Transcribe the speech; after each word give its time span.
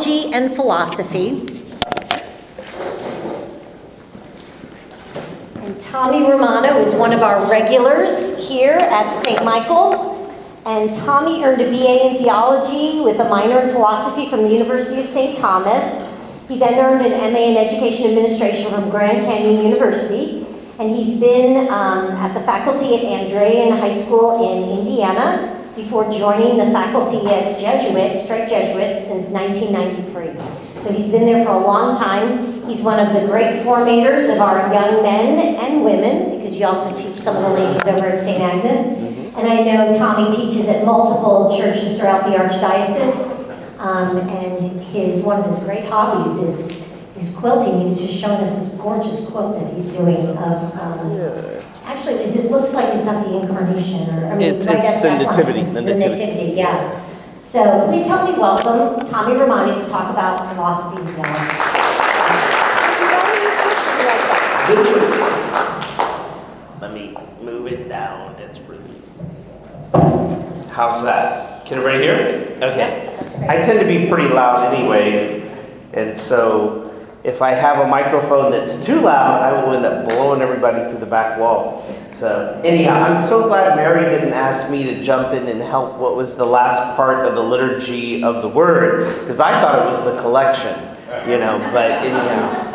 theology 0.00 0.32
and 0.34 0.54
philosophy. 0.54 1.28
And 5.56 5.78
Tommy 5.78 6.28
Romano 6.28 6.80
is 6.80 6.94
one 6.94 7.12
of 7.12 7.22
our 7.22 7.48
regulars 7.50 8.36
here 8.48 8.76
at 8.76 9.22
St. 9.22 9.44
Michael. 9.44 10.16
And 10.64 10.94
Tommy 11.00 11.42
earned 11.42 11.60
a 11.60 11.70
BA 11.70 12.08
in 12.08 12.22
theology 12.22 13.00
with 13.00 13.18
a 13.18 13.28
minor 13.28 13.60
in 13.60 13.70
philosophy 13.70 14.28
from 14.28 14.42
the 14.42 14.48
University 14.48 15.00
of 15.00 15.08
St. 15.08 15.38
Thomas. 15.38 16.08
He 16.48 16.58
then 16.58 16.78
earned 16.78 17.04
an 17.06 17.32
MA 17.32 17.38
in 17.38 17.56
education 17.56 18.10
administration 18.10 18.70
from 18.70 18.90
Grand 18.90 19.24
Canyon 19.24 19.62
University. 19.62 20.46
And 20.78 20.94
he's 20.94 21.20
been 21.20 21.68
um, 21.68 22.12
at 22.12 22.32
the 22.34 22.40
faculty 22.40 22.96
at 22.96 23.02
Andrean 23.02 23.78
High 23.78 24.02
School 24.02 24.50
in 24.50 24.78
Indiana 24.78 25.59
before 25.82 26.10
joining 26.12 26.58
the 26.58 26.70
faculty 26.72 27.26
at 27.26 27.58
Jesuit, 27.58 28.22
Strake 28.24 28.48
Jesuit, 28.48 29.02
since 29.06 29.28
1993. 29.28 30.82
So 30.82 30.92
he's 30.92 31.10
been 31.10 31.24
there 31.24 31.44
for 31.44 31.52
a 31.52 31.58
long 31.58 31.96
time. 31.96 32.68
He's 32.68 32.82
one 32.82 33.00
of 33.00 33.14
the 33.14 33.26
great 33.28 33.64
formators 33.64 34.32
of 34.32 34.40
our 34.40 34.72
young 34.72 35.02
men 35.02 35.38
and 35.56 35.84
women, 35.84 36.36
because 36.36 36.54
you 36.54 36.66
also 36.66 36.94
teach 36.96 37.16
some 37.16 37.36
of 37.36 37.42
the 37.42 37.48
ladies 37.50 37.82
over 37.84 38.06
at 38.06 38.20
St. 38.20 38.40
Agnes. 38.40 39.34
And 39.36 39.48
I 39.48 39.62
know 39.62 39.96
Tommy 39.96 40.36
teaches 40.36 40.68
at 40.68 40.84
multiple 40.84 41.56
churches 41.58 41.98
throughout 41.98 42.24
the 42.24 42.36
Archdiocese. 42.36 43.28
Um, 43.78 44.18
and 44.28 44.82
his 44.82 45.22
one 45.22 45.40
of 45.40 45.46
his 45.46 45.58
great 45.60 45.84
hobbies 45.86 46.36
is 46.36 46.76
is 47.16 47.34
quilting. 47.34 47.80
He 47.80 47.86
was 47.86 47.98
just 47.98 48.14
showing 48.14 48.42
us 48.42 48.54
this 48.54 48.78
gorgeous 48.78 49.26
quilt 49.30 49.58
that 49.58 49.72
he's 49.72 49.86
doing 49.86 50.28
of. 50.36 50.78
Um, 50.78 51.59
Actually, 51.90 52.22
is 52.22 52.36
it 52.36 52.50
looks 52.52 52.72
like 52.72 52.94
it's 52.94 53.04
not 53.04 53.26
the 53.26 53.34
incarnation, 53.40 54.08
or 54.14 54.26
I 54.30 54.34
mean, 54.36 54.42
It's- 54.42 54.66
right 54.68 54.76
it's 54.76 54.86
at 54.86 55.02
the 55.02 55.08
that 55.08 55.18
nativity, 55.22 55.52
line. 55.54 55.60
It's 55.60 55.72
the 55.74 55.80
the 55.80 55.92
nativity. 55.94 56.24
nativity, 56.24 56.52
yeah. 56.56 57.00
So 57.34 57.86
please 57.88 58.06
help 58.06 58.30
me 58.30 58.38
welcome 58.40 59.04
Tommy 59.08 59.34
Romano 59.36 59.74
to 59.84 59.84
talk 59.90 60.08
about 60.10 60.38
philosophy 60.54 61.02
and 61.02 61.08
theology. 61.16 61.56
This. 64.68 64.86
Let 66.80 66.92
me 66.94 67.16
move 67.42 67.66
it 67.66 67.88
down. 67.88 68.36
It's 68.38 68.60
really. 68.60 68.84
How's 70.70 71.02
that? 71.02 71.66
Can 71.66 71.78
everybody 71.78 72.04
hear? 72.04 72.14
it? 72.14 72.62
Okay. 72.62 73.08
I 73.48 73.56
tend 73.64 73.80
to 73.80 73.84
be 73.86 74.06
pretty 74.08 74.28
loud 74.32 74.72
anyway, 74.72 75.42
and 75.92 76.16
so 76.16 76.89
if 77.22 77.42
I 77.42 77.50
have 77.50 77.84
a 77.84 77.88
microphone 77.88 78.50
that's 78.50 78.84
too 78.84 79.00
loud, 79.00 79.42
I 79.42 79.62
will 79.62 79.74
end 79.74 79.84
up 79.84 80.08
blowing 80.08 80.40
everybody 80.40 80.88
through 80.88 81.00
the 81.00 81.06
back 81.06 81.38
wall. 81.38 81.84
So 82.18 82.60
anyhow, 82.64 82.94
I'm 82.94 83.28
so 83.28 83.46
glad 83.46 83.76
Mary 83.76 84.04
didn't 84.08 84.32
ask 84.32 84.70
me 84.70 84.84
to 84.84 85.02
jump 85.02 85.32
in 85.32 85.46
and 85.48 85.60
help. 85.60 85.96
What 85.96 86.16
was 86.16 86.36
the 86.36 86.46
last 86.46 86.96
part 86.96 87.26
of 87.26 87.34
the 87.34 87.42
liturgy 87.42 88.22
of 88.22 88.42
the 88.42 88.48
word? 88.48 89.20
Because 89.20 89.40
I 89.40 89.60
thought 89.60 89.86
it 89.86 89.90
was 89.90 90.02
the 90.02 90.20
collection, 90.20 90.78
you 91.28 91.38
know. 91.38 91.58
But 91.72 91.90
anyhow. 91.90 92.66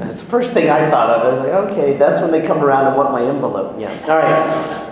That's 0.00 0.20
the 0.20 0.28
first 0.28 0.52
thing 0.52 0.68
I 0.68 0.90
thought 0.90 1.10
of. 1.10 1.22
I 1.22 1.30
was 1.30 1.38
like, 1.38 1.72
okay, 1.72 1.96
that's 1.96 2.20
when 2.20 2.30
they 2.30 2.46
come 2.46 2.62
around 2.62 2.88
and 2.88 2.96
want 2.96 3.12
my 3.12 3.22
envelope. 3.22 3.80
Yeah. 3.80 3.90
All 4.02 4.18
right. 4.18 4.88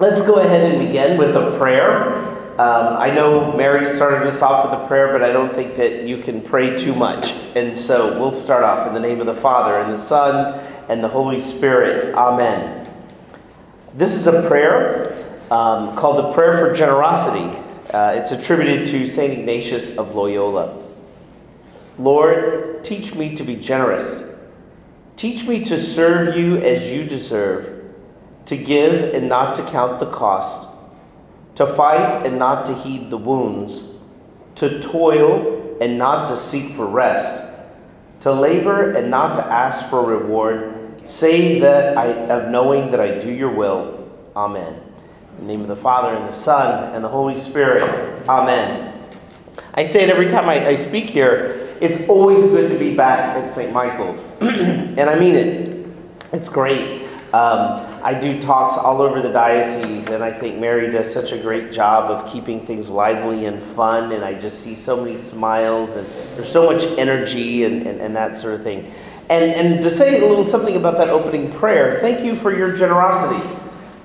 Let's 0.00 0.22
go 0.22 0.36
ahead 0.36 0.72
and 0.72 0.86
begin 0.86 1.18
with 1.18 1.36
a 1.36 1.58
prayer. 1.58 2.37
Um, 2.58 2.96
I 2.96 3.10
know 3.10 3.56
Mary 3.56 3.86
started 3.86 4.26
us 4.26 4.42
off 4.42 4.68
with 4.68 4.80
a 4.80 4.86
prayer, 4.88 5.12
but 5.12 5.22
I 5.22 5.30
don't 5.30 5.54
think 5.54 5.76
that 5.76 6.02
you 6.02 6.18
can 6.20 6.42
pray 6.42 6.76
too 6.76 6.92
much. 6.92 7.30
And 7.54 7.78
so 7.78 8.18
we'll 8.18 8.32
start 8.32 8.64
off 8.64 8.88
in 8.88 8.94
the 8.94 8.98
name 8.98 9.20
of 9.20 9.26
the 9.26 9.40
Father, 9.40 9.78
and 9.78 9.92
the 9.92 9.96
Son, 9.96 10.58
and 10.88 11.04
the 11.04 11.06
Holy 11.06 11.38
Spirit. 11.38 12.16
Amen. 12.16 12.92
This 13.94 14.12
is 14.14 14.26
a 14.26 14.48
prayer 14.48 15.40
um, 15.52 15.96
called 15.96 16.18
the 16.18 16.32
Prayer 16.32 16.58
for 16.58 16.74
Generosity. 16.74 17.56
Uh, 17.90 18.14
it's 18.16 18.32
attributed 18.32 18.88
to 18.88 19.06
St. 19.06 19.34
Ignatius 19.34 19.96
of 19.96 20.16
Loyola. 20.16 20.82
Lord, 21.96 22.82
teach 22.82 23.14
me 23.14 23.36
to 23.36 23.44
be 23.44 23.54
generous. 23.54 24.24
Teach 25.14 25.46
me 25.46 25.64
to 25.64 25.80
serve 25.80 26.36
you 26.36 26.56
as 26.56 26.90
you 26.90 27.04
deserve, 27.04 27.84
to 28.46 28.56
give 28.56 29.14
and 29.14 29.28
not 29.28 29.54
to 29.54 29.64
count 29.64 30.00
the 30.00 30.10
cost, 30.10 30.68
to 31.58 31.66
fight 31.66 32.24
and 32.24 32.38
not 32.38 32.64
to 32.64 32.72
heed 32.72 33.10
the 33.10 33.16
wounds, 33.16 33.82
to 34.54 34.78
toil 34.78 35.76
and 35.80 35.98
not 35.98 36.28
to 36.28 36.36
seek 36.36 36.76
for 36.76 36.86
rest, 36.86 37.42
to 38.20 38.30
labor 38.32 38.92
and 38.92 39.10
not 39.10 39.34
to 39.34 39.44
ask 39.44 39.90
for 39.90 40.04
reward, 40.04 41.02
save 41.04 41.60
that 41.60 41.98
I 41.98 42.12
of 42.26 42.52
knowing 42.52 42.92
that 42.92 43.00
I 43.00 43.18
do 43.18 43.28
your 43.28 43.50
will. 43.50 44.08
Amen. 44.36 44.80
In 45.38 45.48
the 45.48 45.52
name 45.52 45.62
of 45.62 45.66
the 45.66 45.74
Father 45.74 46.16
and 46.16 46.28
the 46.28 46.32
Son 46.32 46.94
and 46.94 47.02
the 47.02 47.08
Holy 47.08 47.40
Spirit. 47.40 48.22
Amen. 48.28 48.94
I 49.74 49.82
say 49.82 50.04
it 50.04 50.10
every 50.10 50.28
time 50.28 50.48
I, 50.48 50.64
I 50.64 50.74
speak 50.76 51.06
here. 51.06 51.68
It's 51.80 52.08
always 52.08 52.44
good 52.44 52.70
to 52.70 52.78
be 52.78 52.94
back 52.94 53.36
at 53.36 53.52
St. 53.52 53.72
Michael's. 53.72 54.22
and 54.40 55.10
I 55.10 55.18
mean 55.18 55.34
it. 55.34 55.86
It's 56.32 56.48
great. 56.48 57.02
Um, 57.32 57.87
I 58.02 58.14
do 58.14 58.40
talks 58.40 58.76
all 58.76 59.02
over 59.02 59.20
the 59.20 59.32
diocese, 59.32 60.06
and 60.08 60.22
I 60.22 60.32
think 60.32 60.58
Mary 60.58 60.90
does 60.90 61.12
such 61.12 61.32
a 61.32 61.38
great 61.38 61.72
job 61.72 62.10
of 62.10 62.30
keeping 62.30 62.64
things 62.64 62.90
lively 62.90 63.46
and 63.46 63.62
fun. 63.74 64.12
And 64.12 64.24
I 64.24 64.34
just 64.34 64.60
see 64.60 64.74
so 64.74 65.02
many 65.02 65.16
smiles, 65.16 65.90
and 65.90 66.06
there's 66.36 66.50
so 66.50 66.70
much 66.70 66.84
energy 66.98 67.64
and, 67.64 67.86
and, 67.86 68.00
and 68.00 68.16
that 68.16 68.38
sort 68.38 68.54
of 68.54 68.62
thing. 68.62 68.92
And, 69.28 69.44
and 69.44 69.82
to 69.82 69.90
say 69.90 70.18
a 70.18 70.26
little 70.26 70.44
something 70.44 70.76
about 70.76 70.96
that 70.96 71.08
opening 71.08 71.52
prayer, 71.52 72.00
thank 72.00 72.24
you 72.24 72.34
for 72.34 72.56
your 72.56 72.76
generosity. 72.76 73.46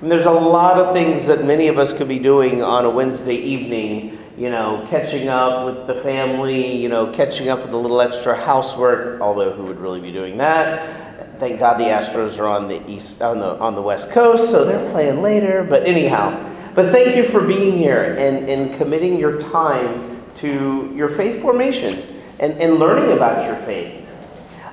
And 0.02 0.10
there's 0.10 0.26
a 0.26 0.30
lot 0.30 0.76
of 0.76 0.92
things 0.92 1.26
that 1.26 1.44
many 1.44 1.68
of 1.68 1.78
us 1.78 1.94
could 1.94 2.08
be 2.08 2.18
doing 2.18 2.62
on 2.62 2.84
a 2.84 2.90
Wednesday 2.90 3.36
evening, 3.36 4.18
you 4.36 4.50
know, 4.50 4.84
catching 4.90 5.28
up 5.28 5.64
with 5.64 5.86
the 5.86 6.02
family, 6.02 6.76
you 6.76 6.90
know, 6.90 7.10
catching 7.12 7.48
up 7.48 7.62
with 7.62 7.72
a 7.72 7.76
little 7.76 8.00
extra 8.02 8.38
housework, 8.38 9.20
although 9.20 9.52
who 9.52 9.62
would 9.64 9.78
really 9.78 10.00
be 10.00 10.12
doing 10.12 10.36
that? 10.38 11.03
Thank 11.38 11.58
God 11.58 11.78
the 11.78 11.84
Astros 11.84 12.38
are 12.38 12.46
on 12.46 12.68
the 12.68 12.88
east 12.88 13.20
on 13.20 13.40
the 13.40 13.58
on 13.58 13.74
the 13.74 13.82
west 13.82 14.10
coast, 14.10 14.50
so 14.50 14.64
they're 14.64 14.90
playing 14.92 15.20
later, 15.20 15.64
but 15.64 15.84
anyhow. 15.84 16.52
But 16.74 16.92
thank 16.92 17.16
you 17.16 17.28
for 17.28 17.40
being 17.40 17.76
here 17.76 18.14
and, 18.18 18.48
and 18.48 18.76
committing 18.76 19.18
your 19.18 19.40
time 19.40 20.22
to 20.38 20.92
your 20.94 21.08
faith 21.08 21.40
formation 21.42 22.22
and, 22.38 22.52
and 22.54 22.78
learning 22.78 23.12
about 23.12 23.46
your 23.46 23.56
faith. 23.64 24.06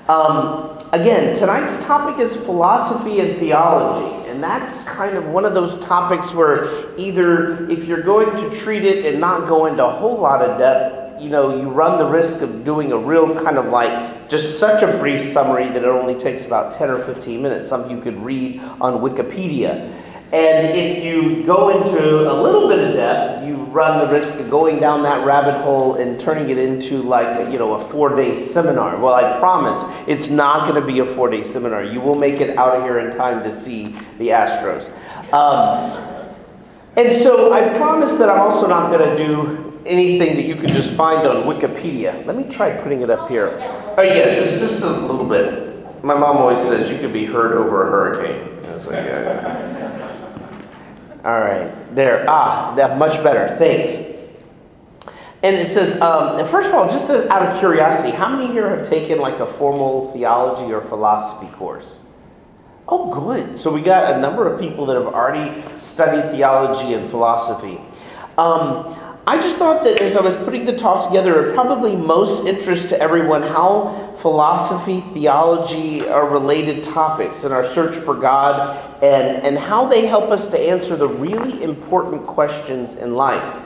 Um, 0.07 0.77
again, 0.91 1.35
tonight's 1.35 1.83
topic 1.85 2.19
is 2.19 2.35
philosophy 2.35 3.19
and 3.21 3.39
theology, 3.39 4.29
and 4.29 4.43
that's 4.43 4.83
kind 4.85 5.15
of 5.15 5.25
one 5.27 5.45
of 5.45 5.53
those 5.53 5.79
topics 5.79 6.33
where 6.33 6.95
either 6.97 7.69
if 7.69 7.85
you're 7.85 8.01
going 8.01 8.35
to 8.35 8.55
treat 8.55 8.83
it 8.83 9.05
and 9.05 9.19
not 9.19 9.47
go 9.47 9.67
into 9.67 9.85
a 9.85 9.91
whole 9.91 10.19
lot 10.19 10.41
of 10.41 10.57
depth, 10.57 11.21
you 11.21 11.29
know, 11.29 11.55
you 11.55 11.69
run 11.69 11.99
the 11.99 12.05
risk 12.05 12.41
of 12.41 12.65
doing 12.65 12.91
a 12.91 12.97
real 12.97 13.35
kind 13.43 13.57
of 13.57 13.67
like 13.67 14.20
just 14.31 14.59
such 14.59 14.81
a 14.81 14.97
brief 14.97 15.25
summary 15.25 15.65
that 15.65 15.83
it 15.83 15.85
only 15.85 16.15
takes 16.15 16.45
about 16.45 16.73
10 16.73 16.89
or 16.89 17.03
15 17.03 17.41
minutes, 17.41 17.67
something 17.67 17.95
you 17.95 18.01
could 18.01 18.17
read 18.23 18.61
on 18.79 19.01
Wikipedia. 19.01 19.91
And 20.31 20.79
if 20.79 21.03
you 21.03 21.43
go 21.43 21.67
into 21.67 22.31
a 22.31 22.35
little 22.41 22.69
bit 22.69 22.79
of 22.79 22.93
depth, 22.95 23.45
you 23.45 23.55
run 23.55 23.99
the 23.99 24.09
risk 24.09 24.39
of 24.39 24.49
going 24.49 24.79
down 24.79 25.03
that 25.03 25.25
rabbit 25.25 25.61
hole 25.61 25.95
and 25.95 26.17
turning 26.17 26.49
it 26.49 26.57
into 26.57 27.01
like, 27.01 27.51
you 27.51 27.59
know, 27.59 27.73
a 27.73 27.89
four 27.89 28.15
day 28.15 28.41
seminar. 28.41 28.97
Well, 29.01 29.13
I 29.13 29.37
promise 29.39 29.83
it's 30.07 30.29
not 30.29 30.65
going 30.65 30.79
to 30.79 30.87
be 30.87 30.99
a 30.99 31.05
four 31.05 31.29
day 31.29 31.43
seminar. 31.43 31.83
You 31.83 31.99
will 31.99 32.15
make 32.15 32.39
it 32.39 32.57
out 32.57 32.77
of 32.77 32.83
here 32.83 32.99
in 32.99 33.17
time 33.17 33.43
to 33.43 33.51
see 33.51 33.87
the 34.17 34.29
Astros. 34.29 34.89
Um, 35.33 36.11
and 36.95 37.13
so 37.13 37.51
I 37.51 37.67
promise 37.77 38.13
that 38.13 38.29
I'm 38.29 38.39
also 38.39 38.65
not 38.65 38.89
going 38.91 39.17
to 39.17 39.27
do 39.27 39.60
anything 39.85 40.35
that 40.35 40.45
you 40.45 40.55
can 40.55 40.69
just 40.69 40.91
find 40.93 41.27
on 41.27 41.37
Wikipedia. 41.37 42.25
Let 42.25 42.35
me 42.35 42.43
try 42.43 42.75
putting 42.81 43.01
it 43.01 43.09
up 43.09 43.29
here. 43.29 43.51
Oh, 43.97 44.01
yeah, 44.01 44.35
just, 44.35 44.59
just 44.59 44.81
a 44.83 44.89
little 44.89 45.25
bit. 45.25 46.03
My 46.03 46.15
mom 46.15 46.37
always 46.37 46.59
says 46.59 46.89
you 46.89 46.97
could 46.97 47.13
be 47.13 47.25
heard 47.25 47.53
over 47.53 47.87
a 47.87 47.91
hurricane. 47.91 48.65
I 48.65 48.75
was 48.75 48.87
like, 48.87 49.05
yeah. 49.05 49.91
All 51.23 51.39
right, 51.39 51.95
there. 51.95 52.25
Ah, 52.27 52.73
that 52.75 52.97
much 52.97 53.21
better. 53.23 53.55
Thanks. 53.57 54.07
And 55.43 55.55
it 55.55 55.71
says, 55.71 55.99
um, 56.01 56.47
first 56.47 56.69
of 56.69 56.75
all, 56.75 56.89
just 56.89 57.09
out 57.09 57.41
of 57.47 57.59
curiosity, 57.59 58.11
how 58.11 58.29
many 58.29 58.47
here 58.51 58.69
have 58.75 58.87
taken 58.87 59.19
like 59.19 59.39
a 59.39 59.45
formal 59.45 60.11
theology 60.13 60.71
or 60.71 60.81
philosophy 60.81 61.51
course? 61.55 61.99
Oh, 62.87 63.11
good. 63.11 63.57
So 63.57 63.71
we 63.71 63.81
got 63.81 64.15
a 64.15 64.19
number 64.19 64.51
of 64.51 64.59
people 64.59 64.85
that 64.87 64.95
have 64.95 65.07
already 65.07 65.63
studied 65.79 66.31
theology 66.31 66.93
and 66.93 67.09
philosophy. 67.09 67.79
Um, 68.37 68.95
I 69.27 69.37
just 69.37 69.57
thought 69.57 69.83
that 69.83 70.01
as 70.01 70.17
I 70.17 70.21
was 70.21 70.35
putting 70.35 70.65
the 70.65 70.75
talk 70.75 71.07
together, 71.07 71.49
it 71.49 71.53
probably 71.53 71.95
most 71.95 72.47
interest 72.47 72.89
to 72.89 72.99
everyone 72.99 73.43
how 73.43 74.17
philosophy, 74.19 75.01
theology 75.13 76.07
are 76.07 76.27
related 76.27 76.83
topics 76.83 77.43
in 77.43 77.51
our 77.51 77.63
search 77.63 77.95
for 77.95 78.15
God 78.15 79.03
and, 79.03 79.45
and 79.45 79.59
how 79.59 79.85
they 79.85 80.07
help 80.07 80.31
us 80.31 80.47
to 80.47 80.59
answer 80.59 80.95
the 80.95 81.07
really 81.07 81.61
important 81.61 82.25
questions 82.25 82.95
in 82.95 83.13
life. 83.13 83.63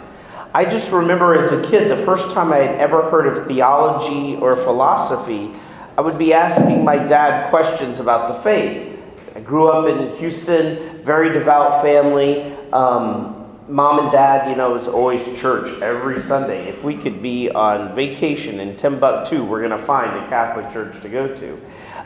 I 0.53 0.65
just 0.65 0.91
remember 0.91 1.37
as 1.37 1.51
a 1.53 1.69
kid, 1.69 1.89
the 1.89 2.03
first 2.03 2.31
time 2.31 2.51
I 2.51 2.57
had 2.57 2.75
ever 2.75 3.09
heard 3.09 3.25
of 3.25 3.47
theology 3.47 4.35
or 4.35 4.57
philosophy, 4.57 5.53
I 5.97 6.01
would 6.01 6.17
be 6.17 6.33
asking 6.33 6.83
my 6.83 6.97
dad 6.97 7.49
questions 7.49 8.01
about 8.01 8.27
the 8.33 8.41
faith. 8.41 8.99
I 9.33 9.39
grew 9.39 9.69
up 9.69 9.87
in 9.87 10.17
Houston, 10.17 11.01
very 11.03 11.31
devout 11.31 11.81
family. 11.81 12.53
Um, 12.73 13.34
mom 13.67 14.00
and 14.00 14.12
dad, 14.12 14.50
you 14.50 14.56
know, 14.56 14.75
is 14.75 14.88
always 14.88 15.23
church 15.39 15.81
every 15.81 16.19
Sunday. 16.19 16.67
If 16.67 16.83
we 16.83 16.95
could 16.95 17.21
be 17.21 17.50
on 17.50 17.95
vacation 17.95 18.59
in 18.59 18.75
Timbuktu, 18.75 19.44
we're 19.44 19.65
going 19.67 19.79
to 19.79 19.85
find 19.85 20.15
a 20.23 20.27
Catholic 20.29 20.71
church 20.71 21.01
to 21.01 21.09
go 21.09 21.35
to. 21.35 21.53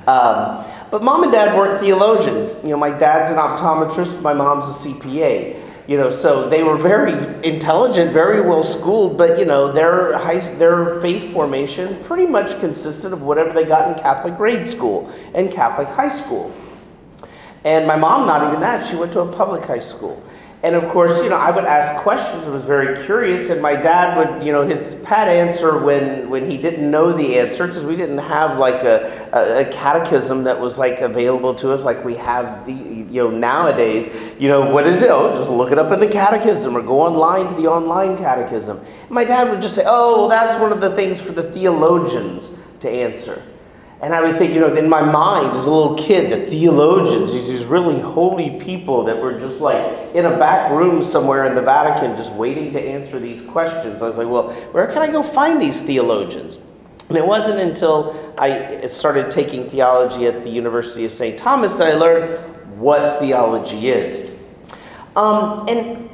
Um, 0.10 0.66
but 0.90 1.04
mom 1.04 1.24
and 1.24 1.32
dad 1.32 1.56
weren't 1.58 1.80
theologians. 1.80 2.56
You 2.64 2.70
know, 2.70 2.78
my 2.78 2.92
dad's 2.92 3.32
an 3.32 3.38
optometrist, 3.38 4.22
my 4.22 4.34
mom's 4.34 4.66
a 4.66 4.90
CPA. 4.90 5.66
You 5.88 5.98
know, 5.98 6.12
so 6.12 6.48
they 6.48 6.62
were 6.62 6.78
very 6.78 7.14
intelligent, 7.44 8.14
very 8.14 8.42
well 8.42 8.62
schooled, 8.62 9.18
but 9.18 9.40
you 9.40 9.46
know, 9.46 9.72
their 9.72 10.16
high, 10.20 10.40
their 10.56 11.02
faith 11.02 11.34
formation 11.34 12.02
pretty 12.04 12.28
much 12.28 12.60
consisted 12.60 13.12
of 13.12 13.24
whatever 13.24 13.54
they 13.54 13.66
got 13.66 13.92
in 13.92 14.02
Catholic 14.02 14.38
grade 14.38 14.68
school 14.68 15.12
and 15.34 15.52
Catholic 15.52 15.88
high 15.88 16.16
school. 16.16 16.54
And 17.66 17.88
my 17.88 17.96
mom, 17.96 18.28
not 18.28 18.48
even 18.48 18.62
that, 18.62 18.88
she 18.88 18.96
went 18.96 19.12
to 19.14 19.22
a 19.22 19.32
public 19.32 19.66
high 19.66 19.80
school. 19.80 20.24
And 20.62 20.76
of 20.76 20.90
course, 20.92 21.18
you 21.24 21.30
know, 21.30 21.38
I 21.38 21.52
would 21.52 21.64
ask 21.64 22.02
questions. 22.04 22.46
I 22.46 22.50
was 22.50 22.64
very 22.64 23.06
curious, 23.06 23.50
and 23.50 23.62
my 23.62 23.78
dad 23.78 24.18
would, 24.18 24.46
you 24.46 24.52
know, 24.52 24.68
his 24.68 24.96
pat 25.06 25.30
answer 25.30 25.82
when 25.82 26.30
when 26.30 26.52
he 26.52 26.58
didn't 26.58 26.92
know 26.92 27.14
the 27.14 27.40
answer, 27.40 27.66
because 27.66 27.86
we 27.86 27.96
didn't 27.96 28.18
have 28.18 28.58
like 28.58 28.84
a, 28.84 29.30
a, 29.32 29.62
a, 29.62 29.72
catechism 29.72 30.44
that 30.44 30.60
was 30.60 30.78
like 30.78 31.00
available 31.00 31.56
to 31.56 31.72
us 31.72 31.86
like 31.86 32.04
we 32.04 32.16
have 32.16 32.66
the, 32.66 32.74
you 32.74 33.24
know 33.24 33.30
nowadays. 33.30 34.10
You 34.38 34.50
know, 34.50 34.70
what 34.70 34.86
is 34.86 35.02
it? 35.02 35.10
Oh, 35.10 35.34
just 35.34 35.50
look 35.50 35.72
it 35.72 35.80
up 35.80 35.94
in 35.94 36.02
the 36.02 36.10
catechism 36.10 36.76
or 36.76 36.82
go 36.82 37.00
online 37.04 37.48
to 37.48 37.56
the 37.56 37.70
online 37.70 38.18
catechism. 38.18 38.80
And 38.80 39.12
my 39.12 39.24
dad 39.24 39.50
would 39.50 39.62
just 39.62 39.76
say, 39.76 39.86
"Oh, 39.88 40.18
well, 40.18 40.28
that's 40.28 40.60
one 40.62 40.74
of 40.74 40.82
the 40.82 40.94
things 40.94 41.22
for 41.22 41.32
the 41.32 41.44
theologians 41.44 42.50
to 42.82 42.90
answer." 42.90 43.42
And 44.02 44.16
I 44.16 44.22
would 44.22 44.38
think, 44.38 44.54
you 44.54 44.62
know, 44.62 44.74
in 44.74 44.88
my 44.88 45.02
mind 45.02 45.58
as 45.58 45.66
a 45.66 45.72
little 45.72 45.96
kid, 45.96 46.32
the 46.32 46.50
theologians, 46.50 47.34
these 47.34 47.66
really 47.66 48.00
holy 48.00 48.52
people 48.62 49.04
that 49.04 49.22
were 49.22 49.38
just 49.38 49.60
like 49.60 50.16
in 50.16 50.26
a 50.26 50.38
back 50.38 50.72
room 50.72 51.04
somewhere 51.04 51.46
in 51.48 51.56
the 51.56 51.62
Vatican 51.62 52.16
just 52.16 52.32
waiting 52.32 52.72
to 52.74 52.80
answer 52.80 53.20
these 53.20 53.42
questions. 53.42 54.02
I 54.02 54.08
was 54.08 54.18
like, 54.18 54.30
well, 54.30 54.54
where 54.72 54.88
can 54.88 55.02
I 55.02 55.12
go 55.12 55.22
find 55.22 55.62
these 55.62 55.82
theologians? 55.82 56.60
And 57.10 57.18
it 57.18 57.26
wasn't 57.26 57.60
until 57.60 58.34
I 58.38 58.88
started 58.88 59.32
taking 59.32 59.70
theology 59.70 60.28
at 60.28 60.44
the 60.44 60.50
University 60.50 61.04
of 61.04 61.12
St. 61.12 61.38
Thomas 61.38 61.76
that 61.76 61.90
I 61.90 61.96
learned 61.96 62.80
what 62.80 63.20
theology 63.20 63.90
is. 63.90 64.32
Um, 65.18 65.68
and 65.68 66.10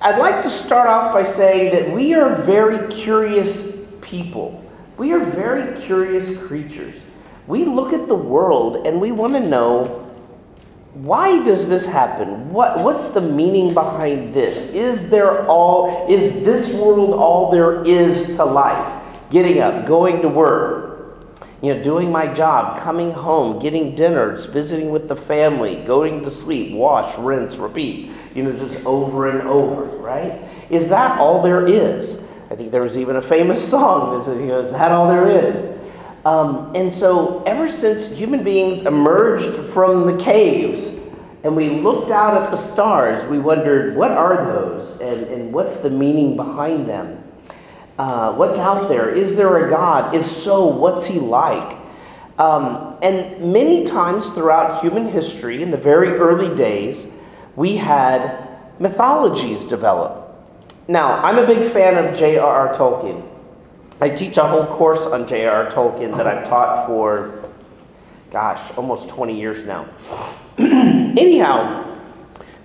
I'd 0.00 0.18
like 0.18 0.42
to 0.42 0.50
start 0.50 0.88
off 0.88 1.12
by 1.12 1.22
saying 1.22 1.72
that 1.72 1.94
we 1.94 2.14
are 2.14 2.34
very 2.34 2.88
curious 2.88 3.92
people. 4.00 4.64
We 4.96 5.12
are 5.12 5.20
very 5.24 5.80
curious 5.80 6.36
creatures 6.44 6.94
we 7.48 7.64
look 7.64 7.92
at 7.94 8.06
the 8.06 8.14
world 8.14 8.86
and 8.86 9.00
we 9.00 9.10
want 9.10 9.32
to 9.32 9.40
know 9.40 10.04
why 10.92 11.42
does 11.44 11.68
this 11.68 11.86
happen? 11.86 12.52
What, 12.52 12.80
what's 12.80 13.10
the 13.10 13.20
meaning 13.20 13.72
behind 13.72 14.34
this? 14.34 14.66
Is 14.74 15.10
there 15.10 15.46
all 15.46 16.06
is 16.10 16.44
this 16.44 16.74
world 16.74 17.14
all 17.14 17.50
there 17.50 17.84
is 17.84 18.36
to 18.36 18.44
life? 18.44 19.02
Getting 19.30 19.60
up, 19.60 19.86
going 19.86 20.22
to 20.22 20.28
work, 20.28 21.24
you 21.62 21.74
know, 21.74 21.82
doing 21.82 22.10
my 22.10 22.26
job, 22.26 22.80
coming 22.80 23.12
home, 23.12 23.58
getting 23.58 23.94
dinners, 23.94 24.46
visiting 24.46 24.90
with 24.90 25.08
the 25.08 25.16
family, 25.16 25.76
going 25.84 26.22
to 26.24 26.30
sleep, 26.30 26.74
wash, 26.74 27.16
rinse, 27.18 27.56
repeat, 27.56 28.10
you 28.34 28.42
know, 28.42 28.52
just 28.52 28.84
over 28.84 29.28
and 29.28 29.46
over, 29.48 29.84
right? 29.98 30.42
Is 30.70 30.88
that 30.88 31.18
all 31.18 31.42
there 31.42 31.66
is? 31.66 32.22
I 32.50 32.56
think 32.56 32.72
there 32.72 32.82
was 32.82 32.98
even 32.98 33.16
a 33.16 33.22
famous 33.22 33.66
song 33.70 34.18
that 34.18 34.24
says, 34.24 34.40
you 34.40 34.46
know, 34.46 34.60
is 34.60 34.70
that 34.70 34.90
all 34.90 35.08
there 35.08 35.28
is? 35.28 35.77
Um, 36.28 36.72
and 36.74 36.92
so, 36.92 37.42
ever 37.44 37.70
since 37.70 38.10
human 38.10 38.44
beings 38.44 38.82
emerged 38.82 39.50
from 39.72 40.04
the 40.04 40.22
caves 40.22 41.00
and 41.42 41.56
we 41.56 41.70
looked 41.70 42.10
out 42.10 42.42
at 42.42 42.50
the 42.50 42.56
stars, 42.58 43.26
we 43.30 43.38
wondered, 43.38 43.96
what 43.96 44.10
are 44.10 44.44
those? 44.44 45.00
And, 45.00 45.22
and 45.28 45.52
what's 45.54 45.80
the 45.80 45.88
meaning 45.88 46.36
behind 46.36 46.86
them? 46.86 47.24
Uh, 47.96 48.34
what's 48.34 48.58
out 48.58 48.90
there? 48.90 49.08
Is 49.08 49.36
there 49.36 49.66
a 49.66 49.70
God? 49.70 50.14
If 50.14 50.26
so, 50.26 50.66
what's 50.66 51.06
he 51.06 51.18
like? 51.18 51.78
Um, 52.36 52.98
and 53.00 53.50
many 53.50 53.84
times 53.84 54.28
throughout 54.28 54.82
human 54.82 55.10
history, 55.10 55.62
in 55.62 55.70
the 55.70 55.78
very 55.78 56.10
early 56.10 56.54
days, 56.54 57.06
we 57.56 57.76
had 57.78 58.46
mythologies 58.78 59.64
develop. 59.64 60.28
Now, 60.88 61.24
I'm 61.24 61.38
a 61.38 61.46
big 61.46 61.72
fan 61.72 61.96
of 61.96 62.18
J.R.R. 62.18 62.74
Tolkien. 62.74 63.37
I 64.00 64.08
teach 64.10 64.36
a 64.36 64.46
whole 64.46 64.66
course 64.66 65.06
on 65.06 65.26
J.R.R. 65.26 65.72
Tolkien 65.72 66.16
that 66.16 66.26
I've 66.26 66.48
taught 66.48 66.86
for, 66.86 67.50
gosh, 68.30 68.70
almost 68.76 69.08
20 69.08 69.38
years 69.38 69.64
now. 69.64 69.88
Anyhow, 70.58 71.84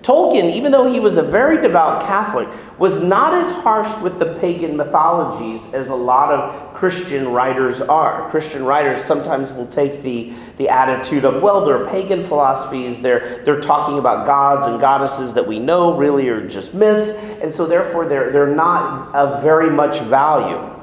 Tolkien, 0.02 0.52
even 0.54 0.70
though 0.70 0.92
he 0.92 1.00
was 1.00 1.16
a 1.16 1.22
very 1.22 1.60
devout 1.60 2.02
Catholic, 2.02 2.46
was 2.78 3.02
not 3.02 3.34
as 3.34 3.50
harsh 3.50 3.90
with 4.02 4.18
the 4.18 4.34
pagan 4.38 4.76
mythologies 4.76 5.62
as 5.72 5.88
a 5.88 5.94
lot 5.94 6.30
of 6.30 6.74
Christian 6.74 7.32
writers 7.32 7.80
are. 7.80 8.30
Christian 8.30 8.64
writers 8.64 9.02
sometimes 9.02 9.52
will 9.52 9.66
take 9.66 10.02
the, 10.02 10.34
the 10.58 10.68
attitude 10.68 11.24
of, 11.24 11.42
well, 11.42 11.64
they're 11.64 11.86
pagan 11.86 12.22
philosophies, 12.22 13.00
they're, 13.00 13.42
they're 13.44 13.60
talking 13.60 13.98
about 13.98 14.26
gods 14.26 14.66
and 14.66 14.78
goddesses 14.78 15.34
that 15.34 15.48
we 15.48 15.58
know 15.58 15.96
really 15.96 16.28
are 16.28 16.46
just 16.46 16.74
myths, 16.74 17.08
and 17.42 17.52
so 17.52 17.66
therefore 17.66 18.06
they're, 18.06 18.30
they're 18.30 18.54
not 18.54 19.12
of 19.14 19.42
very 19.42 19.70
much 19.70 19.98
value. 20.00 20.73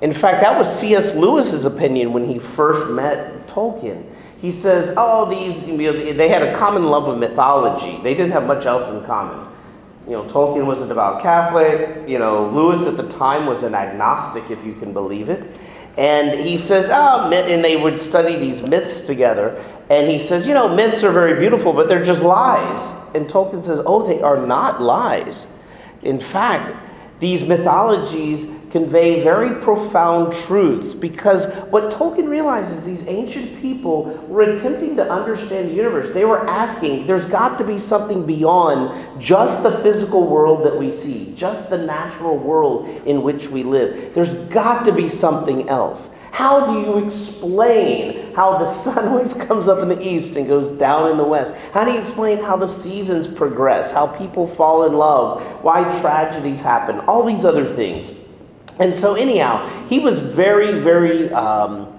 In 0.00 0.12
fact, 0.12 0.42
that 0.42 0.58
was 0.58 0.72
C.S. 0.78 1.14
Lewis's 1.14 1.64
opinion 1.64 2.12
when 2.12 2.28
he 2.28 2.38
first 2.38 2.90
met 2.90 3.46
Tolkien. 3.48 4.04
He 4.38 4.50
says, 4.50 4.92
"Oh, 4.96 5.28
these 5.28 5.66
you 5.66 5.76
know, 5.76 6.14
they 6.14 6.28
had 6.28 6.42
a 6.42 6.54
common 6.56 6.84
love 6.84 7.08
of 7.08 7.18
mythology. 7.18 7.98
They 8.02 8.14
didn't 8.14 8.32
have 8.32 8.46
much 8.46 8.66
else 8.66 8.88
in 8.88 9.04
common." 9.06 9.46
You 10.06 10.12
know, 10.12 10.24
Tolkien 10.24 10.66
was 10.66 10.82
a 10.82 10.86
devout 10.86 11.22
Catholic. 11.22 12.08
You 12.08 12.18
know, 12.18 12.48
Lewis 12.50 12.86
at 12.86 12.96
the 12.96 13.08
time 13.08 13.46
was 13.46 13.62
an 13.62 13.74
agnostic, 13.74 14.50
if 14.50 14.64
you 14.64 14.74
can 14.74 14.92
believe 14.92 15.28
it. 15.30 15.42
And 15.96 16.38
he 16.38 16.58
says, 16.58 16.90
"Oh, 16.92 17.30
and 17.30 17.64
they 17.64 17.76
would 17.76 18.00
study 18.00 18.36
these 18.36 18.62
myths 18.62 19.00
together." 19.00 19.56
And 19.88 20.08
he 20.08 20.18
says, 20.18 20.46
"You 20.46 20.52
know, 20.52 20.68
myths 20.68 21.02
are 21.02 21.10
very 21.10 21.40
beautiful, 21.40 21.72
but 21.72 21.88
they're 21.88 22.04
just 22.04 22.22
lies." 22.22 22.92
And 23.14 23.28
Tolkien 23.28 23.64
says, 23.64 23.80
"Oh, 23.86 24.06
they 24.06 24.20
are 24.20 24.36
not 24.36 24.82
lies. 24.82 25.46
In 26.02 26.20
fact, 26.20 26.70
these 27.18 27.44
mythologies 27.44 28.46
convey 28.76 29.22
very 29.22 29.58
profound 29.62 30.34
truths 30.34 30.92
because 30.92 31.46
what 31.70 31.90
Tolkien 31.90 32.28
realizes 32.28 32.84
these 32.84 33.08
ancient 33.08 33.58
people 33.62 34.02
were 34.28 34.42
attempting 34.42 34.96
to 34.96 35.10
understand 35.10 35.70
the 35.70 35.74
universe. 35.74 36.12
They 36.12 36.26
were 36.26 36.46
asking, 36.46 37.06
there's 37.06 37.24
got 37.24 37.56
to 37.56 37.64
be 37.64 37.78
something 37.78 38.26
beyond 38.26 39.18
just 39.18 39.62
the 39.62 39.78
physical 39.78 40.26
world 40.26 40.66
that 40.66 40.78
we 40.78 40.92
see, 40.92 41.32
just 41.34 41.70
the 41.70 41.78
natural 41.78 42.36
world 42.36 42.86
in 43.06 43.22
which 43.22 43.48
we 43.48 43.62
live. 43.62 44.14
There's 44.14 44.34
got 44.50 44.84
to 44.84 44.92
be 44.92 45.08
something 45.08 45.70
else. 45.70 46.10
How 46.30 46.66
do 46.66 46.80
you 46.80 46.98
explain 46.98 48.34
how 48.34 48.58
the 48.58 48.70
sun 48.82 49.08
always 49.08 49.32
comes 49.32 49.68
up 49.68 49.78
in 49.78 49.88
the 49.88 50.06
east 50.06 50.36
and 50.36 50.46
goes 50.46 50.68
down 50.78 51.10
in 51.10 51.16
the 51.16 51.24
west? 51.24 51.54
How 51.72 51.86
do 51.86 51.92
you 51.92 51.98
explain 51.98 52.42
how 52.42 52.58
the 52.58 52.68
seasons 52.68 53.26
progress, 53.26 53.90
how 53.90 54.06
people 54.06 54.46
fall 54.46 54.84
in 54.84 54.92
love, 54.92 55.40
why 55.64 55.98
tragedies 56.02 56.60
happen, 56.60 57.00
all 57.00 57.24
these 57.24 57.42
other 57.42 57.74
things? 57.74 58.12
And 58.78 58.96
so, 58.96 59.14
anyhow, 59.14 59.86
he 59.88 59.98
was 59.98 60.18
very, 60.18 60.80
very. 60.80 61.32
Um, 61.32 61.92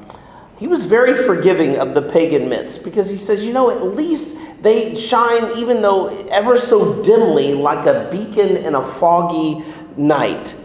he 0.57 0.65
was 0.65 0.85
very 0.85 1.13
forgiving 1.13 1.77
of 1.77 1.93
the 1.93 2.01
pagan 2.01 2.49
myths 2.49 2.79
because 2.79 3.11
he 3.11 3.15
says, 3.15 3.45
you 3.45 3.53
know, 3.53 3.69
at 3.69 3.95
least 3.95 4.35
they 4.61 4.95
shine, 4.95 5.55
even 5.55 5.83
though 5.83 6.07
ever 6.29 6.57
so 6.57 6.99
dimly, 7.03 7.53
like 7.53 7.85
a 7.85 8.09
beacon 8.11 8.57
in 8.57 8.73
a 8.73 8.93
foggy 8.95 9.63
night, 9.97 10.55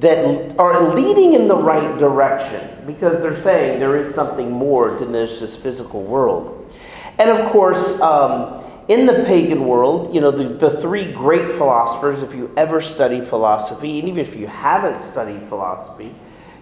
that 0.00 0.58
are 0.58 0.94
leading 0.94 1.34
in 1.34 1.48
the 1.48 1.56
right 1.56 1.98
direction 1.98 2.84
because 2.86 3.20
they're 3.20 3.40
saying 3.40 3.80
there 3.80 3.96
is 3.96 4.14
something 4.14 4.50
more 4.50 4.96
than 4.98 5.12
this, 5.12 5.40
this 5.40 5.56
physical 5.56 6.02
world. 6.02 6.74
And 7.18 7.30
of 7.30 7.50
course, 7.50 8.00
um, 8.00 8.65
in 8.88 9.06
the 9.06 9.24
pagan 9.24 9.66
world, 9.66 10.14
you 10.14 10.20
know, 10.20 10.30
the, 10.30 10.44
the 10.44 10.80
three 10.80 11.12
great 11.12 11.56
philosophers, 11.56 12.22
if 12.22 12.34
you 12.34 12.52
ever 12.56 12.80
study 12.80 13.20
philosophy, 13.20 13.98
and 13.98 14.08
even 14.08 14.20
if 14.20 14.36
you 14.36 14.46
haven't 14.46 15.00
studied 15.00 15.42
philosophy, 15.48 16.14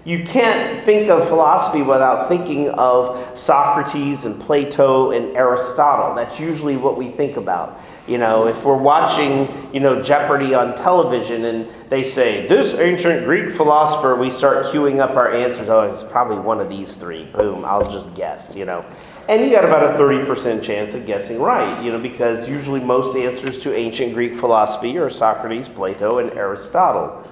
you 0.07 0.23
can't 0.23 0.85
think 0.85 1.09
of 1.09 1.27
philosophy 1.29 1.81
without 1.81 2.29
thinking 2.29 2.69
of 2.71 3.39
Socrates 3.39 4.27
and 4.27 4.39
Plato 4.39 5.13
and 5.13 5.35
Aristotle. 5.35 6.15
That's 6.15 6.39
usually 6.39 6.77
what 6.77 6.99
we 6.99 7.11
think 7.11 7.39
about. 7.39 7.81
You 8.07 8.19
know, 8.19 8.47
if 8.47 8.65
we're 8.65 8.77
watching, 8.77 9.49
you 9.73 9.81
know, 9.81 10.03
Jeopardy 10.03 10.53
on 10.53 10.77
television 10.77 11.47
and 11.47 11.69
they 11.89 12.05
say, 12.05 12.47
this 12.47 12.75
ancient 12.75 13.25
Greek 13.25 13.51
philosopher, 13.51 14.15
we 14.15 14.29
start 14.29 14.67
queuing 14.67 15.01
up 15.01 15.17
our 15.17 15.33
answers. 15.33 15.71
Oh, 15.71 15.83
it's 15.83 16.03
probably 16.03 16.37
one 16.37 16.61
of 16.61 16.69
these 16.69 16.97
three. 16.97 17.25
Boom, 17.25 17.65
I'll 17.65 17.91
just 17.91 18.15
guess, 18.15 18.55
you 18.55 18.67
know. 18.67 18.85
And 19.27 19.43
you 19.43 19.51
got 19.51 19.65
about 19.65 19.95
a 19.95 19.99
30% 19.99 20.63
chance 20.63 20.93
of 20.95 21.07
guessing 21.07 21.41
right, 21.41 21.83
you 21.83 21.91
know, 21.91 21.99
because 21.99 22.47
usually 22.47 22.81
most 22.81 23.17
answers 23.17 23.59
to 23.61 23.75
ancient 23.75 24.13
Greek 24.13 24.35
philosophy 24.35 24.99
are 24.99 25.09
Socrates, 25.09 25.67
Plato, 25.67 26.19
and 26.19 26.31
Aristotle. 26.33 27.27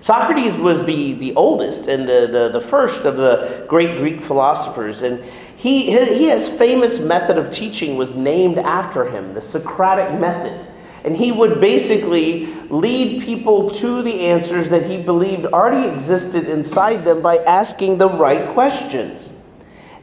Socrates 0.00 0.56
was 0.56 0.86
the, 0.86 1.12
the 1.12 1.34
oldest 1.34 1.88
and 1.88 2.08
the, 2.08 2.26
the, 2.26 2.58
the 2.58 2.66
first 2.66 3.04
of 3.04 3.16
the 3.16 3.66
great 3.68 3.98
Greek 3.98 4.22
philosophers, 4.22 5.02
and 5.02 5.22
he, 5.54 5.90
his 5.90 6.48
famous 6.48 6.98
method 6.98 7.36
of 7.36 7.50
teaching 7.50 7.98
was 7.98 8.14
named 8.14 8.56
after 8.56 9.10
him, 9.10 9.34
the 9.34 9.42
Socratic 9.42 10.18
method. 10.18 10.66
And 11.04 11.16
he 11.16 11.32
would 11.32 11.60
basically 11.60 12.46
lead 12.70 13.22
people 13.22 13.68
to 13.70 14.00
the 14.00 14.26
answers 14.26 14.70
that 14.70 14.86
he 14.86 14.96
believed 15.02 15.44
already 15.46 15.86
existed 15.86 16.48
inside 16.48 17.04
them 17.04 17.20
by 17.20 17.38
asking 17.38 17.98
the 17.98 18.08
right 18.08 18.54
questions. 18.54 19.34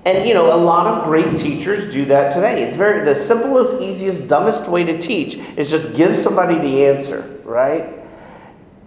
And 0.08 0.26
you 0.26 0.34
know, 0.34 0.54
a 0.54 0.56
lot 0.56 0.88
of 0.88 1.04
great 1.04 1.36
teachers 1.36 1.92
do 1.94 2.06
that 2.06 2.32
today. 2.32 2.64
It's 2.64 2.78
very 2.78 3.04
the 3.04 3.14
simplest, 3.14 3.82
easiest, 3.82 4.26
dumbest 4.30 4.66
way 4.70 4.86
to 4.86 4.98
teach 4.98 5.36
is 5.58 5.70
just 5.70 5.94
give 5.98 6.18
somebody 6.18 6.58
the 6.58 6.86
answer, 6.86 7.42
right? 7.44 7.90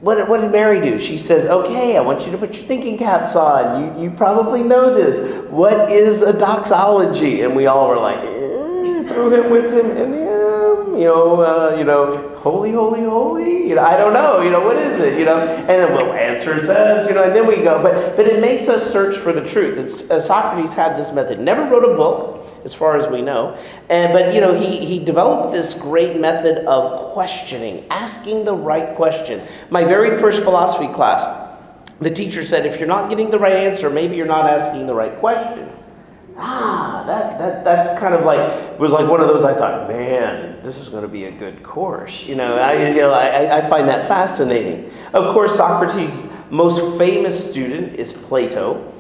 What, 0.00 0.30
what 0.30 0.40
did 0.40 0.50
Mary 0.50 0.80
do? 0.80 0.98
She 0.98 1.18
says, 1.18 1.44
Okay, 1.44 1.98
I 1.98 2.00
want 2.00 2.24
you 2.24 2.32
to 2.32 2.38
put 2.38 2.54
your 2.54 2.64
thinking 2.64 2.96
caps 2.96 3.36
on. 3.36 3.98
You, 3.98 4.04
you 4.04 4.10
probably 4.12 4.62
know 4.62 4.94
this. 4.94 5.50
What 5.50 5.92
is 5.92 6.22
a 6.22 6.32
doxology? 6.32 7.42
And 7.42 7.54
we 7.54 7.66
all 7.66 7.90
were 7.90 8.00
like, 8.00 8.20
eh, 8.20 9.12
through 9.12 9.34
him 9.34 9.50
with 9.50 9.70
him 9.74 9.90
and 9.90 10.14
him, 10.14 10.59
you 11.00 11.07
know, 11.07 11.40
uh, 11.40 11.76
you 11.76 11.85
know, 11.85 12.37
holy, 12.40 12.73
holy, 12.73 13.02
holy. 13.02 13.69
You 13.69 13.75
know, 13.75 13.83
I 13.83 13.97
don't 13.97 14.12
know, 14.12 14.42
you 14.42 14.50
know, 14.50 14.61
what 14.61 14.76
is 14.76 15.00
it? 15.00 15.19
You 15.19 15.25
know, 15.25 15.40
and 15.40 15.69
then 15.69 15.92
well, 15.92 16.12
answer 16.12 16.64
says, 16.66 17.09
you 17.09 17.14
know, 17.14 17.25
and 17.25 17.35
then 17.35 17.47
we 17.47 17.57
go. 17.57 17.83
But 17.83 18.16
but 18.16 18.26
it 18.26 18.40
makes 18.40 18.69
us 18.69 18.92
search 18.92 19.16
for 19.16 19.33
the 19.33 19.47
truth. 19.47 19.78
It's, 19.78 20.11
uh, 20.11 20.21
Socrates 20.21 20.75
had 20.75 20.99
this 20.99 21.11
method. 21.12 21.40
Never 21.40 21.64
wrote 21.64 21.90
a 21.90 21.97
book 21.97 22.47
as 22.64 22.75
far 22.75 22.97
as 22.97 23.09
we 23.09 23.23
know. 23.23 23.57
And, 23.88 24.12
but 24.12 24.35
you 24.35 24.40
know, 24.40 24.54
he, 24.54 24.85
he 24.85 24.99
developed 24.99 25.52
this 25.52 25.75
great 25.75 26.21
method 26.21 26.64
of 26.66 27.12
questioning, 27.12 27.87
asking 27.90 28.45
the 28.45 28.54
right 28.54 28.95
question. 28.97 29.42
My 29.71 29.85
very 29.85 30.21
first 30.21 30.42
philosophy 30.42 30.92
class, 30.92 31.25
the 32.00 32.11
teacher 32.11 32.45
said, 32.45 32.66
if 32.66 32.78
you're 32.78 32.88
not 32.88 33.09
getting 33.09 33.30
the 33.30 33.38
right 33.38 33.54
answer, 33.54 33.90
maybe 33.90 34.16
you're 34.16 34.26
not 34.26 34.47
asking 34.47 34.87
the 34.87 34.95
right 34.95 35.19
question. 35.21 35.71
Ah, 36.42 37.04
that, 37.06 37.38
that 37.38 37.64
that's 37.64 38.00
kind 38.00 38.14
of 38.14 38.25
like 38.25 38.78
was 38.78 38.92
like 38.92 39.06
one 39.06 39.20
of 39.20 39.28
those 39.28 39.44
I 39.44 39.52
thought, 39.52 39.88
man, 39.88 40.59
this 40.62 40.78
is 40.78 40.88
going 40.88 41.02
to 41.02 41.09
be 41.09 41.25
a 41.25 41.30
good 41.30 41.62
course. 41.62 42.26
You 42.26 42.35
know, 42.35 42.56
I 42.56 42.88
you 42.88 42.94
know 42.97 43.12
I, 43.12 43.59
I 43.59 43.68
find 43.68 43.87
that 43.88 44.09
fascinating. 44.09 44.90
Of 45.12 45.35
course, 45.35 45.54
Socrates' 45.56 46.26
most 46.49 46.97
famous 46.97 47.50
student 47.50 47.97
is 47.97 48.14
Plato. 48.14 48.90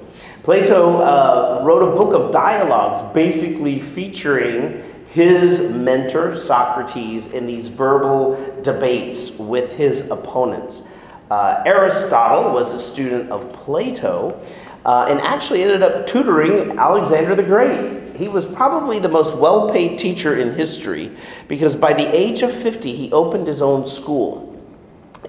Plato 0.42 0.98
uh, 0.98 1.62
wrote 1.62 1.82
a 1.82 1.90
book 1.90 2.14
of 2.14 2.30
dialogues 2.30 3.00
basically 3.14 3.80
featuring 3.80 4.82
his 5.08 5.60
mentor, 5.70 6.36
Socrates, 6.36 7.28
in 7.28 7.46
these 7.46 7.68
verbal 7.68 8.60
debates 8.62 9.38
with 9.38 9.72
his 9.72 10.10
opponents. 10.10 10.82
Uh, 11.30 11.62
Aristotle 11.64 12.52
was 12.52 12.74
a 12.74 12.80
student 12.80 13.30
of 13.30 13.52
Plato 13.52 14.44
uh, 14.84 15.06
and 15.08 15.20
actually 15.20 15.62
ended 15.62 15.82
up 15.82 16.06
tutoring 16.06 16.78
Alexander 16.78 17.34
the 17.34 17.42
Great. 17.42 18.16
He 18.16 18.28
was 18.28 18.44
probably 18.46 18.98
the 18.98 19.08
most 19.08 19.36
well 19.36 19.70
paid 19.70 19.98
teacher 19.98 20.36
in 20.36 20.54
history 20.54 21.10
because 21.48 21.74
by 21.74 21.92
the 21.92 22.14
age 22.14 22.42
of 22.42 22.52
50, 22.52 22.94
he 22.94 23.10
opened 23.12 23.46
his 23.46 23.62
own 23.62 23.86
school. 23.86 24.46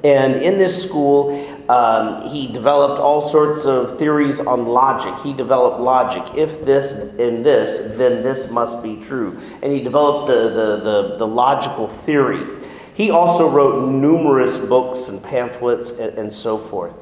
And 0.03 0.37
in 0.37 0.57
this 0.57 0.81
school, 0.83 1.31
um, 1.69 2.29
he 2.29 2.47
developed 2.47 2.99
all 2.99 3.21
sorts 3.21 3.65
of 3.65 3.99
theories 3.99 4.39
on 4.39 4.65
logic. 4.65 5.13
He 5.23 5.33
developed 5.33 5.79
logic. 5.79 6.23
If 6.35 6.65
this 6.65 6.91
and 6.91 7.45
this, 7.45 7.97
then 7.97 8.23
this 8.23 8.49
must 8.49 8.81
be 8.81 8.97
true. 8.97 9.39
And 9.61 9.71
he 9.71 9.81
developed 9.81 10.27
the, 10.27 10.49
the, 10.49 10.77
the, 10.83 11.17
the 11.17 11.27
logical 11.27 11.87
theory. 11.87 12.61
He 12.93 13.09
also 13.09 13.49
wrote 13.49 13.89
numerous 13.89 14.57
books 14.57 15.07
and 15.07 15.23
pamphlets 15.23 15.91
and, 15.91 16.17
and 16.17 16.33
so 16.33 16.57
forth. 16.57 16.93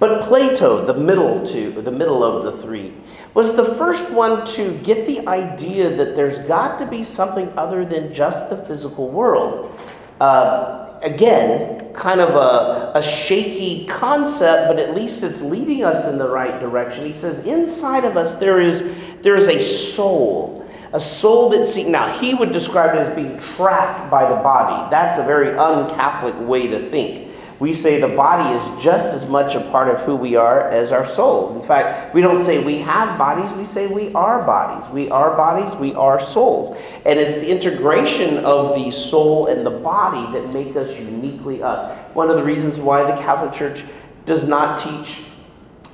But 0.00 0.22
Plato, 0.22 0.82
the 0.86 0.94
middle 0.94 1.44
two, 1.44 1.72
the 1.72 1.90
middle 1.90 2.24
of 2.24 2.42
the 2.42 2.62
three, 2.62 2.94
was 3.34 3.54
the 3.54 3.74
first 3.74 4.10
one 4.10 4.46
to 4.46 4.72
get 4.78 5.06
the 5.06 5.28
idea 5.28 5.94
that 5.94 6.16
there's 6.16 6.38
got 6.40 6.78
to 6.78 6.86
be 6.86 7.02
something 7.02 7.52
other 7.56 7.84
than 7.84 8.14
just 8.14 8.48
the 8.48 8.56
physical 8.56 9.10
world. 9.10 9.78
Uh, 10.18 10.98
again, 11.02 11.92
kind 11.92 12.22
of 12.22 12.30
a, 12.30 12.92
a 12.98 13.02
shaky 13.02 13.86
concept, 13.86 14.68
but 14.68 14.78
at 14.78 14.94
least 14.94 15.22
it's 15.22 15.42
leading 15.42 15.84
us 15.84 16.06
in 16.10 16.16
the 16.16 16.28
right 16.28 16.58
direction. 16.60 17.04
He 17.04 17.18
says, 17.20 17.44
inside 17.44 18.06
of 18.06 18.16
us 18.16 18.34
there 18.34 18.58
is, 18.58 18.94
there 19.20 19.34
is 19.34 19.48
a 19.48 19.60
soul. 19.60 20.66
A 20.94 21.00
soul 21.00 21.50
that 21.50 21.66
see 21.66 21.88
now 21.88 22.18
he 22.18 22.32
would 22.32 22.52
describe 22.52 22.96
it 22.96 23.00
as 23.00 23.14
being 23.14 23.38
trapped 23.54 24.10
by 24.10 24.28
the 24.28 24.36
body. 24.36 24.90
That's 24.90 25.18
a 25.18 25.24
very 25.24 25.56
un-Catholic 25.56 26.48
way 26.48 26.68
to 26.68 26.88
think 26.90 27.29
we 27.60 27.74
say 27.74 28.00
the 28.00 28.08
body 28.08 28.56
is 28.56 28.82
just 28.82 29.14
as 29.14 29.28
much 29.28 29.54
a 29.54 29.60
part 29.60 29.94
of 29.94 30.00
who 30.00 30.16
we 30.16 30.34
are 30.34 30.68
as 30.70 30.92
our 30.92 31.06
soul. 31.06 31.60
In 31.60 31.66
fact, 31.66 32.14
we 32.14 32.22
don't 32.22 32.42
say 32.42 32.64
we 32.64 32.78
have 32.78 33.18
bodies, 33.18 33.52
we 33.52 33.66
say 33.66 33.86
we 33.86 34.12
are 34.14 34.42
bodies. 34.44 34.90
We 34.90 35.10
are 35.10 35.36
bodies, 35.36 35.76
we 35.76 35.92
are 35.92 36.18
souls. 36.18 36.74
And 37.04 37.18
it's 37.18 37.36
the 37.36 37.50
integration 37.50 38.38
of 38.38 38.74
the 38.74 38.90
soul 38.90 39.48
and 39.48 39.64
the 39.64 39.70
body 39.70 40.32
that 40.32 40.54
make 40.54 40.74
us 40.74 40.98
uniquely 40.98 41.62
us. 41.62 41.98
One 42.14 42.30
of 42.30 42.36
the 42.36 42.44
reasons 42.44 42.78
why 42.78 43.04
the 43.04 43.20
Catholic 43.20 43.52
Church 43.52 43.84
does 44.24 44.48
not 44.48 44.78
teach 44.78 45.18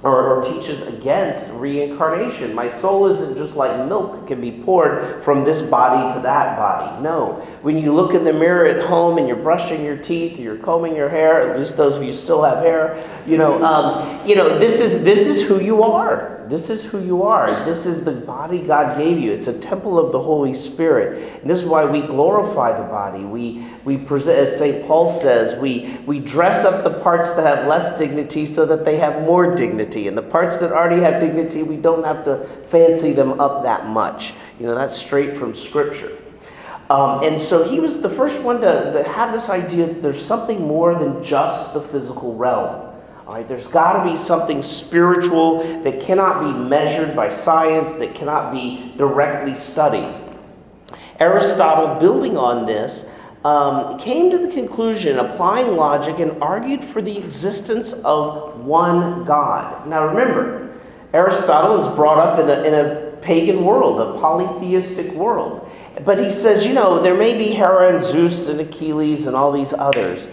or, 0.03 0.43
teaches 0.43 0.83
against 0.83 1.51
reincarnation. 1.55 2.55
My 2.55 2.71
soul 2.71 3.07
isn't 3.07 3.37
just 3.37 3.57
like 3.57 3.89
milk 3.89 4.27
can 4.29 4.41
be 4.41 4.53
poured 4.53 5.25
from 5.25 5.45
this 5.45 5.63
body 5.63 6.13
to 6.15 6.21
that 6.21 6.57
body. 6.57 7.03
No. 7.03 7.47
When 7.63 7.79
you 7.79 7.93
look 7.93 8.15
in 8.15 8.23
the 8.23 8.33
mirror 8.33 8.67
at 8.67 8.87
home 8.87 9.19
and 9.19 9.27
you're 9.27 9.37
brushing 9.37 9.85
your 9.85 9.97
teeth, 9.97 10.39
you're 10.39 10.59
combing 10.59 10.95
your 10.95 11.09
hair, 11.09 11.51
at 11.51 11.59
least 11.59 11.77
those 11.77 11.97
of 11.97 12.03
you 12.03 12.15
still 12.15 12.43
have 12.45 12.59
hair, 12.59 13.03
you 13.27 13.39
know, 13.39 13.63
um, 13.65 14.27
you 14.27 14.37
know, 14.37 14.59
this 14.59 14.81
is 14.81 15.03
this 15.03 15.27
is 15.27 15.43
who 15.43 15.61
you 15.61 15.83
are. 15.83 16.46
This 16.49 16.71
is 16.71 16.85
who 16.85 17.03
you 17.03 17.23
are. 17.23 17.49
This 17.65 17.87
is 17.87 18.05
the 18.05 18.13
body 18.13 18.61
God 18.61 18.97
gave 18.97 19.19
you. 19.19 19.33
It's 19.33 19.47
a 19.47 19.59
temple 19.59 19.99
of 19.99 20.13
the 20.13 20.21
Holy 20.21 20.55
Spirit. 20.55 21.41
And 21.41 21.51
this 21.51 21.61
is 21.61 21.65
why 21.65 21.85
we 21.85 22.03
glorify 22.03 22.77
the 22.79 22.87
body. 22.89 23.25
We, 23.25 23.67
we 23.85 23.97
present, 23.97 24.39
as 24.39 24.57
St. 24.57 24.87
Paul 24.87 25.09
says, 25.09 25.59
we, 25.59 25.99
we 26.07 26.21
dress 26.21 26.65
up 26.65 26.85
the 26.85 27.01
parts 27.01 27.35
that 27.35 27.45
have 27.45 27.67
less 27.67 27.99
dignity 27.99 28.47
so 28.47 28.65
that 28.67 28.85
they 28.85 28.97
have 28.99 29.23
more 29.23 29.55
dignity. 29.55 30.09
And 30.09 30.17
the 30.17 30.23
parts 30.23 30.59
that 30.59 30.73
already 30.73 31.03
have 31.03 31.21
dignity, 31.21 31.63
we 31.63 31.77
don't 31.77 32.05
have 32.05 32.25
to 32.25 32.47
fancy 32.69 33.13
them 33.13 33.41
up 33.41 33.65
that 33.65 33.87
much. 33.87 34.33
You 34.61 34.67
know, 34.67 34.75
that's 34.75 34.97
straight 34.97 35.37
from 35.37 35.55
Scripture. 35.55 36.17
Um, 36.89 37.25
and 37.25 37.43
so 37.43 37.69
he 37.69 37.81
was 37.81 38.01
the 38.01 38.11
first 38.11 38.43
one 38.43 38.61
to, 38.61 38.93
to 38.93 39.03
have 39.03 39.33
this 39.33 39.49
idea 39.49 39.87
that 39.87 40.03
there's 40.03 40.25
something 40.25 40.61
more 40.61 40.95
than 40.95 41.25
just 41.25 41.75
the 41.75 41.81
physical 41.81 42.37
realm. 42.37 42.86
All 43.27 43.35
right, 43.35 43.49
there's 43.49 43.67
got 43.67 44.05
to 44.05 44.09
be 44.09 44.17
something 44.17 44.63
spiritual 44.63 45.59
that 45.83 46.01
cannot 46.01 46.45
be 46.45 46.69
measured 46.69 47.17
by 47.17 47.29
science, 47.29 47.95
that 47.95 48.15
cannot 48.15 48.53
be 48.53 48.93
directly 48.97 49.57
studied. 49.57 50.15
Aristotle, 51.19 51.99
building 51.99 52.37
on 52.37 52.67
this, 52.67 53.11
um, 53.45 53.99
came 53.99 54.31
to 54.31 54.39
the 54.39 54.47
conclusion, 54.49 55.19
applying 55.19 55.75
logic, 55.75 56.21
and 56.21 56.41
argued 56.41 56.85
for 56.85 57.03
the 57.03 57.19
existence 57.19 57.93
of 58.05 58.61
one 58.61 59.25
God. 59.25 59.89
Now 59.89 60.07
remember, 60.07 60.81
Aristotle 61.13 61.81
is 61.81 61.89
brought 61.97 62.19
up 62.19 62.39
in 62.39 62.49
a, 62.49 62.63
in 62.63 62.75
a 62.75 63.17
pagan 63.23 63.65
world, 63.65 64.01
a 64.01 64.21
polytheistic 64.21 65.13
world. 65.15 65.69
But 66.05 66.19
he 66.19 66.31
says, 66.31 66.65
you 66.65 66.75
know, 66.75 67.03
there 67.03 67.17
may 67.17 67.37
be 67.37 67.49
Hera 67.49 67.97
and 67.97 68.05
Zeus 68.05 68.47
and 68.47 68.61
Achilles 68.61 69.27
and 69.27 69.35
all 69.35 69.51
these 69.51 69.73
others. 69.73 70.29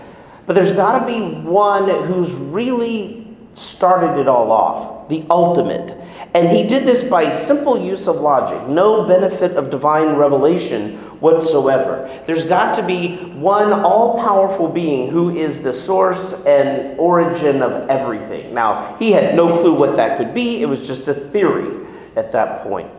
But 0.45 0.53
there's 0.53 0.73
got 0.73 0.99
to 0.99 1.05
be 1.05 1.21
one 1.21 1.89
who's 2.05 2.33
really 2.33 3.23
started 3.53 4.19
it 4.19 4.27
all 4.27 4.51
off, 4.51 5.07
the 5.09 5.25
ultimate. 5.29 5.97
And 6.33 6.49
he 6.49 6.63
did 6.63 6.85
this 6.85 7.03
by 7.03 7.29
simple 7.29 7.79
use 7.79 8.07
of 8.07 8.15
logic, 8.15 8.67
no 8.67 9.05
benefit 9.05 9.51
of 9.51 9.69
divine 9.69 10.15
revelation 10.15 10.97
whatsoever. 11.19 12.21
There's 12.25 12.45
got 12.45 12.73
to 12.75 12.83
be 12.83 13.15
one 13.15 13.71
all 13.71 14.19
powerful 14.19 14.67
being 14.67 15.09
who 15.09 15.35
is 15.35 15.61
the 15.61 15.71
source 15.71 16.33
and 16.45 16.99
origin 16.99 17.61
of 17.61 17.89
everything. 17.89 18.53
Now, 18.53 18.97
he 18.97 19.11
had 19.11 19.35
no 19.35 19.47
clue 19.47 19.73
what 19.73 19.95
that 19.95 20.17
could 20.17 20.33
be, 20.33 20.61
it 20.61 20.65
was 20.65 20.85
just 20.85 21.07
a 21.07 21.13
theory 21.13 21.87
at 22.15 22.31
that 22.31 22.63
point. 22.63 22.89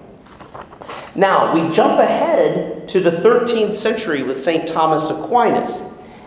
Now, 1.16 1.54
we 1.54 1.72
jump 1.74 2.00
ahead 2.00 2.88
to 2.88 3.00
the 3.00 3.10
13th 3.10 3.72
century 3.72 4.22
with 4.22 4.38
St. 4.38 4.66
Thomas 4.66 5.10
Aquinas. 5.10 5.82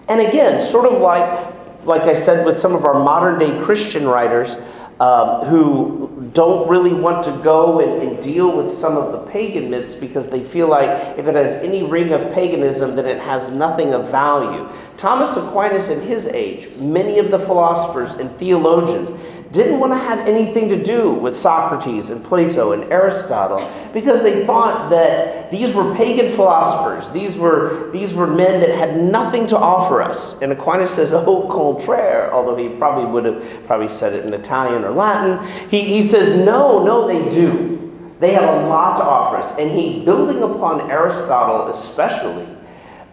And 0.08 0.22
again, 0.22 0.62
sort 0.62 0.86
of 0.92 1.02
like, 1.02 1.86
like 1.86 2.04
I 2.04 2.14
said 2.14 2.46
with 2.46 2.60
some 2.60 2.74
of 2.74 2.86
our 2.86 3.04
modern 3.04 3.40
day 3.40 3.62
Christian 3.64 4.08
writers 4.08 4.56
um, 5.00 5.46
who 5.46 6.30
don't 6.34 6.68
really 6.68 6.94
want 6.94 7.24
to 7.26 7.32
go 7.44 7.80
and, 7.80 8.02
and, 8.02 8.22
deal 8.22 8.56
with 8.56 8.72
some 8.72 8.98
of 8.98 9.12
the 9.12 9.32
pagan 9.32 9.70
myths 9.70 9.94
because 9.94 10.28
they 10.30 10.44
feel 10.44 10.68
like 10.68 10.90
if 11.20 11.28
it 11.28 11.36
has 11.36 11.54
any 11.64 11.84
ring 11.84 12.12
of 12.14 12.34
paganism, 12.34 12.96
then 12.96 13.06
it 13.06 13.22
has 13.22 13.52
nothing 13.52 13.94
of 13.94 14.10
value. 14.10 14.68
Thomas 14.98 15.38
Aquinas 15.38 15.90
in 15.90 16.02
his 16.02 16.26
age, 16.26 16.76
many 16.78 17.20
of 17.20 17.30
the 17.30 17.38
philosophers 17.38 18.16
and 18.16 18.36
theologians, 18.40 19.12
didn't 19.52 19.80
want 19.80 19.94
to 19.94 19.98
have 19.98 20.28
anything 20.28 20.68
to 20.70 20.84
do 20.84 21.12
with 21.12 21.36
Socrates 21.36 22.10
and 22.10 22.24
Plato 22.24 22.74
and 22.74 22.92
Aristotle 22.92 23.70
because 23.94 24.22
they 24.22 24.46
thought 24.46 24.90
that 24.90 25.50
these 25.52 25.74
were 25.74 25.96
pagan 25.96 26.30
philosophers. 26.32 27.10
These 27.12 27.38
were, 27.38 27.90
these 27.92 28.14
were 28.14 28.28
men 28.28 28.60
that 28.60 28.70
had 28.70 29.02
nothing 29.02 29.48
to 29.48 29.58
offer 29.58 30.02
us. 30.02 30.42
And 30.42 30.52
Aquinas 30.52 30.92
says, 30.92 31.14
au 31.14 31.48
contraire, 31.48 32.34
although 32.34 32.58
he 32.58 32.70
probably 32.78 33.10
would 33.10 33.26
have 33.26 33.66
probably 33.66 33.90
said 33.90 34.14
it 34.14 34.26
in 34.26 34.34
Italian 34.34 34.84
or 34.84 34.92
Latin. 34.92 35.70
He, 35.70 35.82
he 35.84 36.02
says, 36.02 36.46
no, 36.46 36.84
no, 36.84 37.08
they 37.08 37.30
do. 37.34 37.76
They 38.20 38.34
have 38.34 38.44
a 38.44 38.68
lot 38.68 38.98
to 38.98 39.04
offer 39.04 39.38
us. 39.38 39.58
And 39.58 39.72
he, 39.72 40.04
building 40.04 40.44
upon 40.44 40.90
Aristotle 40.92 41.68
especially, 41.70 42.48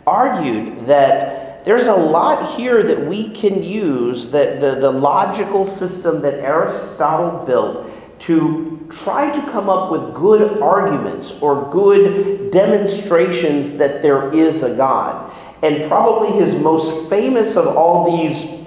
argued 0.07 0.87
that 0.87 1.44
there's 1.65 1.87
a 1.87 1.95
lot 1.95 2.57
here 2.57 2.83
that 2.83 3.07
we 3.07 3.31
can 3.31 3.63
use 3.63 4.29
that 4.29 4.61
the, 4.61 4.75
the 4.77 4.91
logical 4.91 5.67
system 5.67 6.21
that 6.23 6.35
Aristotle 6.35 7.45
built 7.47 7.91
to 8.21 8.87
try 8.91 9.35
to 9.35 9.51
come 9.51 9.69
up 9.69 9.91
with 9.91 10.15
good 10.15 10.61
arguments 10.63 11.31
or 11.43 11.71
good 11.73 12.51
demonstrations 12.51 13.77
that 13.79 14.03
there 14.03 14.33
is 14.33 14.63
a 14.63 14.77
God. 14.77 15.33
And 15.63 15.89
probably 15.89 16.39
his 16.39 16.55
most 16.55 17.09
famous 17.09 17.57
of 17.57 17.67
all 17.67 18.19
these 18.19 18.65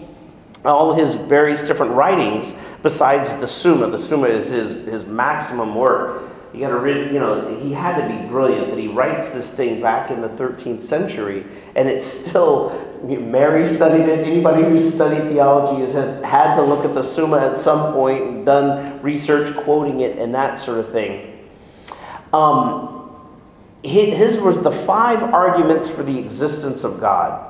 all 0.66 0.94
his 0.94 1.16
various 1.16 1.66
different 1.66 1.94
writings 1.94 2.56
besides 2.84 3.34
the 3.36 3.48
Summa. 3.48 3.88
The 3.88 3.98
Summa 3.98 4.28
is 4.28 4.50
his, 4.50 4.72
his 4.88 5.06
maximum 5.06 5.76
work. 5.76 6.30
You 6.54 6.62
got 6.62 6.70
to 6.70 6.80
read, 6.80 7.14
you 7.14 7.20
know, 7.20 7.58
he 7.60 7.74
had 7.74 8.02
to 8.02 8.08
be 8.08 8.28
brilliant 8.28 8.70
that 8.70 8.80
he 8.80 8.88
writes 8.88 9.30
this 9.30 9.52
thing 9.54 9.82
back 9.82 10.12
in 10.12 10.22
the 10.22 10.30
13th 10.30 10.82
century 10.82 11.46
and 11.76 11.88
it's 11.88 12.06
still, 12.06 12.87
Mary 13.04 13.66
studied 13.66 14.10
it. 14.10 14.28
Anybody 14.28 14.64
who's 14.64 14.94
studied 14.94 15.30
theology 15.32 15.92
has, 15.92 16.24
had 16.24 16.56
to 16.56 16.62
look 16.62 16.86
at 16.86 16.94
the 16.94 17.04
Summa 17.04 17.38
at 17.38 17.58
some 17.58 17.94
point 17.94 18.24
and 18.24 18.46
done 18.46 19.02
research 19.02 19.56
quoting 19.58 20.00
it 20.02 20.18
and 20.18 20.34
that 20.36 20.58
sort 20.58 20.80
of 20.80 20.92
thing. 20.92 21.48
Um, 22.34 22.98
his 23.84 24.40
was 24.40 24.62
the 24.62 24.72
five 24.72 25.22
arguments 25.22 25.88
for 25.88 26.04
the 26.04 26.18
existence 26.18 26.84
of 26.84 27.00
God. 27.00 27.44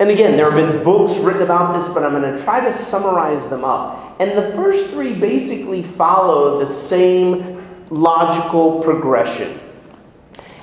And 0.00 0.10
again, 0.10 0.36
there 0.36 0.50
have 0.50 0.54
been 0.54 0.84
books 0.84 1.16
written 1.18 1.42
about 1.42 1.78
this, 1.78 1.92
but 1.92 2.04
I'm 2.04 2.12
going 2.12 2.36
to 2.36 2.42
try 2.42 2.60
to 2.60 2.72
summarize 2.72 3.48
them 3.50 3.64
up. 3.64 4.16
And 4.20 4.36
the 4.38 4.52
first 4.56 4.90
three 4.90 5.14
basically 5.14 5.82
follow 5.82 6.58
the 6.58 6.66
same 6.66 7.64
logical 7.90 8.80
progression. 8.82 9.58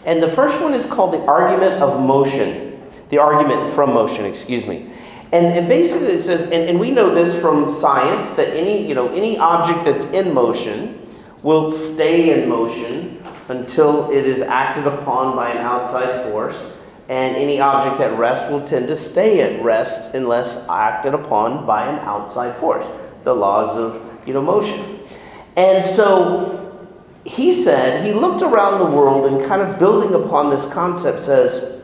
And 0.06 0.22
the 0.22 0.30
first 0.30 0.62
one 0.62 0.74
is 0.74 0.86
called 0.86 1.14
the 1.14 1.26
argument 1.26 1.82
of 1.82 2.00
motion, 2.00 2.65
the 3.10 3.18
argument 3.18 3.74
from 3.74 3.94
motion, 3.94 4.26
excuse 4.26 4.66
me. 4.66 4.92
And, 5.32 5.46
and 5.46 5.68
basically 5.68 6.14
it 6.14 6.22
says, 6.22 6.44
and, 6.44 6.54
and 6.54 6.80
we 6.80 6.92
know 6.92 7.14
this 7.14 7.40
from 7.40 7.70
science, 7.70 8.30
that 8.32 8.56
any, 8.56 8.88
you 8.88 8.96
know, 8.96 9.14
any 9.14 9.38
object 9.38 9.86
that's 9.86 10.06
in 10.06 10.34
motion 10.34 11.02
will 11.44 11.72
stay 11.72 12.42
in 12.42 12.50
motion 12.50 13.24
until 13.50 14.10
it 14.12 14.26
is 14.26 14.42
acted 14.42 14.88
upon 14.88 15.36
by 15.36 15.52
an 15.52 15.58
outside 15.58 16.24
force 16.26 16.58
and 17.08 17.36
any 17.36 17.60
object 17.60 18.02
at 18.02 18.18
rest 18.18 18.52
will 18.52 18.66
tend 18.66 18.88
to 18.88 18.96
stay 18.96 19.42
at 19.42 19.64
rest 19.64 20.16
unless 20.16 20.68
acted 20.68 21.14
upon 21.14 21.66
by 21.66 21.88
an 21.88 22.00
outside 22.00 22.58
force. 22.58 22.86
The 23.24 23.34
laws 23.34 23.78
of 23.78 24.02
you 24.28 24.34
know 24.34 24.42
motion. 24.42 25.00
And 25.56 25.86
so 25.86 26.88
he 27.24 27.54
said 27.54 28.06
he 28.06 28.14
looked 28.14 28.42
around 28.42 28.80
the 28.80 28.96
world 28.96 29.32
and 29.32 29.46
kind 29.46 29.62
of 29.62 29.78
building 29.78 30.14
upon 30.14 30.50
this 30.50 30.66
concept 30.66 31.22
says 31.22 31.75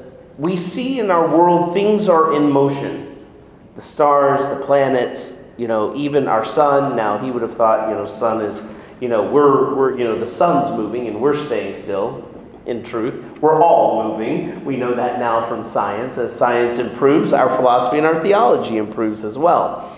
we 0.41 0.55
see 0.55 0.99
in 0.99 1.11
our 1.11 1.27
world 1.27 1.71
things 1.71 2.09
are 2.09 2.33
in 2.33 2.49
motion. 2.49 3.27
The 3.75 3.81
stars, 3.83 4.39
the 4.47 4.65
planets, 4.65 5.47
you 5.55 5.67
know, 5.67 5.95
even 5.95 6.27
our 6.27 6.43
sun. 6.43 6.95
Now 6.95 7.19
he 7.19 7.29
would 7.29 7.43
have 7.43 7.55
thought, 7.55 7.89
you 7.89 7.95
know, 7.95 8.07
sun 8.07 8.41
is, 8.41 8.63
you 8.99 9.07
know, 9.07 9.31
we're 9.31 9.75
we're 9.75 9.95
you 9.95 10.03
know 10.03 10.17
the 10.17 10.25
sun's 10.25 10.75
moving 10.75 11.07
and 11.07 11.21
we're 11.21 11.37
staying 11.45 11.75
still 11.75 12.27
in 12.65 12.83
truth. 12.83 13.39
We're 13.39 13.61
all 13.61 14.17
moving. 14.17 14.65
We 14.65 14.77
know 14.77 14.95
that 14.95 15.19
now 15.19 15.47
from 15.47 15.63
science. 15.63 16.17
As 16.17 16.35
science 16.35 16.79
improves, 16.79 17.33
our 17.33 17.55
philosophy 17.55 17.99
and 17.99 18.07
our 18.07 18.19
theology 18.19 18.77
improves 18.77 19.23
as 19.23 19.37
well. 19.37 19.95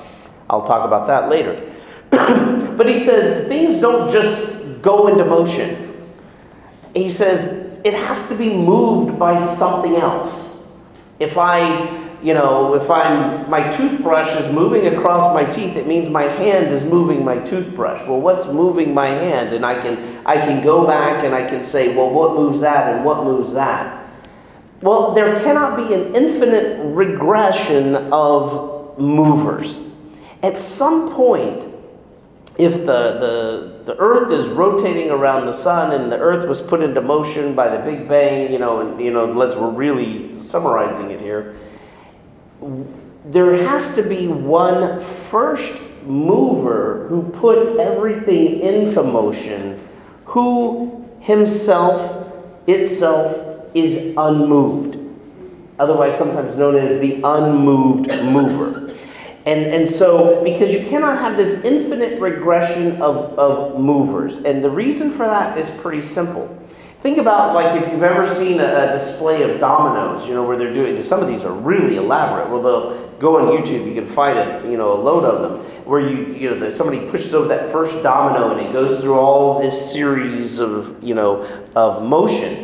I'll 0.50 0.68
talk 0.68 0.86
about 0.86 1.08
that 1.08 1.30
later. 1.30 1.74
but 2.10 2.90
he 2.90 3.00
says 3.00 3.48
things 3.48 3.80
don't 3.80 4.12
just 4.12 4.82
go 4.82 5.08
into 5.08 5.24
motion. 5.24 6.04
He 6.94 7.10
says 7.10 7.63
it 7.84 7.94
has 7.94 8.30
to 8.30 8.36
be 8.36 8.56
moved 8.56 9.20
by 9.20 9.40
something 9.56 9.96
else. 9.96 10.70
If 11.20 11.38
I 11.38 12.02
you 12.24 12.34
know, 12.34 12.74
if 12.74 12.90
I'm 12.90 13.50
my 13.50 13.70
toothbrush 13.70 14.34
is 14.40 14.52
moving 14.54 14.88
across 14.88 15.34
my 15.34 15.44
teeth, 15.44 15.76
it 15.76 15.88
means 15.88 16.10
my 16.10 16.24
hand 16.24 16.68
is 16.68 16.86
moving 16.86 17.26
my 17.26 17.38
toothbrush. 17.40 18.08
Well, 18.08 18.22
what's 18.22 18.48
moving 18.48 18.94
my 18.94 19.08
hand? 19.08 19.54
And 19.54 19.66
I 19.66 19.82
can 19.82 20.22
I 20.26 20.38
can 20.38 20.64
go 20.64 20.88
back 20.88 21.26
and 21.26 21.36
I 21.36 21.46
can 21.48 21.66
say, 21.66 21.96
well, 21.96 22.10
what 22.10 22.34
moves 22.36 22.62
that 22.62 22.96
and 22.96 23.04
what 23.04 23.26
moves 23.26 23.54
that? 23.54 24.04
Well, 24.82 25.14
there 25.14 25.40
cannot 25.42 25.76
be 25.78 25.94
an 25.94 26.16
infinite 26.16 26.80
regression 26.94 27.96
of 28.12 28.98
movers. 28.98 29.80
At 30.42 30.60
some 30.60 31.14
point, 31.14 31.64
if 32.58 32.74
the, 32.74 32.86
the, 32.86 33.73
the 33.86 33.98
earth 33.98 34.32
is 34.32 34.48
rotating 34.50 35.10
around 35.10 35.46
the 35.46 35.54
sun 35.54 35.92
and 35.92 36.12
the 36.12 36.18
earth 36.18 36.48
was 36.48 36.62
put 36.62 36.82
into 36.82 37.02
motion 37.02 37.54
by 37.54 37.68
the 37.68 37.84
big 37.84 38.08
bang 38.08 38.52
you 38.52 38.60
know 38.60 38.80
and 38.80 39.00
you 39.00 39.12
know 39.12 39.26
let's 39.26 39.56
we're 39.56 39.70
really 39.70 40.40
summarizing 40.42 41.12
it 41.12 41.22
here 41.22 41.56
there 43.26 43.56
has 43.56 43.96
to 43.96 44.04
be 44.04 44.28
one 44.28 45.04
first 45.30 45.74
mover 46.06 47.08
who 47.08 47.24
put 47.24 47.80
everything 47.80 48.60
into 48.60 49.02
motion, 49.02 49.80
who 50.26 51.10
himself, 51.20 52.32
itself, 52.68 53.70
is 53.74 54.14
unmoved. 54.18 54.98
Otherwise, 55.80 56.18
sometimes 56.18 56.56
known 56.58 56.76
as 56.76 57.00
the 57.00 57.22
unmoved 57.24 58.08
mover. 58.24 58.83
And, 59.46 59.66
and 59.66 59.90
so, 59.90 60.42
because 60.44 60.72
you 60.72 60.88
cannot 60.88 61.20
have 61.20 61.36
this 61.36 61.64
infinite 61.66 62.20
regression 62.22 63.02
of, 63.02 63.38
of 63.38 63.80
movers. 63.80 64.38
And 64.38 64.64
the 64.64 64.70
reason 64.70 65.12
for 65.12 65.26
that 65.26 65.58
is 65.58 65.70
pretty 65.82 66.02
simple. 66.02 66.60
Think 67.02 67.18
about 67.18 67.54
like 67.54 67.82
if 67.82 67.92
you've 67.92 68.04
ever 68.04 68.34
seen 68.34 68.62
a, 68.62 68.64
a, 68.64 68.98
display 68.98 69.44
of 69.44 69.60
dominoes, 69.60 70.26
you 70.26 70.34
know, 70.34 70.48
where 70.48 70.58
they're 70.58 70.74
doing 70.74 71.04
some 71.04 71.22
of 71.22 71.28
these 71.28 71.44
are 71.44 71.52
really 71.52 71.98
elaborate. 71.98 72.50
Well, 72.50 72.62
they'll 72.62 73.08
go 73.20 73.40
on 73.40 73.62
YouTube, 73.62 73.86
you 73.86 73.94
can 73.94 74.08
find 74.14 74.40
it, 74.40 74.64
you 74.64 74.78
know, 74.78 74.94
a 74.94 75.00
load 75.02 75.26
of 75.26 75.42
them 75.42 75.74
where 75.86 76.00
you 76.00 76.34
you 76.34 76.56
know 76.56 76.72
somebody 76.72 77.10
pushes 77.10 77.34
over 77.34 77.48
that 77.50 77.72
first 77.72 78.02
domino 78.04 78.52
and 78.52 78.66
it 78.66 78.72
goes 78.72 79.02
through 79.02 79.16
all 79.16 79.60
this 79.60 79.92
series 79.92 80.60
of 80.60 81.02
you 81.04 81.14
know 81.14 81.42
of 81.76 82.04
motion. 82.04 82.63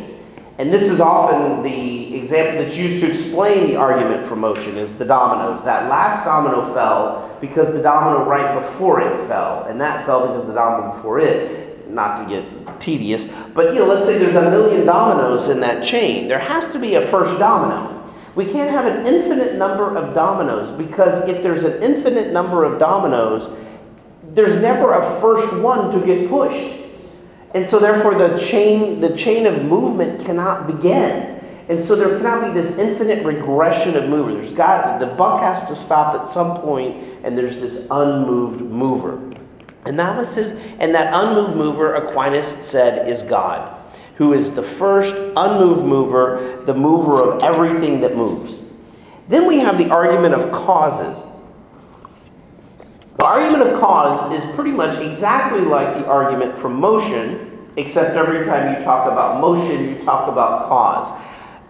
And 0.60 0.70
this 0.70 0.90
is 0.90 1.00
often 1.00 1.62
the 1.62 2.14
example 2.14 2.62
that's 2.62 2.76
used 2.76 3.02
to 3.02 3.08
explain 3.08 3.68
the 3.68 3.76
argument 3.76 4.26
for 4.26 4.36
motion 4.36 4.76
is 4.76 4.94
the 4.98 5.06
dominoes. 5.06 5.64
That 5.64 5.88
last 5.88 6.22
domino 6.22 6.74
fell 6.74 7.34
because 7.40 7.72
the 7.72 7.80
domino 7.80 8.28
right 8.28 8.60
before 8.60 9.00
it 9.00 9.26
fell, 9.26 9.64
and 9.64 9.80
that 9.80 10.04
fell 10.04 10.26
because 10.26 10.46
the 10.46 10.52
domino 10.52 10.92
before 10.92 11.18
it 11.18 11.88
not 11.90 12.18
to 12.18 12.28
get 12.28 12.78
tedious, 12.78 13.26
but 13.54 13.72
you 13.72 13.80
know, 13.80 13.86
let's 13.86 14.04
say 14.04 14.18
there's 14.18 14.36
a 14.36 14.50
million 14.50 14.84
dominoes 14.84 15.48
in 15.48 15.60
that 15.60 15.82
chain. 15.82 16.28
There 16.28 16.38
has 16.38 16.70
to 16.72 16.78
be 16.78 16.96
a 16.96 17.08
first 17.08 17.38
domino. 17.38 18.12
We 18.34 18.44
can't 18.44 18.70
have 18.70 18.84
an 18.84 19.06
infinite 19.06 19.54
number 19.54 19.96
of 19.96 20.14
dominoes 20.14 20.70
because 20.70 21.26
if 21.26 21.42
there's 21.42 21.64
an 21.64 21.82
infinite 21.82 22.34
number 22.34 22.64
of 22.64 22.78
dominoes, 22.78 23.48
there's 24.22 24.60
never 24.60 24.92
a 24.92 25.20
first 25.22 25.50
one 25.62 25.90
to 25.98 26.06
get 26.06 26.28
pushed. 26.28 26.79
And 27.54 27.68
so 27.68 27.78
therefore 27.78 28.14
the 28.14 28.36
chain 28.36 29.00
the 29.00 29.16
chain 29.16 29.46
of 29.46 29.64
movement 29.64 30.24
cannot 30.24 30.66
begin. 30.66 31.38
And 31.68 31.84
so 31.84 31.94
there 31.94 32.16
cannot 32.16 32.52
be 32.52 32.60
this 32.60 32.78
infinite 32.78 33.24
regression 33.24 33.96
of 33.96 34.08
mover. 34.08 34.34
There's 34.34 34.52
got 34.52 34.98
the 34.98 35.06
buck 35.06 35.40
has 35.40 35.66
to 35.68 35.76
stop 35.76 36.20
at 36.20 36.28
some 36.28 36.60
point 36.60 37.20
and 37.22 37.36
there's 37.36 37.58
this 37.58 37.86
unmoved 37.90 38.60
mover. 38.60 39.30
And 39.84 39.98
that 39.98 40.16
was 40.16 40.34
his, 40.34 40.52
and 40.78 40.94
that 40.94 41.12
unmoved 41.14 41.56
mover, 41.56 41.94
Aquinas 41.94 42.48
said, 42.66 43.08
is 43.08 43.22
God, 43.22 43.78
who 44.16 44.34
is 44.34 44.54
the 44.54 44.62
first 44.62 45.14
unmoved 45.36 45.84
mover, 45.84 46.62
the 46.66 46.74
mover 46.74 47.22
of 47.22 47.42
everything 47.42 48.00
that 48.00 48.14
moves. 48.14 48.60
Then 49.28 49.46
we 49.46 49.58
have 49.60 49.78
the 49.78 49.90
argument 49.90 50.34
of 50.34 50.52
causes. 50.52 51.24
The 53.16 53.24
argument 53.24 53.70
of 53.70 53.80
cause 53.80 54.32
is 54.32 54.54
pretty 54.54 54.70
much 54.70 54.98
exactly 54.98 55.60
like 55.60 55.94
the 55.94 56.06
argument 56.06 56.58
from 56.58 56.74
motion, 56.80 57.68
except 57.76 58.16
every 58.16 58.46
time 58.46 58.76
you 58.78 58.84
talk 58.84 59.10
about 59.10 59.40
motion, 59.40 59.88
you 59.88 60.04
talk 60.04 60.28
about 60.28 60.68
cause. 60.68 61.08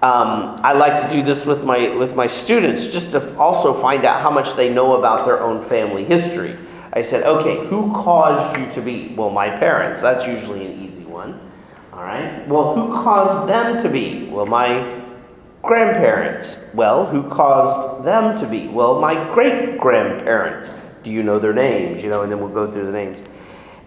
Um, 0.02 0.58
I 0.62 0.72
like 0.72 1.00
to 1.02 1.10
do 1.14 1.22
this 1.22 1.44
with 1.44 1.62
my 1.64 1.90
with 1.90 2.14
my 2.14 2.26
students 2.26 2.86
just 2.86 3.10
to 3.12 3.36
also 3.36 3.74
find 3.82 4.06
out 4.06 4.22
how 4.22 4.30
much 4.30 4.56
they 4.56 4.72
know 4.72 4.96
about 4.96 5.26
their 5.26 5.40
own 5.40 5.62
family 5.68 6.04
history. 6.04 6.56
I 6.92 7.02
said, 7.02 7.24
okay, 7.24 7.66
who 7.66 7.92
caused 7.92 8.58
you 8.58 8.72
to 8.72 8.80
be? 8.80 9.14
Well, 9.14 9.30
my 9.30 9.50
parents. 9.50 10.00
That's 10.00 10.26
usually 10.26 10.66
an 10.66 10.82
easy 10.82 11.04
one. 11.04 11.38
All 11.92 12.02
right. 12.02 12.48
Well, 12.48 12.74
who 12.74 12.92
caused 12.94 13.48
them 13.48 13.82
to 13.82 13.88
be? 13.88 14.28
Well, 14.28 14.46
my 14.46 15.02
grandparents. 15.62 16.56
Well, 16.74 17.06
who 17.06 17.28
caused 17.28 18.04
them 18.04 18.40
to 18.40 18.46
be? 18.46 18.68
Well, 18.68 19.00
my 19.00 19.32
great 19.34 19.78
grandparents. 19.78 20.70
Do 21.02 21.10
you 21.10 21.22
know 21.22 21.38
their 21.38 21.54
names? 21.54 22.02
You 22.02 22.10
know, 22.10 22.22
and 22.22 22.30
then 22.30 22.40
we'll 22.40 22.48
go 22.48 22.70
through 22.70 22.86
the 22.86 22.92
names. 22.92 23.22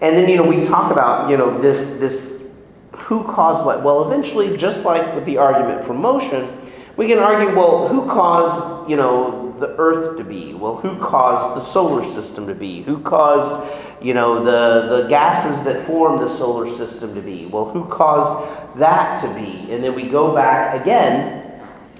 And 0.02 0.18
then, 0.18 0.30
you 0.30 0.36
know, 0.38 0.44
we 0.44 0.64
talk 0.64 0.92
about, 0.92 1.30
you 1.30 1.38
know, 1.38 1.62
this, 1.62 1.98
this 2.00 2.52
who 2.92 3.24
caused 3.24 3.66
what? 3.66 3.84
Well, 3.84 4.12
eventually, 4.12 4.58
just 4.58 4.86
like 4.86 5.14
with 5.16 5.26
the 5.26 5.38
argument 5.38 5.86
from 5.86 6.02
motion, 6.02 6.50
we 6.98 7.08
can 7.08 7.20
argue, 7.20 7.56
well, 7.56 7.88
who 7.88 8.06
caused, 8.06 8.90
you 8.90 8.96
know, 8.96 9.56
the 9.60 9.76
earth 9.78 10.18
to 10.18 10.24
be? 10.24 10.54
Well, 10.54 10.78
who 10.78 11.00
caused 11.00 11.60
the 11.60 11.66
solar 11.66 12.04
system 12.04 12.48
to 12.48 12.56
be? 12.56 12.84
Who 12.84 13.02
caused, 13.02 13.64
you 14.02 14.14
know, 14.14 14.44
the, 14.44 14.98
the 15.04 15.08
gases 15.08 15.64
that 15.66 15.86
form 15.88 16.20
the 16.20 16.30
solar 16.30 16.76
system 16.76 17.16
to 17.16 17.22
be? 17.22 17.46
Well, 17.46 17.70
who 17.70 17.86
caused 17.86 18.80
that 18.80 19.22
to 19.22 19.34
be? 19.34 19.72
And 19.72 19.84
then 19.84 19.96
we 19.96 20.10
go 20.10 20.34
back 20.36 20.82
again 20.82 21.44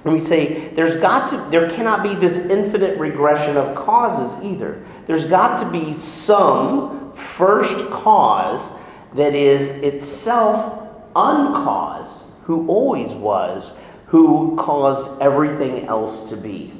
And 0.04 0.12
we 0.12 0.20
say 0.20 0.68
there's 0.74 0.96
got 0.96 1.28
to, 1.28 1.36
there 1.50 1.68
cannot 1.70 2.02
be 2.02 2.14
this 2.14 2.50
infinite 2.50 2.98
regression 2.98 3.56
of 3.56 3.74
causes 3.74 4.44
either. 4.44 4.84
There's 5.06 5.24
got 5.26 5.58
to 5.58 5.70
be 5.70 5.92
some 5.92 7.12
first 7.14 7.90
cause 7.90 8.70
that 9.14 9.34
is 9.34 9.68
itself 9.82 10.88
uncaused, 11.14 12.22
who 12.42 12.66
always 12.66 13.10
was, 13.10 13.76
who 14.06 14.56
caused 14.56 15.20
everything 15.20 15.86
else 15.86 16.28
to 16.30 16.36
be. 16.36 16.72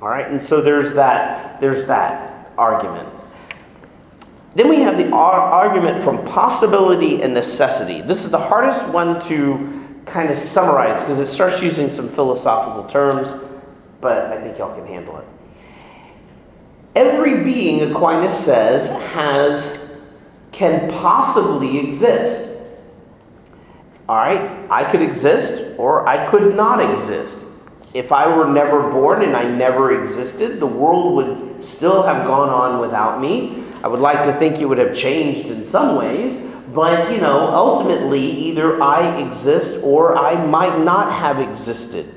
All 0.00 0.08
right, 0.08 0.26
and 0.26 0.42
so 0.42 0.60
there's 0.60 0.94
that, 0.94 1.60
there's 1.60 1.86
that 1.86 2.50
argument. 2.56 3.08
Then 4.54 4.68
we 4.68 4.76
have 4.82 4.96
the 4.96 5.10
ar- 5.10 5.40
argument 5.40 6.04
from 6.04 6.24
possibility 6.26 7.22
and 7.22 7.34
necessity. 7.34 8.00
This 8.00 8.24
is 8.24 8.30
the 8.30 8.38
hardest 8.38 8.86
one 8.92 9.20
to 9.28 9.84
kind 10.04 10.30
of 10.30 10.38
summarize 10.38 11.00
because 11.00 11.18
it 11.18 11.26
starts 11.26 11.62
using 11.62 11.88
some 11.88 12.08
philosophical 12.08 12.84
terms, 12.84 13.34
but 14.00 14.12
I 14.12 14.40
think 14.40 14.58
y'all 14.58 14.74
can 14.74 14.86
handle 14.86 15.18
it. 15.18 15.26
Every 16.94 17.42
being, 17.42 17.90
Aquinas 17.90 18.38
says, 18.38 18.88
has 19.12 19.80
can 20.52 20.88
possibly 20.90 21.78
exist. 21.78 22.56
All 24.08 24.16
right, 24.16 24.70
I 24.70 24.84
could 24.84 25.02
exist 25.02 25.78
or 25.78 26.06
I 26.06 26.28
could 26.30 26.54
not 26.54 26.78
exist. 26.92 27.46
If 27.94 28.12
I 28.12 28.36
were 28.36 28.48
never 28.48 28.90
born 28.90 29.22
and 29.22 29.36
I 29.36 29.44
never 29.44 30.02
existed, 30.02 30.60
the 30.60 30.66
world 30.66 31.14
would 31.14 31.64
still 31.64 32.02
have 32.02 32.26
gone 32.26 32.48
on 32.48 32.80
without 32.80 33.20
me. 33.20 33.64
I 33.82 33.88
would 33.88 34.00
like 34.00 34.24
to 34.24 34.32
think 34.38 34.58
it 34.58 34.66
would 34.66 34.78
have 34.78 34.94
changed 34.94 35.48
in 35.48 35.64
some 35.64 35.96
ways, 35.96 36.34
but 36.74 37.12
you 37.12 37.20
know, 37.20 37.48
ultimately, 37.54 38.20
either 38.20 38.82
I 38.82 39.20
exist 39.20 39.82
or 39.82 40.16
I 40.16 40.44
might 40.44 40.78
not 40.80 41.12
have 41.12 41.40
existed. 41.40 42.12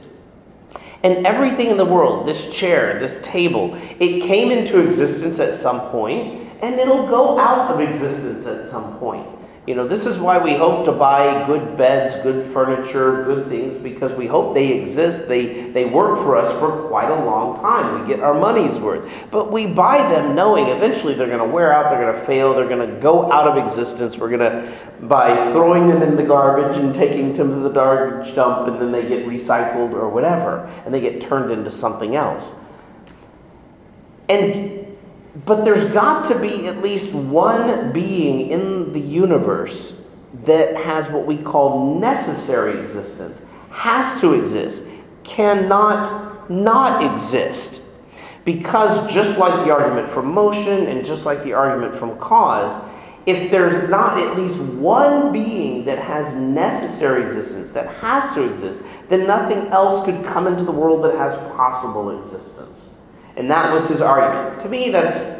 And 1.07 1.25
everything 1.25 1.69
in 1.69 1.77
the 1.77 1.85
world, 1.85 2.27
this 2.27 2.53
chair, 2.53 2.99
this 2.99 3.21
table, 3.23 3.73
it 3.97 4.23
came 4.23 4.51
into 4.51 4.81
existence 4.81 5.39
at 5.39 5.55
some 5.55 5.79
point, 5.89 6.49
and 6.61 6.77
it'll 6.77 7.07
go 7.07 7.39
out 7.39 7.71
of 7.71 7.79
existence 7.79 8.45
at 8.45 8.67
some 8.67 8.97
point. 8.99 9.25
You 9.67 9.75
know, 9.75 9.85
this 9.85 10.05
is 10.05 10.17
why 10.17 10.41
we 10.41 10.53
hope 10.53 10.85
to 10.85 10.93
buy 10.93 11.45
good 11.45 11.77
beds, 11.77 12.15
good 12.23 12.53
furniture, 12.53 13.25
good 13.25 13.49
things, 13.49 13.77
because 13.77 14.13
we 14.13 14.25
hope 14.25 14.53
they 14.53 14.71
exist. 14.79 15.27
They, 15.27 15.71
they 15.71 15.83
work 15.83 16.19
for 16.19 16.37
us 16.37 16.57
for 16.57 16.87
quite 16.87 17.09
a 17.09 17.25
long 17.25 17.59
time. 17.59 17.99
We 17.99 18.07
get 18.07 18.21
our 18.21 18.33
money's 18.33 18.79
worth. 18.79 19.11
But 19.29 19.51
we 19.51 19.67
buy 19.67 19.97
them 20.09 20.35
knowing 20.35 20.67
eventually 20.67 21.15
they're 21.15 21.27
going 21.27 21.45
to 21.45 21.53
wear 21.53 21.73
out, 21.73 21.91
they're 21.91 22.01
going 22.01 22.17
to 22.17 22.25
fail, 22.25 22.53
they're 22.53 22.69
going 22.69 22.89
to 22.89 23.01
go 23.01 23.29
out 23.29 23.45
of 23.45 23.61
existence. 23.61 24.17
We're 24.17 24.37
going 24.37 24.39
to, 24.39 24.73
by 25.01 25.51
throwing 25.51 25.89
them 25.89 26.01
in 26.01 26.15
the 26.15 26.23
garbage 26.23 26.77
and 26.77 26.95
taking 26.95 27.35
them 27.35 27.49
to 27.49 27.59
the 27.59 27.69
garbage 27.69 28.33
dump, 28.35 28.69
and 28.69 28.81
then 28.81 28.93
they 28.93 29.05
get 29.05 29.27
recycled 29.27 29.91
or 29.91 30.07
whatever, 30.07 30.65
and 30.85 30.93
they 30.93 31.01
get 31.01 31.19
turned 31.19 31.51
into 31.51 31.71
something 31.71 32.15
else. 32.15 32.53
And 34.29 34.76
but 35.45 35.63
there's 35.63 35.85
got 35.91 36.25
to 36.25 36.39
be 36.39 36.67
at 36.67 36.81
least 36.81 37.13
one 37.13 37.91
being 37.91 38.49
in 38.49 38.93
the 38.93 38.99
universe 38.99 40.01
that 40.45 40.75
has 40.75 41.09
what 41.09 41.25
we 41.25 41.37
call 41.37 41.99
necessary 41.99 42.79
existence, 42.79 43.41
has 43.69 44.19
to 44.21 44.33
exist, 44.33 44.83
cannot 45.23 46.49
not 46.49 47.03
exist. 47.13 47.81
Because 48.45 49.13
just 49.13 49.37
like 49.37 49.65
the 49.65 49.73
argument 49.73 50.09
from 50.09 50.31
motion 50.31 50.87
and 50.87 51.05
just 51.05 51.25
like 51.25 51.43
the 51.43 51.53
argument 51.53 51.99
from 51.99 52.17
cause, 52.17 52.81
if 53.25 53.51
there's 53.51 53.89
not 53.89 54.17
at 54.17 54.37
least 54.37 54.57
one 54.57 55.33
being 55.33 55.83
that 55.83 55.99
has 55.99 56.33
necessary 56.35 57.23
existence, 57.23 57.73
that 57.73 57.87
has 57.95 58.33
to 58.35 58.49
exist, 58.49 58.81
then 59.09 59.27
nothing 59.27 59.67
else 59.67 60.05
could 60.05 60.25
come 60.25 60.47
into 60.47 60.63
the 60.63 60.71
world 60.71 61.03
that 61.03 61.15
has 61.15 61.35
possible 61.51 62.21
existence. 62.21 62.56
And 63.37 63.51
that 63.51 63.71
was 63.71 63.87
his 63.87 64.01
argument. 64.01 64.61
To 64.61 64.69
me, 64.69 64.89
that's 64.89 65.37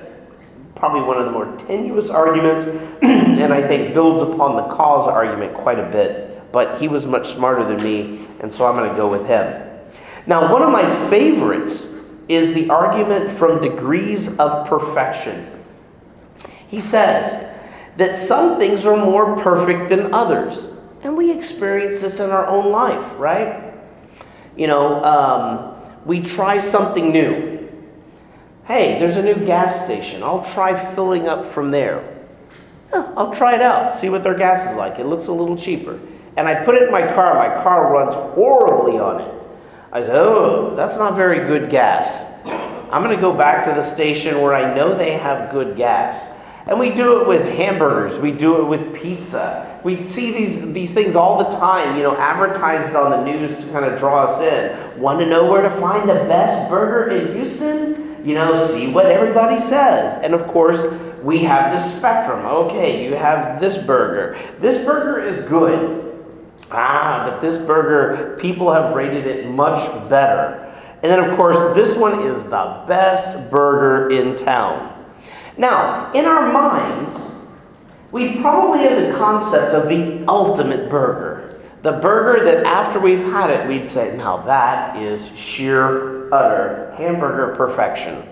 probably 0.76 1.02
one 1.02 1.18
of 1.18 1.26
the 1.26 1.32
more 1.32 1.58
tenuous 1.68 2.12
arguments, 2.12 2.68
and 3.02 3.52
I 3.52 3.68
think 3.68 3.96
builds 3.96 4.22
upon 4.22 4.56
the 4.56 4.68
cause 4.68 5.08
argument 5.08 5.56
quite 5.56 5.80
a 5.80 5.90
bit. 5.90 6.52
But 6.52 6.80
he 6.80 6.88
was 6.88 7.08
much 7.08 7.34
smarter 7.34 7.66
than 7.66 7.84
me, 7.84 8.28
and 8.40 8.54
so 8.54 8.66
I'm 8.66 8.76
going 8.76 8.90
to 8.90 8.96
go 8.96 9.10
with 9.10 9.26
him. 9.26 9.64
Now, 10.28 10.54
one 10.54 10.62
of 10.62 10.70
my 10.70 11.10
favorites 11.10 11.96
is 12.30 12.54
the 12.54 12.70
argument 12.70 13.32
from 13.32 13.62
Degrees 13.62 14.38
of 14.38 14.68
Perfection. 14.68 15.52
He 16.68 16.80
says 16.80 17.48
that 17.98 18.18
some 18.18 18.60
things 18.60 18.86
are 18.86 18.96
more 18.96 19.42
perfect 19.42 19.90
than 19.90 20.14
others, 20.14 20.72
and 21.02 21.18
we 21.18 21.32
experience 21.32 22.02
this 22.02 22.20
in 22.20 22.30
our 22.30 22.46
own 22.46 22.72
life, 22.72 23.14
right? 23.18 23.74
You 24.56 24.68
know, 24.68 25.04
um, 25.04 25.76
we 26.06 26.22
try 26.22 26.60
something 26.60 27.12
new 27.12 27.57
Hey, 28.68 29.00
there's 29.00 29.16
a 29.16 29.24
new 29.24 29.46
gas 29.46 29.86
station. 29.86 30.22
I'll 30.22 30.44
try 30.52 30.94
filling 30.94 31.30
up 31.30 31.46
from 31.46 31.72
there. 31.72 32.04
I'll 32.92 33.34
try 33.34 33.56
it 33.56 33.62
out, 33.62 33.94
see 33.94 34.10
what 34.10 34.24
their 34.24 34.38
gas 34.38 34.70
is 34.70 34.76
like. 34.76 35.00
It 35.00 35.06
looks 35.06 35.28
a 35.28 35.32
little 35.32 35.56
cheaper. 35.56 35.98
And 36.36 36.50
I 36.50 36.66
put 36.66 36.76
it 36.76 36.84
in 36.84 36.92
my 36.92 37.02
car. 37.14 37.36
My 37.36 37.64
car 37.64 37.94
runs 37.94 38.14
horribly 38.14 39.00
on 39.00 39.22
it. 39.22 39.34
I 39.94 40.02
said, 40.02 40.18
Oh, 40.18 40.76
that's 40.76 40.98
not 40.98 41.16
very 41.16 41.48
good 41.48 41.70
gas. 41.70 42.26
I'm 42.92 43.04
going 43.04 43.16
to 43.16 43.22
go 43.22 43.34
back 43.34 43.64
to 43.66 43.72
the 43.72 43.82
station 43.82 44.42
where 44.42 44.54
I 44.54 44.76
know 44.76 44.98
they 44.98 45.14
have 45.14 45.50
good 45.50 45.78
gas. 45.78 46.38
And 46.66 46.78
we 46.78 46.94
do 46.94 47.22
it 47.22 47.28
with 47.28 47.50
hamburgers, 47.50 48.20
we 48.20 48.34
do 48.34 48.62
it 48.62 48.66
with 48.66 48.94
pizza. 48.94 49.80
We 49.86 50.04
see 50.04 50.34
these, 50.34 50.74
these 50.74 50.94
things 50.94 51.16
all 51.16 51.38
the 51.38 51.58
time, 51.58 51.96
you 51.96 52.04
know, 52.04 52.18
advertised 52.18 52.94
on 52.94 53.12
the 53.12 53.24
news 53.24 53.64
to 53.64 53.72
kind 53.72 53.86
of 53.86 53.98
draw 53.98 54.26
us 54.26 54.42
in. 54.42 55.00
Want 55.00 55.20
to 55.20 55.26
know 55.26 55.50
where 55.50 55.62
to 55.62 55.72
find 55.80 56.10
the 56.10 56.16
best 56.16 56.70
burger 56.70 57.12
in 57.12 57.34
Houston? 57.34 58.07
You 58.24 58.34
know, 58.34 58.56
see 58.56 58.92
what 58.92 59.06
everybody 59.06 59.62
says. 59.62 60.22
And 60.22 60.34
of 60.34 60.48
course, 60.48 60.82
we 61.24 61.40
have 61.44 61.74
this 61.74 61.98
spectrum. 61.98 62.46
Okay, 62.46 63.06
you 63.06 63.16
have 63.16 63.60
this 63.60 63.78
burger. 63.78 64.38
This 64.60 64.84
burger 64.86 65.26
is 65.26 65.48
good. 65.48 66.04
Ah, 66.70 67.28
but 67.30 67.40
this 67.40 67.58
burger, 67.66 68.38
people 68.40 68.72
have 68.72 68.96
rated 68.96 69.26
it 69.26 69.48
much 69.50 69.88
better. 70.10 70.64
And 71.04 71.12
then, 71.12 71.20
of 71.20 71.38
course, 71.38 71.76
this 71.76 71.96
one 71.96 72.22
is 72.22 72.44
the 72.46 72.84
best 72.88 73.52
burger 73.52 74.10
in 74.10 74.36
town. 74.36 74.94
Now, 75.58 76.12
in 76.14 76.26
our 76.26 76.52
minds, 76.52 77.36
we 78.12 78.38
probably 78.38 78.80
have 78.80 79.08
the 79.08 79.18
concept 79.18 79.74
of 79.74 79.90
the 79.90 80.26
ultimate 80.28 80.90
burger. 80.90 81.60
The 81.84 81.94
burger 81.94 82.44
that 82.46 82.66
after 82.66 83.00
we've 83.00 83.24
had 83.24 83.50
it, 83.50 83.68
we'd 83.68 83.90
say, 83.90 84.18
now 84.18 84.38
that 84.38 84.98
is 84.98 85.36
sheer 85.38 86.17
utter 86.32 86.94
hamburger 86.98 87.56
perfection. 87.56 88.24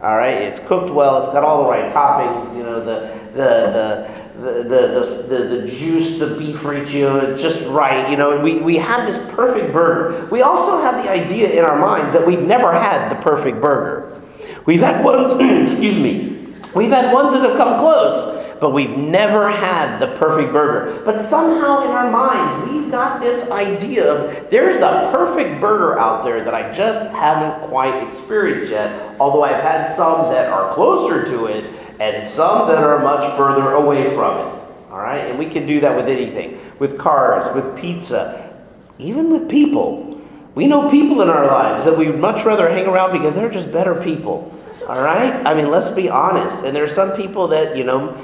All 0.00 0.16
right, 0.16 0.42
it's 0.42 0.58
cooked 0.60 0.92
well. 0.92 1.22
It's 1.22 1.32
got 1.32 1.44
all 1.44 1.62
the 1.62 1.70
right 1.70 1.92
toppings. 1.92 2.56
You 2.56 2.64
know, 2.64 2.84
the 2.84 3.18
the 3.34 4.08
the 4.40 4.68
the 4.68 4.86
the, 4.98 5.28
the, 5.28 5.56
the 5.56 5.68
juice, 5.68 6.18
the 6.18 6.36
beef 6.36 6.64
ratio, 6.64 7.36
just 7.36 7.64
right. 7.68 8.10
You 8.10 8.16
know, 8.16 8.32
and 8.32 8.42
we, 8.42 8.58
we 8.58 8.78
have 8.78 9.06
this 9.06 9.16
perfect 9.34 9.72
burger. 9.72 10.26
We 10.26 10.42
also 10.42 10.82
have 10.82 11.04
the 11.04 11.10
idea 11.10 11.50
in 11.50 11.64
our 11.64 11.78
minds 11.78 12.14
that 12.14 12.26
we've 12.26 12.42
never 12.42 12.72
had 12.72 13.10
the 13.10 13.22
perfect 13.22 13.60
burger. 13.60 14.20
We've 14.66 14.80
had 14.80 15.04
ones, 15.04 15.34
excuse 15.70 15.96
me, 15.96 16.52
we've 16.74 16.90
had 16.90 17.12
ones 17.12 17.32
that 17.32 17.48
have 17.48 17.56
come 17.56 17.78
close 17.78 18.41
but 18.62 18.72
we've 18.72 18.96
never 18.96 19.50
had 19.50 19.98
the 19.98 20.06
perfect 20.18 20.52
burger. 20.52 21.02
But 21.04 21.20
somehow 21.20 21.82
in 21.82 21.90
our 21.90 22.08
minds, 22.12 22.70
we've 22.70 22.92
got 22.92 23.20
this 23.20 23.50
idea 23.50 24.08
of 24.08 24.48
there's 24.50 24.78
the 24.78 25.10
perfect 25.12 25.60
burger 25.60 25.98
out 25.98 26.22
there 26.22 26.44
that 26.44 26.54
I 26.54 26.72
just 26.72 27.10
haven't 27.10 27.68
quite 27.68 28.06
experienced 28.06 28.70
yet, 28.70 29.16
although 29.18 29.42
I've 29.42 29.60
had 29.60 29.92
some 29.96 30.30
that 30.30 30.48
are 30.48 30.72
closer 30.74 31.24
to 31.24 31.46
it 31.46 31.64
and 31.98 32.24
some 32.24 32.68
that 32.68 32.78
are 32.78 33.00
much 33.00 33.36
further 33.36 33.72
away 33.72 34.14
from 34.14 34.38
it. 34.38 34.62
All 34.92 35.00
right? 35.00 35.26
And 35.28 35.40
we 35.40 35.46
can 35.46 35.66
do 35.66 35.80
that 35.80 35.96
with 35.96 36.06
anything 36.06 36.60
with 36.78 36.96
cars, 36.96 37.52
with 37.56 37.76
pizza, 37.76 38.56
even 39.00 39.32
with 39.32 39.48
people. 39.48 40.20
We 40.54 40.68
know 40.68 40.88
people 40.88 41.20
in 41.20 41.28
our 41.28 41.48
lives 41.48 41.84
that 41.84 41.98
we'd 41.98 42.14
much 42.14 42.44
rather 42.44 42.70
hang 42.70 42.86
around 42.86 43.10
because 43.10 43.34
they're 43.34 43.50
just 43.50 43.72
better 43.72 43.96
people. 43.96 44.56
All 44.88 45.02
right? 45.02 45.34
I 45.44 45.52
mean, 45.54 45.68
let's 45.68 45.88
be 45.88 46.08
honest. 46.08 46.64
And 46.64 46.76
there 46.76 46.84
are 46.84 46.88
some 46.88 47.12
people 47.16 47.48
that, 47.48 47.76
you 47.76 47.82
know, 47.82 48.16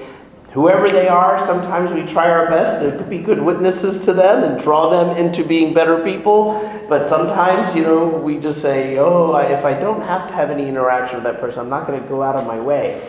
Whoever 0.52 0.88
they 0.88 1.08
are, 1.08 1.38
sometimes 1.46 1.92
we 1.92 2.10
try 2.10 2.30
our 2.30 2.48
best 2.48 2.80
to 2.80 3.04
be 3.04 3.18
good 3.18 3.40
witnesses 3.40 4.04
to 4.06 4.14
them 4.14 4.44
and 4.44 4.58
draw 4.58 4.88
them 4.88 5.16
into 5.16 5.44
being 5.44 5.74
better 5.74 6.02
people. 6.02 6.60
But 6.88 7.06
sometimes, 7.06 7.76
you 7.76 7.82
know, 7.82 8.08
we 8.08 8.38
just 8.38 8.62
say, 8.62 8.96
oh, 8.96 9.36
if 9.36 9.64
I 9.64 9.74
don't 9.74 10.00
have 10.00 10.26
to 10.28 10.34
have 10.34 10.50
any 10.50 10.66
interaction 10.66 11.16
with 11.16 11.24
that 11.24 11.38
person, 11.38 11.60
I'm 11.60 11.68
not 11.68 11.86
going 11.86 12.02
to 12.02 12.08
go 12.08 12.22
out 12.22 12.34
of 12.34 12.46
my 12.46 12.58
way. 12.58 13.06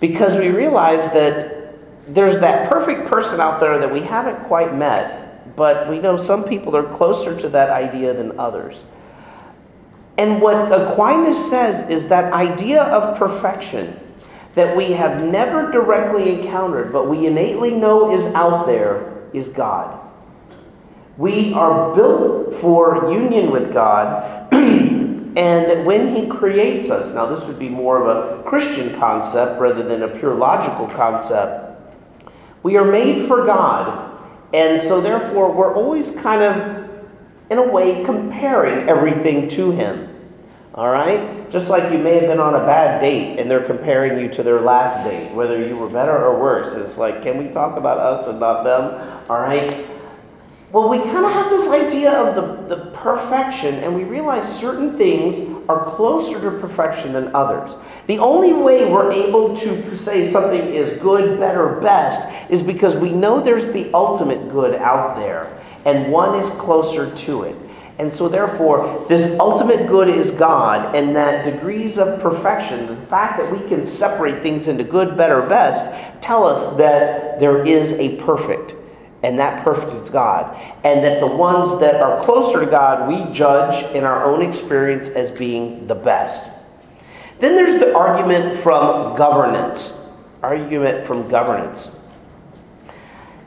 Because 0.00 0.34
we 0.34 0.48
realize 0.48 1.12
that 1.12 1.74
there's 2.08 2.40
that 2.40 2.68
perfect 2.68 3.08
person 3.08 3.40
out 3.40 3.60
there 3.60 3.78
that 3.78 3.92
we 3.92 4.00
haven't 4.00 4.44
quite 4.46 4.74
met, 4.74 5.54
but 5.54 5.88
we 5.88 6.00
know 6.00 6.16
some 6.16 6.42
people 6.42 6.76
are 6.76 6.94
closer 6.96 7.38
to 7.40 7.48
that 7.50 7.70
idea 7.70 8.14
than 8.14 8.38
others. 8.38 8.82
And 10.16 10.42
what 10.42 10.72
Aquinas 10.72 11.48
says 11.48 11.88
is 11.88 12.08
that 12.08 12.32
idea 12.32 12.82
of 12.82 13.16
perfection 13.16 14.00
that 14.58 14.76
we 14.76 14.90
have 14.90 15.24
never 15.24 15.70
directly 15.70 16.40
encountered, 16.40 16.92
but 16.92 17.08
we 17.08 17.26
innately 17.26 17.70
know 17.70 18.12
is 18.12 18.24
out 18.34 18.66
there, 18.66 19.22
is 19.32 19.48
God. 19.48 20.00
We 21.16 21.52
are 21.52 21.94
built 21.94 22.56
for 22.60 23.08
union 23.12 23.52
with 23.52 23.72
God, 23.72 24.52
and 24.52 25.86
when 25.86 26.14
He 26.14 26.26
creates 26.26 26.90
us, 26.90 27.14
now 27.14 27.26
this 27.26 27.44
would 27.46 27.60
be 27.60 27.68
more 27.68 28.02
of 28.02 28.40
a 28.40 28.42
Christian 28.48 28.98
concept 28.98 29.60
rather 29.60 29.84
than 29.84 30.02
a 30.02 30.08
pure 30.08 30.34
logical 30.34 30.88
concept. 30.88 31.94
We 32.64 32.76
are 32.76 32.84
made 32.84 33.28
for 33.28 33.46
God, 33.46 34.20
and 34.52 34.82
so 34.82 35.00
therefore 35.00 35.52
we're 35.52 35.76
always 35.76 36.16
kind 36.16 36.42
of, 36.42 36.90
in 37.48 37.58
a 37.58 37.62
way, 37.62 38.02
comparing 38.04 38.88
everything 38.88 39.48
to 39.50 39.70
Him. 39.70 40.07
All 40.78 40.90
right? 40.90 41.50
Just 41.50 41.68
like 41.68 41.92
you 41.92 41.98
may 41.98 42.20
have 42.20 42.28
been 42.28 42.38
on 42.38 42.54
a 42.54 42.64
bad 42.64 43.00
date 43.00 43.40
and 43.40 43.50
they're 43.50 43.66
comparing 43.66 44.16
you 44.16 44.28
to 44.28 44.44
their 44.44 44.60
last 44.60 45.04
date, 45.04 45.34
whether 45.34 45.66
you 45.66 45.76
were 45.76 45.88
better 45.88 46.16
or 46.16 46.40
worse. 46.40 46.72
It's 46.76 46.96
like, 46.96 47.24
can 47.24 47.36
we 47.36 47.52
talk 47.52 47.76
about 47.76 47.98
us 47.98 48.28
and 48.28 48.38
not 48.38 48.62
them? 48.62 49.24
All 49.28 49.40
right? 49.40 49.88
Well, 50.70 50.88
we 50.88 50.98
kind 50.98 51.24
of 51.24 51.32
have 51.32 51.50
this 51.50 51.68
idea 51.68 52.12
of 52.12 52.36
the, 52.36 52.76
the 52.76 52.90
perfection, 52.92 53.74
and 53.76 53.92
we 53.92 54.04
realize 54.04 54.46
certain 54.60 54.96
things 54.96 55.64
are 55.68 55.84
closer 55.96 56.40
to 56.42 56.60
perfection 56.60 57.12
than 57.12 57.34
others. 57.34 57.72
The 58.06 58.18
only 58.18 58.52
way 58.52 58.88
we're 58.88 59.10
able 59.10 59.56
to 59.56 59.96
say 59.96 60.30
something 60.30 60.60
is 60.60 60.96
good, 61.00 61.40
better, 61.40 61.80
best 61.80 62.30
is 62.52 62.62
because 62.62 62.94
we 62.94 63.10
know 63.10 63.40
there's 63.40 63.72
the 63.72 63.92
ultimate 63.92 64.52
good 64.52 64.76
out 64.76 65.16
there, 65.16 65.60
and 65.84 66.12
one 66.12 66.38
is 66.38 66.48
closer 66.50 67.12
to 67.16 67.42
it. 67.42 67.56
And 67.98 68.14
so, 68.14 68.28
therefore, 68.28 69.04
this 69.08 69.38
ultimate 69.40 69.88
good 69.88 70.08
is 70.08 70.30
God, 70.30 70.94
and 70.94 71.16
that 71.16 71.50
degrees 71.50 71.98
of 71.98 72.20
perfection, 72.20 72.86
the 72.86 72.96
fact 73.06 73.38
that 73.38 73.50
we 73.50 73.66
can 73.68 73.84
separate 73.84 74.40
things 74.40 74.68
into 74.68 74.84
good, 74.84 75.16
better, 75.16 75.42
best, 75.42 75.86
tell 76.22 76.46
us 76.46 76.76
that 76.76 77.40
there 77.40 77.66
is 77.66 77.92
a 77.94 78.16
perfect 78.22 78.74
and 79.22 79.38
that 79.38 79.64
perfect 79.64 79.92
is 79.94 80.10
God. 80.10 80.56
And 80.84 81.04
that 81.04 81.20
the 81.20 81.26
ones 81.26 81.80
that 81.80 81.96
are 81.96 82.24
closer 82.24 82.64
to 82.64 82.70
God, 82.70 83.08
we 83.08 83.34
judge 83.34 83.84
in 83.94 84.04
our 84.04 84.24
own 84.24 84.42
experience 84.42 85.08
as 85.08 85.30
being 85.30 85.86
the 85.86 85.94
best. 85.94 86.56
Then 87.40 87.56
there's 87.56 87.80
the 87.80 87.94
argument 87.96 88.58
from 88.58 89.16
governance. 89.16 90.16
Argument 90.42 91.06
from 91.06 91.28
governance. 91.28 92.08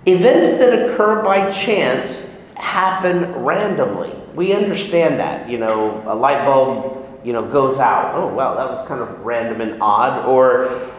Events 0.05 0.57
that 0.57 0.89
occur 0.89 1.23
by 1.23 1.49
chance 1.49 2.45
happen 2.55 3.33
randomly. 3.35 4.13
We 4.35 4.53
understand 4.53 5.19
that. 5.19 5.49
You 5.49 5.57
know, 5.57 6.03
a 6.07 6.15
light 6.15 6.45
bulb, 6.45 7.05
you 7.23 7.33
know, 7.33 7.47
goes 7.47 7.79
out. 7.79 8.15
Oh, 8.15 8.33
well, 8.33 8.55
that 8.55 8.69
was 8.69 8.87
kind 8.87 9.01
of 9.01 9.19
random 9.21 9.61
and 9.61 9.81
odd. 9.81 10.25
Or 10.25 10.91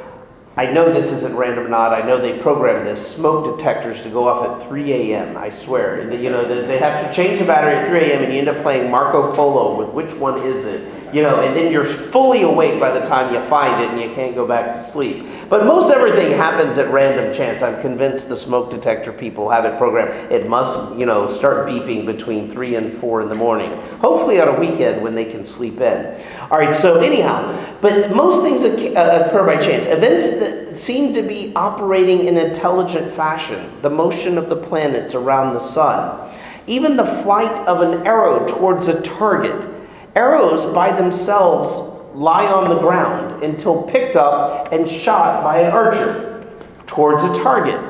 I 0.56 0.66
know 0.70 0.92
this 0.92 1.10
isn't 1.10 1.34
random 1.34 1.66
or 1.66 1.68
not. 1.68 1.94
I 1.94 2.06
know 2.06 2.20
they 2.20 2.38
programmed 2.38 2.86
this 2.86 3.06
smoke 3.06 3.56
detectors 3.56 4.02
to 4.02 4.10
go 4.10 4.28
off 4.28 4.60
at 4.62 4.68
3 4.68 4.92
a.m. 4.92 5.36
I 5.36 5.48
swear. 5.48 6.12
You 6.12 6.30
know, 6.30 6.66
they 6.66 6.78
have 6.78 7.08
to 7.08 7.14
change 7.14 7.38
the 7.38 7.46
battery 7.46 7.74
at 7.74 7.88
3 7.88 7.98
a.m. 8.00 8.22
and 8.24 8.32
you 8.32 8.38
end 8.38 8.48
up 8.48 8.62
playing 8.62 8.90
Marco 8.90 9.34
Polo 9.34 9.76
with 9.76 9.88
which 9.94 10.12
one 10.14 10.38
is 10.42 10.66
it? 10.66 10.92
You 11.14 11.22
know, 11.22 11.40
and 11.40 11.56
then 11.56 11.70
you're 11.70 11.86
fully 11.86 12.42
awake 12.42 12.80
by 12.80 12.90
the 12.98 13.04
time 13.06 13.34
you 13.34 13.42
find 13.48 13.82
it 13.82 13.90
and 13.90 14.00
you 14.00 14.14
can't 14.14 14.34
go 14.34 14.46
back 14.46 14.74
to 14.74 14.82
sleep. 14.82 15.26
But 15.52 15.66
most 15.66 15.92
everything 15.92 16.32
happens 16.32 16.78
at 16.78 16.90
random 16.90 17.30
chance. 17.34 17.60
I'm 17.60 17.78
convinced 17.82 18.30
the 18.30 18.38
smoke 18.38 18.70
detector 18.70 19.12
people 19.12 19.50
have 19.50 19.66
it 19.66 19.76
programmed. 19.76 20.32
It 20.32 20.48
must, 20.48 20.96
you 20.98 21.04
know, 21.04 21.28
start 21.28 21.68
beeping 21.68 22.06
between 22.06 22.50
3 22.50 22.76
and 22.76 22.90
4 22.90 23.20
in 23.20 23.28
the 23.28 23.34
morning. 23.34 23.70
Hopefully 23.98 24.40
on 24.40 24.48
a 24.48 24.58
weekend 24.58 25.02
when 25.02 25.14
they 25.14 25.26
can 25.26 25.44
sleep 25.44 25.78
in. 25.82 26.24
All 26.50 26.58
right, 26.58 26.74
so 26.74 27.00
anyhow, 27.00 27.76
but 27.82 28.16
most 28.16 28.42
things 28.42 28.64
uh, 28.64 29.26
occur 29.26 29.44
by 29.44 29.58
chance. 29.58 29.84
Events 29.84 30.38
that 30.38 30.78
seem 30.78 31.12
to 31.12 31.20
be 31.20 31.52
operating 31.54 32.28
in 32.28 32.38
intelligent 32.38 33.12
fashion, 33.14 33.70
the 33.82 33.90
motion 33.90 34.38
of 34.38 34.48
the 34.48 34.56
planets 34.56 35.14
around 35.14 35.52
the 35.52 35.60
sun, 35.60 36.34
even 36.66 36.96
the 36.96 37.20
flight 37.22 37.52
of 37.68 37.82
an 37.82 38.06
arrow 38.06 38.46
towards 38.46 38.88
a 38.88 39.02
target 39.02 39.68
Arrows 40.14 40.66
by 40.74 40.92
themselves 40.92 41.91
lie 42.14 42.46
on 42.46 42.68
the 42.68 42.78
ground 42.78 43.42
until 43.42 43.82
picked 43.82 44.16
up 44.16 44.72
and 44.72 44.88
shot 44.88 45.42
by 45.42 45.60
an 45.60 45.72
archer 45.72 46.46
towards 46.86 47.22
a 47.24 47.42
target. 47.42 47.80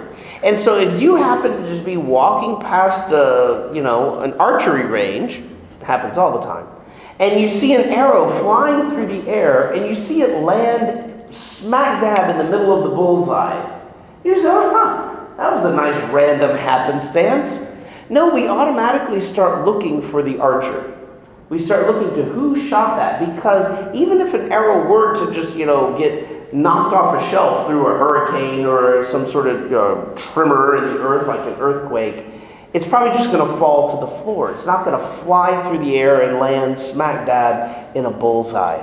And 0.45 0.59
so 0.59 0.79
if 0.79 1.01
you 1.01 1.17
happen 1.17 1.63
to 1.63 1.67
just 1.67 1.85
be 1.85 1.97
walking 1.97 2.61
past 2.61 3.13
a, 3.13 3.71
you 3.75 3.83
know, 3.83 4.21
an 4.21 4.33
archery 4.35 4.87
range, 4.87 5.41
happens 5.83 6.19
all 6.19 6.39
the 6.39 6.47
time, 6.47 6.67
and 7.19 7.41
you 7.41 7.49
see 7.49 7.75
an 7.75 7.83
arrow 7.91 8.29
flying 8.41 8.91
through 8.91 9.07
the 9.07 9.29
air 9.29 9.73
and 9.73 9.87
you 9.87 9.95
see 9.95 10.23
it 10.23 10.43
land 10.43 11.13
smack 11.33 12.01
dab 12.01 12.31
in 12.31 12.39
the 12.39 12.51
middle 12.51 12.77
of 12.77 12.89
the 12.89 12.95
bullseye, 12.95 13.81
you 14.25 14.41
say, 14.41 14.49
oh, 14.49 14.71
huh, 14.71 15.37
that 15.37 15.55
was 15.55 15.65
a 15.65 15.75
nice 15.75 16.13
random 16.13 16.57
happenstance. 16.57 17.69
No, 18.09 18.35
we 18.35 18.47
automatically 18.47 19.21
start 19.21 19.65
looking 19.65 20.03
for 20.11 20.23
the 20.23 20.39
archer. 20.39 20.99
We 21.53 21.59
start 21.59 21.87
looking 21.87 22.17
to 22.17 22.25
who 22.25 22.59
shot 22.59 22.97
that 22.97 23.21
because 23.31 23.95
even 23.95 24.23
if 24.23 24.33
an 24.33 24.51
arrow 24.51 24.89
were 24.89 25.13
to 25.17 25.35
just, 25.35 25.55
you 25.55 25.67
know, 25.67 25.95
get 25.99 26.55
knocked 26.55 26.95
off 26.95 27.23
a 27.23 27.31
shelf 27.31 27.67
through 27.67 27.89
a 27.89 27.99
hurricane 27.99 28.65
or 28.65 29.05
some 29.05 29.31
sort 29.31 29.47
of 29.49 29.71
uh, 29.71 30.15
tremor 30.33 30.77
in 30.77 30.95
the 30.95 30.99
earth, 31.03 31.29
like 31.29 31.41
an 31.41 31.61
earthquake, 31.61 32.25
it's 32.73 32.87
probably 32.87 33.13
just 33.19 33.31
going 33.31 33.47
to 33.47 33.59
fall 33.59 34.01
to 34.01 34.07
the 34.07 34.23
floor. 34.23 34.51
It's 34.51 34.65
not 34.65 34.87
going 34.87 34.99
to 34.99 35.07
fly 35.25 35.69
through 35.69 35.85
the 35.85 35.95
air 35.99 36.27
and 36.27 36.39
land 36.39 36.79
smack 36.79 37.27
dab 37.27 37.95
in 37.95 38.07
a 38.07 38.11
bullseye. 38.11 38.83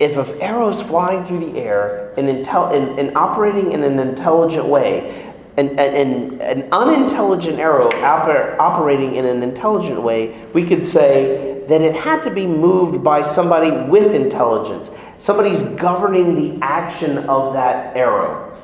If 0.00 0.16
an 0.16 0.42
arrow 0.42 0.70
is 0.70 0.82
flying 0.82 1.24
through 1.24 1.48
the 1.48 1.60
air 1.60 2.12
and, 2.16 2.26
intel- 2.26 2.74
and, 2.74 2.98
and 2.98 3.16
operating 3.16 3.70
in 3.70 3.84
an 3.84 4.00
intelligent 4.00 4.66
way, 4.66 5.32
an, 5.56 5.78
an, 5.78 6.40
an 6.40 6.68
unintelligent 6.72 7.60
arrow 7.60 7.88
oper- 7.88 8.58
operating 8.58 9.14
in 9.14 9.26
an 9.26 9.44
intelligent 9.44 10.02
way, 10.02 10.44
we 10.52 10.66
could 10.66 10.84
say 10.84 11.53
that 11.68 11.80
it 11.80 11.94
had 11.94 12.22
to 12.22 12.30
be 12.30 12.46
moved 12.46 13.02
by 13.02 13.22
somebody 13.22 13.70
with 13.70 14.14
intelligence. 14.14 14.90
Somebody's 15.18 15.62
governing 15.62 16.34
the 16.34 16.64
action 16.64 17.18
of 17.18 17.54
that 17.54 17.96
arrow. 17.96 18.56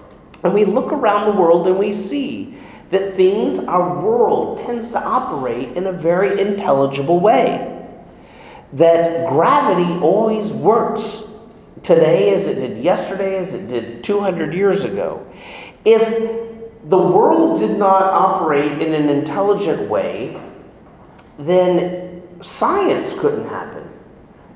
And 0.42 0.54
we 0.54 0.64
look 0.64 0.92
around 0.92 1.32
the 1.32 1.40
world 1.40 1.66
and 1.66 1.78
we 1.78 1.92
see 1.92 2.56
that 2.90 3.14
things, 3.14 3.58
our 3.66 4.02
world 4.02 4.58
tends 4.58 4.90
to 4.90 5.02
operate 5.02 5.76
in 5.76 5.86
a 5.86 5.92
very 5.92 6.40
intelligible 6.40 7.20
way. 7.20 7.66
That 8.72 9.28
gravity 9.28 9.92
always 10.00 10.50
works 10.50 11.24
today 11.82 12.34
as 12.34 12.46
it 12.46 12.54
did 12.54 12.82
yesterday, 12.82 13.36
as 13.38 13.54
it 13.54 13.68
did 13.68 14.04
200 14.04 14.54
years 14.54 14.84
ago. 14.84 15.26
If 15.84 16.02
the 16.84 16.98
world 16.98 17.60
did 17.60 17.78
not 17.78 18.02
operate 18.02 18.80
in 18.82 18.92
an 18.92 19.08
intelligent 19.08 19.88
way, 19.88 20.40
then 21.38 22.09
science 22.42 23.18
couldn't 23.18 23.48
happen. 23.48 23.88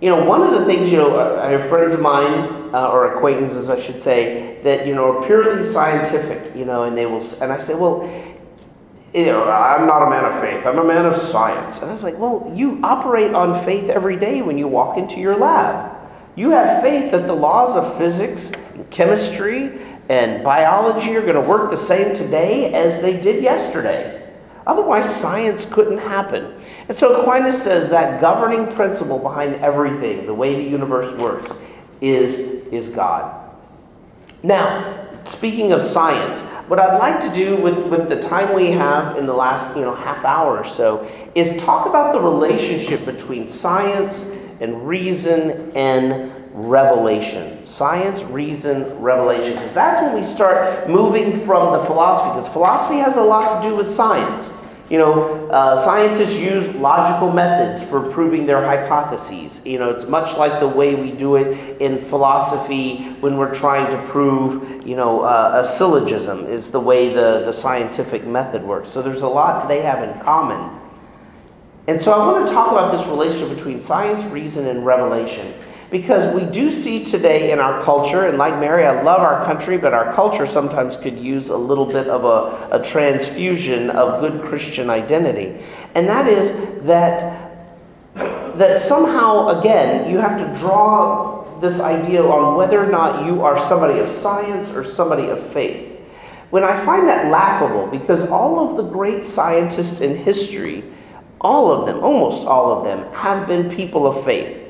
You 0.01 0.11
know, 0.11 0.25
one 0.25 0.43
of 0.43 0.59
the 0.59 0.67
things, 0.67 0.91
you 0.91 0.99
know, 0.99 1.39
I 1.39 1.51
have 1.51 1.69
friends 1.69 1.95
of 1.95 2.01
mine, 2.01 2.75
uh, 2.75 2.89
or 2.89 3.15
acquaintances, 3.15 3.71
I 3.71 3.81
should 3.81 4.03
say, 4.03 4.61
that, 4.63 4.87
you 4.87 4.95
know, 4.95 5.19
are 5.19 5.27
purely 5.27 5.65
scientific, 5.65 6.55
you 6.57 6.65
know, 6.65 6.83
and 6.85 6.97
they 6.97 7.07
will, 7.07 7.23
and 7.41 7.53
I 7.53 7.59
say, 7.59 7.75
well, 7.75 8.03
you 9.15 9.27
know, 9.27 9.49
I'm 9.49 9.87
not 9.87 10.07
a 10.07 10.11
man 10.11 10.25
of 10.25 10.41
faith, 10.41 10.67
I'm 10.67 10.79
a 10.79 10.85
man 10.85 11.07
of 11.07 11.17
science. 11.17 11.81
And 11.81 11.89
I 11.89 11.93
was 11.93 12.03
like, 12.03 12.19
well, 12.19 12.51
you 12.55 12.81
operate 12.83 13.33
on 13.33 13.65
faith 13.65 13.89
every 13.89 14.17
day 14.17 14.43
when 14.43 14.59
you 14.59 14.67
walk 14.67 14.99
into 14.99 15.21
your 15.21 15.39
lab. 15.39 15.97
You 16.37 16.51
have 16.51 16.83
faith 16.83 17.13
that 17.13 17.29
the 17.29 17.35
laws 17.35 17.77
of 17.77 17.97
physics, 17.97 18.51
and 18.75 18.91
chemistry, 18.91 19.81
and 20.09 20.43
biology 20.43 21.17
are 21.17 21.23
going 21.23 21.35
to 21.35 21.41
work 21.41 21.71
the 21.71 21.77
same 21.77 22.15
today 22.15 22.75
as 22.75 23.01
they 23.01 23.19
did 23.21 23.43
yesterday. 23.43 24.21
Otherwise, 24.67 25.15
science 25.15 25.65
couldn't 25.65 25.99
happen. 25.99 26.61
And 26.89 26.97
so 26.97 27.21
Aquinas 27.21 27.63
says 27.63 27.89
that 27.91 28.21
governing 28.21 28.75
principle 28.75 29.19
behind 29.19 29.57
everything, 29.57 30.27
the 30.27 30.35
way 30.35 30.55
the 30.55 30.69
universe 30.71 31.17
works, 31.19 31.53
is, 32.01 32.67
is 32.67 32.91
God. 32.91 33.41
Now, 34.43 35.09
speaking 35.25 35.73
of 35.73 35.83
science, 35.83 36.43
what 36.69 36.79
I'd 36.79 36.99
like 36.99 37.21
to 37.21 37.33
do 37.33 37.57
with, 37.57 37.87
with 37.87 38.09
the 38.09 38.21
time 38.21 38.55
we 38.55 38.71
have 38.73 39.17
in 39.17 39.27
the 39.27 39.33
last 39.33 39.75
you 39.77 39.83
know, 39.83 39.95
half 39.95 40.25
hour 40.25 40.59
or 40.59 40.65
so 40.65 41.11
is 41.35 41.61
talk 41.63 41.87
about 41.87 42.13
the 42.13 42.21
relationship 42.21 43.05
between 43.07 43.49
science 43.49 44.31
and 44.61 44.87
reason 44.87 45.73
and 45.75 46.33
revelation. 46.55 47.65
Science, 47.67 48.23
reason, 48.25 49.01
revelation. 49.01 49.55
Because 49.55 49.75
that's 49.75 50.03
when 50.03 50.15
we 50.15 50.27
start 50.27 50.89
moving 50.89 51.45
from 51.45 51.73
the 51.73 51.85
philosophy. 51.87 52.39
Because 52.39 52.53
philosophy 52.53 52.99
has 52.99 53.17
a 53.17 53.23
lot 53.23 53.63
to 53.63 53.69
do 53.69 53.75
with 53.75 53.93
science. 53.93 54.53
You 54.91 54.99
know, 54.99 55.49
uh, 55.49 55.83
scientists 55.83 56.35
use 56.35 56.75
logical 56.75 57.33
methods 57.33 57.83
for 57.89 58.11
proving 58.13 58.45
their 58.45 58.63
hypotheses. 58.63 59.65
You 59.65 59.79
know, 59.79 59.91
it's 59.91 60.07
much 60.07 60.37
like 60.37 60.61
the 60.61 60.69
way 60.69 60.95
we 60.95 61.11
do 61.11 61.37
it 61.37 61.81
in 61.81 61.99
philosophy 61.99 62.99
when 63.21 63.39
we're 63.39 63.55
trying 63.55 63.91
to 63.91 64.11
prove, 64.13 64.87
you 64.87 64.95
know, 64.95 65.23
uh, 65.23 65.63
a 65.65 65.67
syllogism 65.67 66.45
is 66.45 66.71
the 66.71 66.81
way 66.81 67.15
the, 67.15 67.45
the 67.47 67.53
scientific 67.53 68.27
method 68.27 68.63
works. 68.63 68.91
So 68.91 69.01
there's 69.01 69.23
a 69.23 69.29
lot 69.29 69.69
they 69.69 69.81
have 69.81 70.03
in 70.03 70.21
common. 70.21 70.81
And 71.87 72.03
so 72.03 72.13
I 72.13 72.19
want 72.31 72.47
to 72.47 72.53
talk 72.53 72.71
about 72.71 72.97
this 72.97 73.07
relationship 73.07 73.57
between 73.57 73.81
science, 73.81 74.23
reason, 74.31 74.67
and 74.67 74.85
revelation. 74.85 75.55
Because 75.95 76.35
we 76.35 76.45
do 76.45 76.73
see 76.73 77.05
today 77.05 77.53
in 77.53 77.61
our 77.61 77.81
culture, 77.81 78.27
and 78.27 78.37
like 78.37 78.59
Mary, 78.59 78.85
I 78.85 79.01
love 79.03 79.21
our 79.21 79.45
country, 79.45 79.79
but 79.79 79.95
our 79.95 80.13
culture 80.13 80.45
sometimes 80.45 80.97
could 80.97 81.17
use 81.17 81.51
a 81.51 81.57
little 81.57 81.87
bit 81.87 82.09
of 82.09 82.25
a, 82.25 82.81
a 82.81 82.85
transfusion 82.85 83.91
of 83.91 84.21
good 84.21 84.43
Christian 84.43 84.91
identity. 84.91 85.63
And 85.95 86.09
that 86.09 86.27
is 86.27 86.51
that 86.83 87.53
that 88.59 88.77
somehow, 88.77 89.61
again, 89.61 90.11
you 90.11 90.19
have 90.19 90.37
to 90.37 90.59
draw 90.59 91.61
this 91.61 91.79
idea 91.79 92.25
on 92.25 92.57
whether 92.57 92.85
or 92.85 92.91
not 92.91 93.25
you 93.25 93.43
are 93.43 93.57
somebody 93.57 94.01
of 94.01 94.11
science 94.11 94.71
or 94.71 94.85
somebody 94.85 95.29
of 95.29 95.53
faith. 95.53 95.97
When 96.51 96.65
I 96.65 96.85
find 96.85 97.07
that 97.07 97.31
laughable, 97.31 97.87
because 97.87 98.29
all 98.31 98.69
of 98.69 98.77
the 98.77 98.83
great 98.83 99.25
scientists 99.25 100.01
in 100.01 100.17
history, 100.17 100.83
all 101.41 101.71
of 101.71 101.87
them, 101.87 102.03
almost 102.03 102.45
all 102.49 102.77
of 102.77 102.85
them, 102.85 103.13
have 103.13 103.47
been 103.47 103.71
people 103.71 104.09
of 104.09 104.25
faith. 104.25 104.63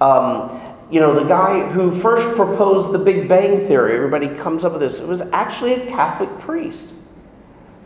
Um, 0.00 0.60
you 0.90 1.00
know, 1.00 1.14
the 1.14 1.24
guy 1.24 1.68
who 1.68 1.90
first 1.90 2.36
proposed 2.36 2.92
the 2.92 2.98
Big 2.98 3.28
Bang 3.28 3.66
Theory, 3.66 3.96
everybody 3.96 4.28
comes 4.28 4.64
up 4.64 4.72
with 4.72 4.80
this, 4.80 4.98
it 4.98 5.06
was 5.06 5.20
actually 5.32 5.74
a 5.74 5.86
Catholic 5.86 6.38
priest, 6.38 6.92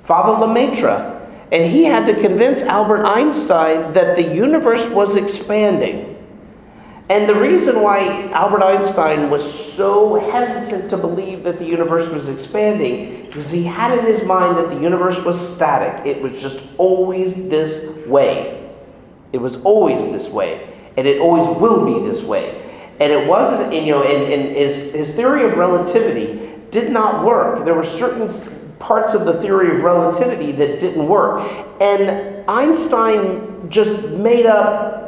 Father 0.05 0.39
Lemaitre. 0.45 1.19
And 1.53 1.71
he 1.73 1.85
had 1.85 2.07
to 2.07 2.21
convince 2.21 2.63
Albert 2.63 3.05
Einstein 3.05 3.93
that 3.95 4.17
the 4.17 4.23
universe 4.23 4.89
was 4.91 5.17
expanding. 5.17 6.17
And 7.09 7.29
the 7.29 7.35
reason 7.35 7.83
why 7.83 8.31
Albert 8.31 8.63
Einstein 8.63 9.31
was 9.31 9.75
so 9.75 10.15
hesitant 10.31 10.91
to 10.91 10.97
believe 10.97 11.43
that 11.43 11.59
the 11.59 11.65
universe 11.65 12.09
was 12.09 12.29
expanding 12.29 13.27
is 13.33 13.51
he 13.51 13.65
had 13.65 13.99
in 13.99 14.05
his 14.05 14.23
mind 14.23 14.59
that 14.59 14.69
the 14.69 14.81
universe 14.81 15.25
was 15.25 15.57
static. 15.57 16.07
It 16.07 16.23
was 16.23 16.41
just 16.41 16.63
always 16.79 17.49
this 17.49 18.07
way. 18.07 18.71
It 19.33 19.39
was 19.39 19.61
always 19.63 20.05
this 20.13 20.29
way. 20.29 20.70
And 20.97 21.07
it 21.07 21.21
always 21.21 21.47
will 21.61 21.85
be 21.85 22.07
this 22.07 22.23
way. 22.23 22.57
And 23.01 23.13
it 23.13 23.27
wasn't, 23.27 23.73
you 23.73 23.93
know, 23.93 24.03
and, 24.03 24.33
and 24.33 24.55
his, 24.55 24.93
his 24.93 25.15
theory 25.15 25.45
of 25.45 25.57
relativity 25.57 26.53
did 26.71 26.93
not 26.93 27.25
work. 27.25 27.65
There 27.65 27.75
were 27.75 27.85
certain 27.85 28.29
parts 28.79 29.15
of 29.15 29.25
the 29.25 29.41
theory 29.41 29.77
of 29.77 29.83
relativity 29.83 30.53
that 30.53 30.81
didn't 30.81 31.07
work. 31.07 31.41
And 31.81 32.49
Einstein 32.49 33.71
just 33.71 34.09
made 34.09 34.47
up 34.47 35.01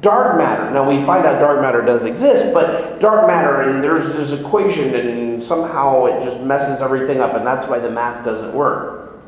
dark 0.00 0.36
matter. 0.38 0.70
Now 0.70 0.88
we 0.88 1.04
find 1.04 1.26
out 1.26 1.40
dark 1.40 1.60
matter 1.60 1.82
does 1.82 2.04
exist, 2.04 2.54
but 2.54 3.00
dark 3.00 3.26
matter 3.26 3.62
and 3.62 3.82
there's 3.82 4.14
this 4.14 4.38
equation 4.38 4.94
and 4.94 5.42
somehow 5.42 6.06
it 6.06 6.24
just 6.24 6.40
messes 6.42 6.80
everything 6.80 7.20
up 7.20 7.34
and 7.34 7.46
that's 7.46 7.68
why 7.68 7.78
the 7.78 7.90
math 7.90 8.24
doesn't 8.24 8.54
work. 8.54 9.18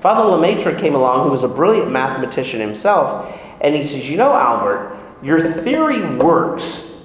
Father 0.00 0.28
Lemaitre 0.28 0.78
came 0.78 0.94
along 0.94 1.24
who 1.24 1.30
was 1.30 1.42
a 1.42 1.48
brilliant 1.48 1.90
mathematician 1.90 2.60
himself 2.60 3.34
and 3.60 3.74
he 3.74 3.82
says, 3.82 4.08
"You 4.08 4.16
know, 4.16 4.32
Albert, 4.32 4.96
your 5.22 5.40
theory 5.40 6.16
works 6.16 7.04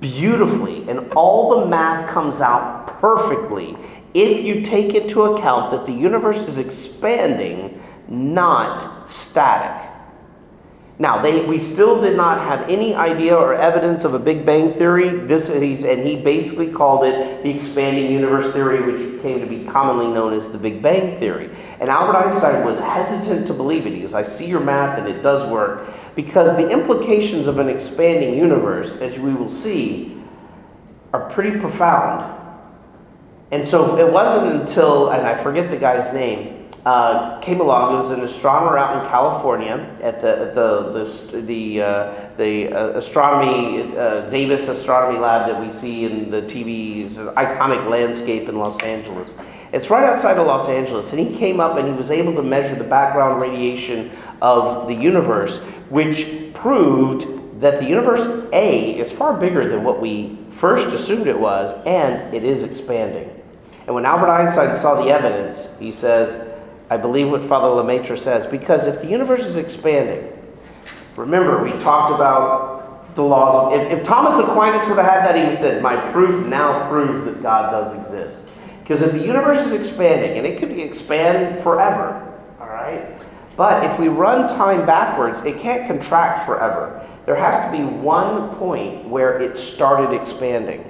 beautifully 0.00 0.88
and 0.88 1.12
all 1.12 1.60
the 1.60 1.66
math 1.66 2.10
comes 2.10 2.40
out 2.40 3.00
perfectly 3.00 3.76
if 4.14 4.44
you 4.44 4.62
take 4.62 4.94
into 4.94 5.24
account 5.24 5.70
that 5.70 5.86
the 5.86 5.92
universe 5.92 6.46
is 6.46 6.58
expanding, 6.58 7.82
not 8.08 9.10
static. 9.10 9.90
Now, 10.98 11.20
they, 11.20 11.44
we 11.44 11.58
still 11.58 12.00
did 12.00 12.16
not 12.16 12.38
have 12.38 12.68
any 12.68 12.94
idea 12.94 13.34
or 13.34 13.54
evidence 13.54 14.04
of 14.04 14.14
a 14.14 14.18
Big 14.18 14.44
Bang 14.46 14.74
theory. 14.74 15.08
This, 15.08 15.48
and 15.48 16.06
he 16.06 16.16
basically 16.16 16.70
called 16.70 17.04
it 17.04 17.42
the 17.42 17.50
expanding 17.50 18.12
universe 18.12 18.52
theory, 18.52 18.80
which 18.82 19.20
came 19.22 19.40
to 19.40 19.46
be 19.46 19.64
commonly 19.64 20.14
known 20.14 20.32
as 20.34 20.52
the 20.52 20.58
Big 20.58 20.82
Bang 20.82 21.18
theory. 21.18 21.50
And 21.80 21.88
Albert 21.88 22.18
Einstein 22.18 22.64
was 22.64 22.78
hesitant 22.78 23.46
to 23.48 23.54
believe 23.54 23.86
it. 23.86 23.94
He 23.94 24.02
goes, 24.02 24.14
I 24.14 24.22
see 24.22 24.46
your 24.46 24.60
math 24.60 24.98
and 24.98 25.08
it 25.08 25.22
does 25.22 25.50
work. 25.50 25.88
Because 26.14 26.56
the 26.56 26.68
implications 26.70 27.46
of 27.46 27.58
an 27.58 27.68
expanding 27.68 28.34
universe, 28.34 28.96
as 28.96 29.18
we 29.18 29.32
will 29.32 29.48
see, 29.48 30.20
are 31.12 31.30
pretty 31.30 31.58
profound. 31.58 32.38
And 33.50 33.66
so 33.66 33.98
it 33.98 34.10
wasn't 34.10 34.60
until, 34.62 35.10
and 35.10 35.26
I 35.26 35.42
forget 35.42 35.70
the 35.70 35.76
guy's 35.76 36.12
name, 36.14 36.62
uh, 36.84 37.38
came 37.40 37.60
along. 37.60 37.94
It 37.94 37.98
was 37.98 38.10
an 38.10 38.24
astronomer 38.24 38.76
out 38.76 39.02
in 39.02 39.10
California 39.10 39.96
at 40.02 40.20
the 40.20 40.48
at 40.48 40.54
the 40.54 40.92
the 40.92 41.40
the, 41.42 41.82
uh, 41.82 42.30
the 42.36 42.72
uh, 42.72 42.98
astronomy 42.98 43.96
uh, 43.96 44.28
Davis 44.30 44.66
Astronomy 44.66 45.18
Lab 45.18 45.48
that 45.48 45.60
we 45.60 45.72
see 45.72 46.04
in 46.04 46.30
the 46.30 46.42
TV's 46.42 47.18
iconic 47.18 47.88
landscape 47.88 48.48
in 48.48 48.58
Los 48.58 48.82
Angeles. 48.82 49.28
It's 49.72 49.88
right 49.88 50.04
outside 50.04 50.36
of 50.36 50.46
Los 50.46 50.68
Angeles, 50.68 51.12
and 51.12 51.18
he 51.18 51.36
came 51.36 51.58
up 51.58 51.78
and 51.78 51.88
he 51.88 51.94
was 51.94 52.10
able 52.10 52.34
to 52.34 52.42
measure 52.42 52.74
the 52.74 52.84
background 52.84 53.40
radiation 53.40 54.10
of 54.42 54.86
the 54.86 54.94
universe, 54.94 55.58
which 55.88 56.52
proved 56.52 57.60
that 57.60 57.80
the 57.80 57.86
universe 57.86 58.46
A 58.52 58.98
is 58.98 59.10
far 59.10 59.38
bigger 59.38 59.68
than 59.68 59.82
what 59.82 60.00
we 60.00 60.36
first 60.50 60.88
assumed 60.88 61.26
it 61.26 61.38
was, 61.38 61.72
and 61.86 62.34
it 62.34 62.44
is 62.44 62.62
expanding. 62.62 63.30
And 63.86 63.94
when 63.94 64.04
Albert 64.04 64.30
Einstein 64.30 64.76
saw 64.76 65.02
the 65.02 65.10
evidence, 65.10 65.78
he 65.78 65.90
says, 65.90 66.50
I 66.90 66.98
believe 66.98 67.30
what 67.30 67.42
Father 67.44 67.68
Lemaitre 67.68 68.18
says, 68.18 68.46
because 68.46 68.86
if 68.86 69.00
the 69.00 69.08
universe 69.08 69.46
is 69.46 69.56
expanding, 69.56 70.30
remember, 71.16 71.64
we 71.64 71.70
talked 71.78 72.12
about 72.12 73.14
the 73.14 73.22
laws. 73.22 73.72
Of, 73.72 73.80
if, 73.80 74.00
if 74.00 74.04
Thomas 74.04 74.36
Aquinas 74.38 74.86
would 74.88 74.98
have 74.98 75.06
had 75.06 75.24
that, 75.24 75.34
he 75.34 75.42
would 75.42 75.50
have 75.50 75.58
said, 75.58 75.82
My 75.82 75.96
proof 76.12 76.46
now 76.46 76.88
proves 76.88 77.24
that 77.24 77.42
God 77.42 77.70
does 77.70 77.98
exist. 78.00 78.48
Because 78.82 79.02
if 79.02 79.12
the 79.12 79.24
universe 79.24 79.66
is 79.66 79.72
expanding, 79.72 80.38
and 80.38 80.46
it 80.46 80.58
could 80.58 80.70
expand 80.70 81.62
forever, 81.62 82.38
all 82.60 82.68
right? 82.68 83.16
But 83.56 83.84
if 83.84 83.98
we 83.98 84.08
run 84.08 84.48
time 84.48 84.84
backwards, 84.86 85.42
it 85.42 85.58
can't 85.60 85.86
contract 85.86 86.46
forever. 86.46 87.06
There 87.26 87.36
has 87.36 87.70
to 87.70 87.76
be 87.76 87.84
one 87.84 88.54
point 88.56 89.08
where 89.08 89.40
it 89.40 89.56
started 89.56 90.14
expanding, 90.18 90.80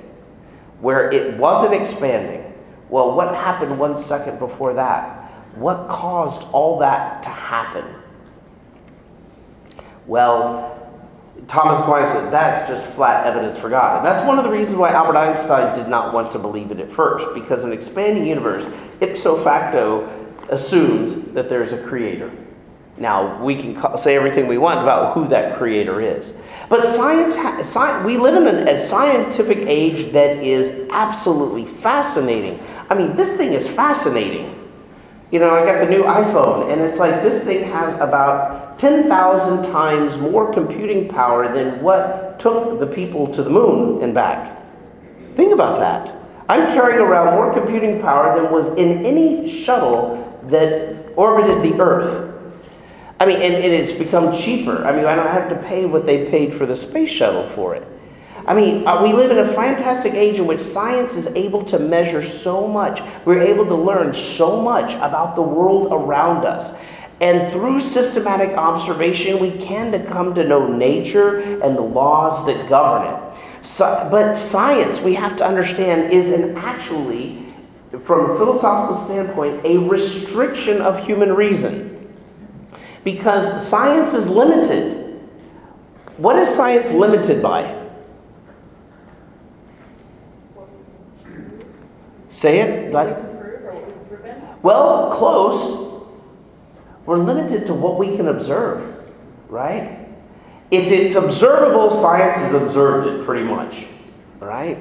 where 0.81 1.11
it 1.11 1.37
wasn't 1.37 1.75
expanding 1.75 2.53
well, 2.93 3.15
what 3.15 3.35
happened 3.35 3.79
one 3.79 3.97
second 3.97 4.39
before 4.39 4.75
that? 4.75 5.31
What 5.55 5.89
caused 5.89 6.43
all 6.53 6.79
that 6.81 7.23
to 7.23 7.31
happen? 7.31 7.87
Well, 10.07 10.82
Thomas 11.49 11.81
Aquinas 11.81 12.13
said 12.13 12.31
that's 12.31 12.69
just 12.69 12.87
flat 12.95 13.27
evidence 13.27 13.59
for 13.59 13.69
God. 13.69 13.99
And 13.99 14.07
that's 14.07 14.27
one 14.27 14.39
of 14.39 14.45
the 14.45 14.51
reasons 14.51 14.79
why 14.79 14.91
Albert 14.91 15.17
Einstein 15.17 15.77
did 15.77 15.89
not 15.89 16.15
want 16.15 16.33
to 16.33 16.39
believe 16.39 16.71
it 16.71 16.81
at 16.81 16.91
first, 16.91 17.35
because 17.35 17.65
an 17.65 17.73
expanding 17.73 18.27
universe, 18.27 18.65
ipso 19.01 19.43
facto, 19.43 20.09
assumes 20.51 21.33
that 21.33 21.49
there's 21.49 21.73
a 21.73 21.83
creator. 21.83 22.31
Now, 22.99 23.43
we 23.43 23.57
can 23.57 23.99
say 23.99 24.15
everything 24.17 24.47
we 24.47 24.59
want 24.59 24.81
about 24.81 25.15
who 25.15 25.27
that 25.29 25.59
creator 25.59 26.01
is. 26.01 26.35
But 26.69 26.85
science, 26.85 27.35
science 27.67 28.05
we 28.05 28.19
live 28.19 28.37
in 28.37 28.47
an, 28.47 28.69
a 28.69 28.79
scientific 28.79 29.59
age 29.59 30.13
that 30.13 30.37
is 30.39 30.89
absolutely 30.91 31.65
fascinating. 31.65 32.61
I 32.91 32.95
mean, 32.95 33.17
this 33.17 33.37
thing 33.37 33.55
is 33.55 33.67
fascinating. 33.67 34.62
You 35.33 35.39
know, 35.39 35.57
I 35.57 35.65
got 35.65 35.79
the 35.79 35.91
new 35.91 36.03
iPhone, 36.03 36.71
and 36.71 36.83
it's 36.83 36.99
like 36.99 37.23
this 37.23 37.43
thing 37.43 37.65
has 37.65 37.95
about 37.95 38.79
10,000 38.79 39.73
times 39.73 40.19
more 40.19 40.53
computing 40.53 41.09
power 41.09 41.51
than 41.55 41.81
what 41.81 42.39
took 42.39 42.79
the 42.79 42.87
people 42.87 43.33
to 43.33 43.43
the 43.43 43.49
moon 43.49 44.03
and 44.03 44.13
back. 44.13 44.61
Think 45.35 45.55
about 45.55 45.79
that. 45.81 46.15
I'm 46.51 46.69
carrying 46.69 47.01
around 47.01 47.35
more 47.35 47.51
computing 47.51 47.99
power 47.99 48.39
than 48.39 48.53
was 48.53 48.77
in 48.77 49.07
any 49.07 49.65
shuttle 49.65 50.39
that 50.51 51.15
orbited 51.17 51.63
the 51.63 51.81
Earth. 51.81 52.31
I 53.19 53.25
mean, 53.25 53.37
and, 53.37 53.55
and 53.55 53.73
it's 53.73 53.93
become 53.93 54.37
cheaper. 54.37 54.85
I 54.85 54.95
mean, 54.95 55.07
I 55.07 55.15
don't 55.15 55.29
have 55.29 55.49
to 55.49 55.57
pay 55.67 55.87
what 55.87 56.05
they 56.05 56.29
paid 56.29 56.53
for 56.59 56.67
the 56.67 56.77
space 56.77 57.11
shuttle 57.11 57.49
for 57.55 57.75
it. 57.75 57.89
I 58.47 58.55
mean, 58.55 58.87
uh, 58.87 59.03
we 59.03 59.13
live 59.13 59.31
in 59.31 59.39
a 59.39 59.53
fantastic 59.53 60.15
age 60.15 60.39
in 60.39 60.47
which 60.47 60.63
science 60.63 61.15
is 61.15 61.27
able 61.29 61.65
to 61.67 61.79
measure 61.79 62.27
so 62.27 62.67
much. 62.67 63.01
We're 63.25 63.43
able 63.43 63.67
to 63.67 63.75
learn 63.75 64.13
so 64.13 64.61
much 64.61 64.95
about 64.95 65.37
the 65.37 65.43
world 65.43 65.93
around 65.93 66.45
us. 66.45 66.77
And 67.21 67.53
through 67.53 67.81
systematic 67.81 68.57
observation, 68.57 69.39
we 69.39 69.53
can 69.53 69.93
to 69.93 70.05
come 70.05 70.35
to 70.35 70.43
know 70.43 70.67
nature 70.67 71.39
and 71.39 71.77
the 71.77 71.83
laws 71.83 72.45
that 72.47 72.69
govern 72.69 73.15
it. 73.15 73.39
So, 73.65 74.09
but 74.11 74.35
science, 74.35 75.01
we 75.01 75.15
have 75.15 75.37
to 75.37 75.47
understand, 75.47 76.13
is 76.13 76.33
an 76.33 76.57
actually, 76.57 77.47
from 78.03 78.33
a 78.33 78.37
philosophical 78.37 78.97
standpoint, 78.97 79.65
a 79.65 79.79
restriction 79.79 80.81
of 80.81 81.07
human 81.07 81.33
reason. 81.33 82.13
Because 83.05 83.69
science 83.69 84.15
is 84.15 84.27
limited. 84.27 85.21
What 86.17 86.37
is 86.37 86.49
science 86.49 86.91
limited 86.91 87.41
by? 87.41 87.82
Say 92.43 92.59
it. 92.59 92.93
Like, 92.93 93.17
well, 94.65 95.13
close. 95.17 96.03
We're 97.07 97.19
limited 97.19 97.69
to 97.69 97.73
what 97.73 97.99
we 98.01 98.17
can 98.17 98.27
observe, 98.27 98.97
right? 99.49 100.09
If 100.73 100.87
it's 100.91 101.15
observable, 101.15 101.89
science 102.03 102.41
has 102.41 102.61
observed 102.61 103.07
it 103.07 103.25
pretty 103.25 103.45
much, 103.45 103.85
right? 104.41 104.77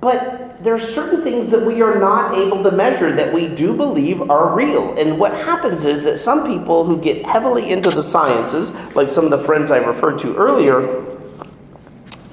But 0.00 0.64
there 0.64 0.74
are 0.74 0.80
certain 0.80 1.22
things 1.22 1.52
that 1.52 1.64
we 1.64 1.82
are 1.82 2.00
not 2.00 2.36
able 2.36 2.64
to 2.64 2.72
measure 2.72 3.14
that 3.14 3.32
we 3.32 3.46
do 3.46 3.76
believe 3.76 4.28
are 4.28 4.56
real. 4.56 4.98
And 4.98 5.20
what 5.20 5.34
happens 5.34 5.84
is 5.84 6.02
that 6.02 6.18
some 6.18 6.48
people 6.48 6.84
who 6.84 7.00
get 7.00 7.24
heavily 7.24 7.70
into 7.70 7.90
the 7.90 8.02
sciences, 8.02 8.72
like 8.96 9.08
some 9.08 9.24
of 9.24 9.30
the 9.30 9.44
friends 9.44 9.70
I 9.70 9.76
referred 9.76 10.18
to 10.18 10.34
earlier, 10.34 11.13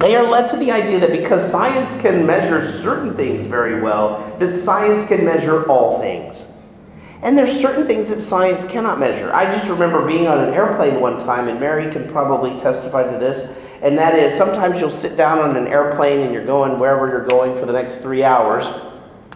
They 0.02 0.16
are 0.16 0.26
led 0.26 0.48
to 0.48 0.56
the 0.56 0.72
idea 0.72 0.98
that 0.98 1.12
because 1.12 1.48
science 1.48 1.96
can 2.02 2.26
measure 2.26 2.72
certain 2.82 3.14
things 3.14 3.46
very 3.46 3.80
well, 3.80 4.36
that 4.40 4.58
science 4.58 5.06
can 5.06 5.24
measure 5.24 5.64
all 5.70 6.00
things. 6.00 6.50
And 7.22 7.38
there's 7.38 7.60
certain 7.60 7.86
things 7.86 8.08
that 8.08 8.18
science 8.18 8.64
cannot 8.64 8.98
measure. 8.98 9.32
I 9.32 9.44
just 9.44 9.68
remember 9.68 10.04
being 10.04 10.26
on 10.26 10.42
an 10.42 10.54
airplane 10.54 11.00
one 11.00 11.20
time, 11.20 11.46
and 11.46 11.60
Mary 11.60 11.88
can 11.92 12.10
probably 12.10 12.58
testify 12.58 13.04
to 13.04 13.16
this, 13.16 13.56
and 13.80 13.96
that 13.96 14.18
is 14.18 14.36
sometimes 14.36 14.80
you'll 14.80 14.90
sit 14.90 15.16
down 15.16 15.38
on 15.38 15.56
an 15.56 15.68
airplane 15.68 16.18
and 16.18 16.34
you're 16.34 16.44
going 16.44 16.80
wherever 16.80 17.06
you're 17.08 17.28
going 17.28 17.54
for 17.54 17.64
the 17.64 17.72
next 17.72 17.98
three 17.98 18.24
hours. 18.24 18.64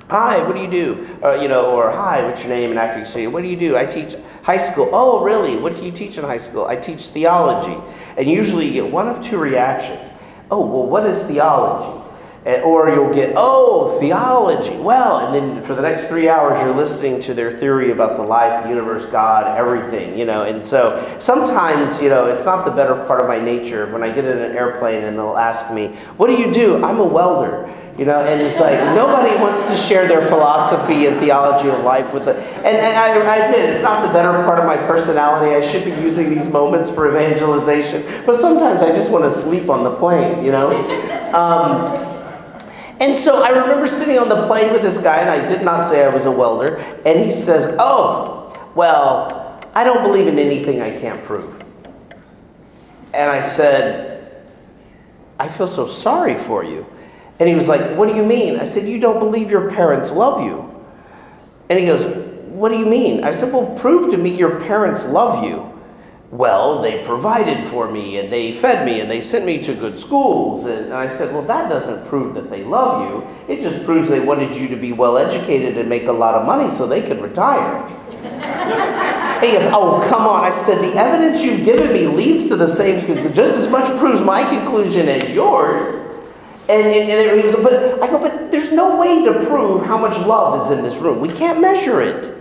Hi, 0.08 0.38
what 0.42 0.56
do 0.56 0.62
you 0.62 0.70
do? 0.70 1.18
Uh, 1.22 1.34
you 1.34 1.46
know, 1.46 1.66
or 1.66 1.92
hi, 1.92 2.26
what's 2.26 2.40
your 2.40 2.48
name? 2.48 2.70
And 2.70 2.78
after 2.80 2.98
you 2.98 3.06
say, 3.06 3.28
what 3.28 3.42
do 3.42 3.48
you 3.48 3.56
do? 3.56 3.76
I 3.76 3.86
teach 3.86 4.16
high 4.42 4.58
school. 4.58 4.90
Oh, 4.92 5.22
really? 5.22 5.58
What 5.58 5.76
do 5.76 5.84
you 5.84 5.92
teach 5.92 6.18
in 6.18 6.24
high 6.24 6.38
school? 6.38 6.64
I 6.64 6.74
teach 6.74 7.06
theology. 7.10 7.80
And 8.16 8.28
usually 8.28 8.66
you 8.66 8.82
get 8.82 8.90
one 8.90 9.06
of 9.06 9.24
two 9.24 9.38
reactions. 9.38 10.10
Oh, 10.50 10.64
well, 10.64 10.86
what 10.86 11.06
is 11.06 11.22
theology? 11.24 12.04
And, 12.44 12.62
or 12.62 12.88
you'll 12.90 13.12
get, 13.12 13.32
oh, 13.36 13.98
theology. 13.98 14.76
Well, 14.76 15.18
and 15.18 15.34
then 15.34 15.64
for 15.64 15.74
the 15.74 15.82
next 15.82 16.06
three 16.06 16.28
hours, 16.28 16.60
you're 16.60 16.74
listening 16.74 17.20
to 17.22 17.34
their 17.34 17.58
theory 17.58 17.90
about 17.90 18.16
the 18.16 18.22
life, 18.22 18.62
the 18.62 18.68
universe, 18.68 19.04
God, 19.10 19.58
everything, 19.58 20.16
you 20.16 20.24
know. 20.24 20.42
And 20.42 20.64
so 20.64 21.16
sometimes, 21.18 22.00
you 22.00 22.08
know, 22.08 22.26
it's 22.26 22.44
not 22.44 22.64
the 22.64 22.70
better 22.70 22.94
part 23.06 23.20
of 23.20 23.26
my 23.26 23.38
nature 23.38 23.86
when 23.92 24.04
I 24.04 24.14
get 24.14 24.24
in 24.24 24.38
an 24.38 24.52
airplane 24.52 25.02
and 25.02 25.18
they'll 25.18 25.36
ask 25.36 25.74
me, 25.74 25.88
what 26.16 26.28
do 26.28 26.34
you 26.34 26.52
do? 26.52 26.84
I'm 26.84 27.00
a 27.00 27.04
welder. 27.04 27.66
You 27.98 28.04
know, 28.04 28.24
and 28.24 28.42
it's 28.42 28.60
like 28.60 28.78
nobody 28.94 29.34
wants 29.36 29.66
to 29.68 29.76
share 29.76 30.06
their 30.06 30.20
philosophy 30.28 31.06
and 31.06 31.18
theology 31.18 31.70
of 31.70 31.82
life 31.82 32.12
with 32.12 32.28
it. 32.28 32.36
And, 32.36 32.76
and 32.76 32.96
I, 32.96 33.08
I, 33.20 33.36
admit, 33.46 33.70
it's 33.70 33.82
not 33.82 34.06
the 34.06 34.12
better 34.12 34.32
part 34.44 34.60
of 34.60 34.66
my 34.66 34.76
personality. 34.76 35.54
I 35.54 35.72
should 35.72 35.82
be 35.82 35.92
using 36.02 36.28
these 36.28 36.46
moments 36.46 36.90
for 36.90 37.08
evangelization. 37.08 38.22
But 38.26 38.36
sometimes 38.36 38.82
I 38.82 38.94
just 38.94 39.10
want 39.10 39.24
to 39.24 39.30
sleep 39.30 39.70
on 39.70 39.82
the 39.82 39.94
plane, 39.96 40.44
you 40.44 40.52
know? 40.52 40.76
Um, 41.32 41.86
and 43.00 43.18
so 43.18 43.42
I 43.42 43.48
remember 43.48 43.86
sitting 43.86 44.18
on 44.18 44.28
the 44.28 44.46
plane 44.46 44.74
with 44.74 44.82
this 44.82 44.98
guy, 44.98 45.20
and 45.20 45.30
I 45.30 45.46
did 45.46 45.64
not 45.64 45.86
say 45.86 46.04
I 46.04 46.14
was 46.14 46.26
a 46.26 46.30
welder. 46.30 46.76
And 47.06 47.18
he 47.18 47.30
says, 47.30 47.76
Oh, 47.78 48.52
well, 48.74 49.58
I 49.74 49.84
don't 49.84 50.02
believe 50.02 50.26
in 50.26 50.38
anything 50.38 50.82
I 50.82 50.90
can't 50.90 51.22
prove. 51.24 51.62
And 53.14 53.30
I 53.30 53.40
said, 53.40 54.44
I 55.38 55.48
feel 55.48 55.66
so 55.66 55.86
sorry 55.86 56.38
for 56.44 56.62
you. 56.62 56.84
And 57.38 57.48
he 57.48 57.54
was 57.54 57.68
like, 57.68 57.96
What 57.96 58.08
do 58.08 58.14
you 58.14 58.24
mean? 58.24 58.58
I 58.58 58.66
said, 58.66 58.88
You 58.88 58.98
don't 58.98 59.18
believe 59.18 59.50
your 59.50 59.70
parents 59.70 60.10
love 60.10 60.42
you. 60.42 60.72
And 61.68 61.78
he 61.78 61.86
goes, 61.86 62.04
What 62.46 62.70
do 62.70 62.78
you 62.78 62.86
mean? 62.86 63.24
I 63.24 63.32
said, 63.32 63.52
Well, 63.52 63.78
prove 63.78 64.10
to 64.10 64.16
me 64.16 64.34
your 64.34 64.60
parents 64.60 65.04
love 65.06 65.44
you. 65.44 65.72
Well, 66.30 66.82
they 66.82 67.04
provided 67.04 67.68
for 67.70 67.88
me 67.88 68.18
and 68.18 68.32
they 68.32 68.52
fed 68.52 68.84
me 68.84 69.00
and 69.00 69.08
they 69.08 69.20
sent 69.20 69.46
me 69.46 69.62
to 69.62 69.74
good 69.74 69.98
schools. 70.00 70.66
And 70.66 70.92
I 70.92 71.08
said, 71.08 71.32
Well, 71.32 71.42
that 71.42 71.68
doesn't 71.68 72.08
prove 72.08 72.34
that 72.34 72.50
they 72.50 72.64
love 72.64 73.08
you. 73.08 73.54
It 73.54 73.60
just 73.60 73.84
proves 73.84 74.08
they 74.08 74.20
wanted 74.20 74.56
you 74.56 74.66
to 74.68 74.76
be 74.76 74.92
well 74.92 75.18
educated 75.18 75.76
and 75.76 75.88
make 75.88 76.06
a 76.06 76.12
lot 76.12 76.34
of 76.34 76.46
money 76.46 76.74
so 76.74 76.86
they 76.86 77.02
could 77.02 77.20
retire. 77.20 77.86
he 79.40 79.52
goes, 79.52 79.70
Oh, 79.72 80.04
come 80.08 80.26
on. 80.26 80.42
I 80.42 80.50
said, 80.50 80.78
The 80.78 80.98
evidence 80.98 81.42
you've 81.42 81.64
given 81.64 81.92
me 81.92 82.06
leads 82.06 82.48
to 82.48 82.56
the 82.56 82.68
same 82.68 83.04
conclusion, 83.04 83.34
just 83.34 83.56
as 83.56 83.70
much 83.70 83.86
proves 83.98 84.20
my 84.22 84.42
conclusion 84.48 85.08
as 85.08 85.30
yours. 85.30 86.15
And, 86.68 86.84
and, 86.84 87.10
and 87.10 87.44
was, 87.44 87.54
but 87.56 88.02
I 88.02 88.08
go, 88.08 88.18
but 88.18 88.50
there's 88.50 88.72
no 88.72 88.96
way 88.96 89.24
to 89.24 89.46
prove 89.46 89.86
how 89.86 89.96
much 89.96 90.18
love 90.26 90.64
is 90.64 90.76
in 90.76 90.84
this 90.84 91.00
room. 91.00 91.20
We 91.20 91.32
can't 91.32 91.60
measure 91.60 92.00
it. 92.00 92.36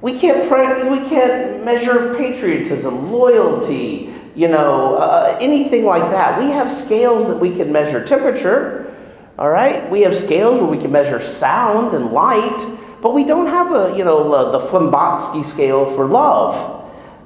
We 0.00 0.18
can't, 0.18 0.44
we 0.90 1.08
can't 1.08 1.64
measure 1.64 2.14
patriotism, 2.16 3.10
loyalty, 3.10 4.14
you 4.34 4.48
know, 4.48 4.96
uh, 4.96 5.36
anything 5.40 5.84
like 5.84 6.10
that. 6.10 6.40
We 6.40 6.50
have 6.50 6.70
scales 6.70 7.26
that 7.28 7.38
we 7.38 7.54
can 7.54 7.70
measure 7.70 8.04
temperature, 8.04 8.94
all 9.38 9.50
right? 9.50 9.88
We 9.90 10.02
have 10.02 10.16
scales 10.16 10.60
where 10.60 10.70
we 10.70 10.78
can 10.78 10.90
measure 10.90 11.20
sound 11.20 11.94
and 11.94 12.12
light, 12.12 12.66
but 13.00 13.12
we 13.14 13.24
don't 13.24 13.46
have 13.46 13.72
a, 13.72 13.96
you 13.96 14.04
know, 14.04 14.52
the 14.52 14.60
Flambotsky 14.60 15.44
scale 15.44 15.94
for 15.94 16.06
love. 16.06 16.81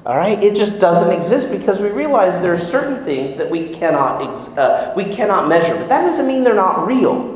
All 0.07 0.16
right, 0.16 0.40
it 0.40 0.54
just 0.54 0.78
doesn't 0.78 1.11
exist 1.11 1.50
because 1.50 1.80
we 1.80 1.88
realize 1.88 2.40
there 2.40 2.54
are 2.54 2.61
certain 2.61 3.04
things 3.04 3.36
that 3.38 3.50
we 3.50 3.70
cannot 3.70 4.22
uh, 4.57 4.92
we 4.94 5.04
cannot 5.04 5.48
measure, 5.48 5.74
but 5.74 5.88
that 5.88 6.02
doesn't 6.02 6.28
mean 6.28 6.44
they're 6.44 6.54
not 6.54 6.86
real. 6.86 7.36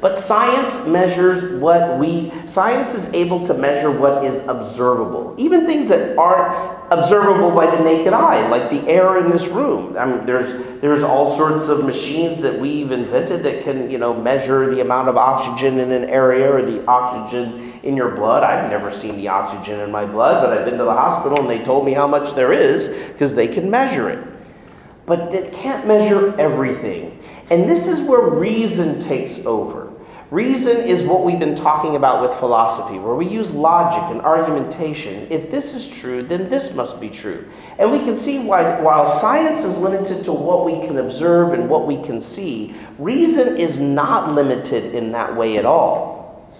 But 0.00 0.16
science 0.16 0.86
measures 0.86 1.60
what 1.60 1.98
we 1.98 2.32
science 2.46 2.94
is 2.94 3.12
able 3.12 3.44
to 3.48 3.54
measure 3.54 3.90
what 3.90 4.24
is 4.24 4.46
observable, 4.46 5.34
even 5.38 5.66
things 5.66 5.88
that 5.88 6.16
aren't 6.16 6.92
observable 6.92 7.50
by 7.50 7.74
the 7.74 7.82
naked 7.82 8.12
eye, 8.12 8.48
like 8.48 8.70
the 8.70 8.88
air 8.88 9.18
in 9.18 9.28
this 9.28 9.48
room. 9.48 9.96
I 9.98 10.06
mean, 10.06 10.24
there's 10.24 10.80
there's 10.80 11.02
all 11.02 11.36
sorts 11.36 11.66
of 11.66 11.84
machines 11.84 12.40
that 12.42 12.60
we've 12.60 12.92
invented 12.92 13.42
that 13.42 13.64
can 13.64 13.90
you 13.90 13.98
know 13.98 14.14
measure 14.14 14.72
the 14.72 14.80
amount 14.80 15.08
of 15.08 15.16
oxygen 15.16 15.80
in 15.80 15.90
an 15.90 16.04
area 16.04 16.48
or 16.48 16.64
the 16.64 16.86
oxygen 16.86 17.80
in 17.82 17.96
your 17.96 18.10
blood. 18.10 18.44
I've 18.44 18.70
never 18.70 18.92
seen 18.92 19.16
the 19.16 19.26
oxygen 19.28 19.80
in 19.80 19.90
my 19.90 20.04
blood, 20.04 20.44
but 20.44 20.56
I've 20.56 20.64
been 20.64 20.78
to 20.78 20.84
the 20.84 20.92
hospital 20.92 21.40
and 21.40 21.50
they 21.50 21.62
told 21.64 21.84
me 21.84 21.92
how 21.92 22.06
much 22.06 22.34
there 22.34 22.52
is 22.52 22.88
because 22.88 23.34
they 23.34 23.48
can 23.48 23.68
measure 23.68 24.08
it. 24.10 24.24
But 25.06 25.34
it 25.34 25.52
can't 25.52 25.86
measure 25.86 26.38
everything. 26.38 27.18
And 27.50 27.68
this 27.68 27.88
is 27.88 28.06
where 28.06 28.20
reason 28.20 29.00
takes 29.00 29.44
over. 29.46 29.77
Reason 30.30 30.76
is 30.76 31.02
what 31.02 31.24
we've 31.24 31.38
been 31.38 31.54
talking 31.54 31.96
about 31.96 32.20
with 32.20 32.38
philosophy, 32.38 32.98
where 32.98 33.14
we 33.14 33.26
use 33.26 33.54
logic 33.54 34.02
and 34.10 34.20
argumentation. 34.20 35.26
If 35.30 35.50
this 35.50 35.74
is 35.74 35.88
true, 35.88 36.22
then 36.22 36.50
this 36.50 36.74
must 36.74 37.00
be 37.00 37.08
true. 37.08 37.48
And 37.78 37.90
we 37.90 38.00
can 38.00 38.18
see 38.18 38.38
why, 38.38 38.78
while 38.80 39.06
science 39.06 39.64
is 39.64 39.78
limited 39.78 40.24
to 40.24 40.32
what 40.34 40.66
we 40.66 40.86
can 40.86 40.98
observe 40.98 41.54
and 41.54 41.70
what 41.70 41.86
we 41.86 42.02
can 42.02 42.20
see, 42.20 42.74
reason 42.98 43.56
is 43.56 43.80
not 43.80 44.34
limited 44.34 44.94
in 44.94 45.12
that 45.12 45.34
way 45.34 45.56
at 45.56 45.64
all. 45.64 46.52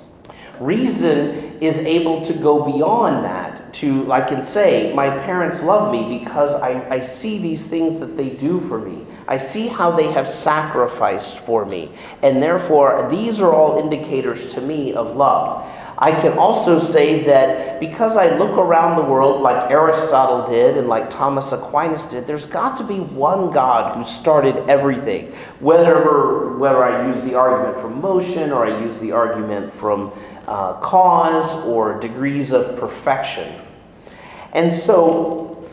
Reason 0.61 1.61
is 1.61 1.79
able 1.81 2.25
to 2.25 2.33
go 2.33 2.65
beyond 2.65 3.23
that 3.27 3.75
to, 3.75 4.03
like, 4.05 4.31
and 4.31 4.47
say, 4.47 4.95
my 4.95 5.11
parents 5.11 5.63
love 5.63 5.93
me 5.93 6.19
because 6.19 6.55
I, 6.55 6.89
I 6.89 7.01
see 7.01 7.37
these 7.37 7.67
things 7.67 8.01
that 8.01 8.17
they 8.17 8.31
do 8.31 8.61
for 8.63 8.79
me. 8.79 9.05
I 9.29 9.37
see 9.37 9.69
how 9.69 9.91
they 9.91 10.11
have 10.11 10.27
sacrificed 10.27 11.39
for 11.41 11.67
me. 11.67 11.91
And 12.23 12.43
therefore, 12.43 13.09
these 13.11 13.41
are 13.41 13.53
all 13.53 13.79
indicators 13.79 14.55
to 14.55 14.63
me 14.63 14.95
of 14.95 15.15
love. 15.15 15.71
I 15.99 16.13
can 16.13 16.39
also 16.39 16.81
say 16.81 17.25
that 17.25 17.79
because 17.79 18.17
I 18.17 18.35
look 18.39 18.57
around 18.57 18.97
the 18.97 19.03
world 19.03 19.43
like 19.43 19.71
Aristotle 19.71 20.47
did 20.47 20.79
and 20.79 20.89
like 20.89 21.11
Thomas 21.11 21.53
Aquinas 21.53 22.07
did, 22.07 22.27
there's 22.27 22.47
got 22.47 22.79
to 22.79 22.85
be 22.85 23.01
one 23.01 23.51
God 23.51 23.97
who 23.97 24.05
started 24.05 24.57
everything. 24.71 25.35
Whether, 25.61 26.57
whether 26.57 26.83
I 26.83 27.13
use 27.13 27.23
the 27.25 27.35
argument 27.35 27.83
from 27.83 28.01
motion 28.01 28.51
or 28.51 28.65
I 28.65 28.81
use 28.81 28.97
the 28.99 29.13
argument 29.13 29.75
from 29.75 30.13
uh, 30.47 30.75
cause 30.81 31.67
or 31.67 32.01
degrees 32.01 32.53
of 32.53 32.79
perfection. 32.79 33.53
And 34.55 34.73
so, 34.73 35.69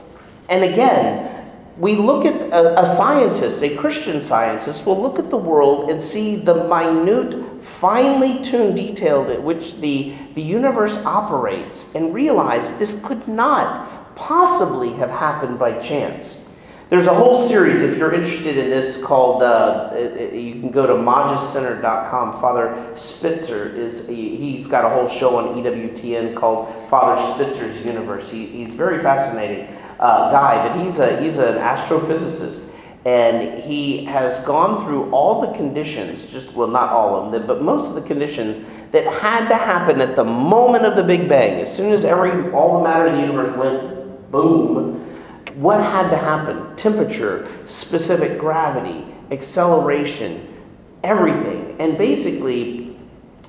and 0.50 0.64
again, 0.66 1.35
we 1.78 1.96
look 1.96 2.26
at 2.26 2.36
a, 2.54 2.82
a, 2.82 2.86
scientist, 2.86 3.62
a 3.62 3.76
Christian 3.76 4.22
scientist, 4.22 4.86
will 4.86 5.02
look 5.02 5.20
at 5.20 5.30
the 5.30 5.38
world 5.38 5.90
and 5.90 6.02
see 6.02 6.38
the 6.38 6.64
minute, 6.70 7.64
finely 7.80 8.42
tuned 8.42 8.78
detail 8.78 9.30
at 9.30 9.42
which 9.42 9.76
the, 9.82 10.14
the 10.36 10.42
universe 10.42 10.96
operates 11.06 11.94
and 11.96 12.14
realize 12.14 12.74
this 12.74 13.06
could 13.06 13.28
not 13.28 14.16
possibly 14.16 14.94
have 14.94 15.10
happened 15.10 15.60
by 15.60 15.78
chance. 15.80 16.42
There's 16.90 17.08
a 17.08 17.14
whole 17.14 17.42
series, 17.42 17.82
if 17.82 17.98
you're 17.98 18.14
interested 18.14 18.58
in 18.58 18.70
this, 18.70 19.04
called, 19.04 19.42
uh, 19.42 19.92
you 19.98 20.54
can 20.54 20.70
go 20.72 20.86
to 20.86 20.94
magiscenter.com. 20.94 22.40
Father 22.40 22.94
Spitzer, 22.96 23.76
is 23.76 24.08
he's 24.08 24.68
got 24.68 24.86
a 24.86 24.90
whole 24.90 25.10
show 25.10 25.36
on 25.36 25.62
EWTN 25.62 26.36
called 26.36 26.72
Father 26.90 27.20
Spitzer's 27.34 27.84
Universe. 27.84 28.30
He, 28.30 28.46
he's 28.46 28.72
very 28.72 29.02
fascinating 29.02 29.68
uh, 30.00 30.32
guy, 30.32 30.68
but 30.68 30.86
he's, 30.86 31.00
a, 31.00 31.22
he's 31.22 31.38
an 31.38 31.56
astrophysicist. 31.56 32.70
And 33.06 33.64
he 33.64 34.06
has 34.06 34.40
gone 34.46 34.88
through 34.88 35.12
all 35.12 35.42
the 35.42 35.56
conditions, 35.56 36.26
just, 36.26 36.52
well, 36.54 36.68
not 36.68 36.90
all 36.90 37.24
of 37.24 37.32
them, 37.32 37.46
but 37.46 37.62
most 37.62 37.90
of 37.90 37.96
the 37.96 38.02
conditions 38.02 38.66
that 38.92 39.06
had 39.06 39.48
to 39.50 39.56
happen 39.56 40.02
at 40.02 40.16
the 40.16 40.24
moment 40.24 40.86
of 40.86 40.96
the 40.96 41.04
Big 41.04 41.30
Bang. 41.30 41.62
As 41.62 41.74
soon 41.74 41.92
as 41.92 42.04
every, 42.04 42.52
all 42.52 42.80
the 42.80 42.84
matter 42.84 43.06
in 43.08 43.16
the 43.16 43.22
universe 43.22 43.56
went 43.58 44.32
boom, 44.32 45.02
what 45.56 45.80
had 45.80 46.10
to 46.10 46.18
happen? 46.18 46.76
Temperature, 46.76 47.48
specific 47.68 48.40
gravity, 48.40 49.06
acceleration, 49.32 50.52
everything. 51.04 51.76
And 51.80 51.98
basically, 51.98 52.85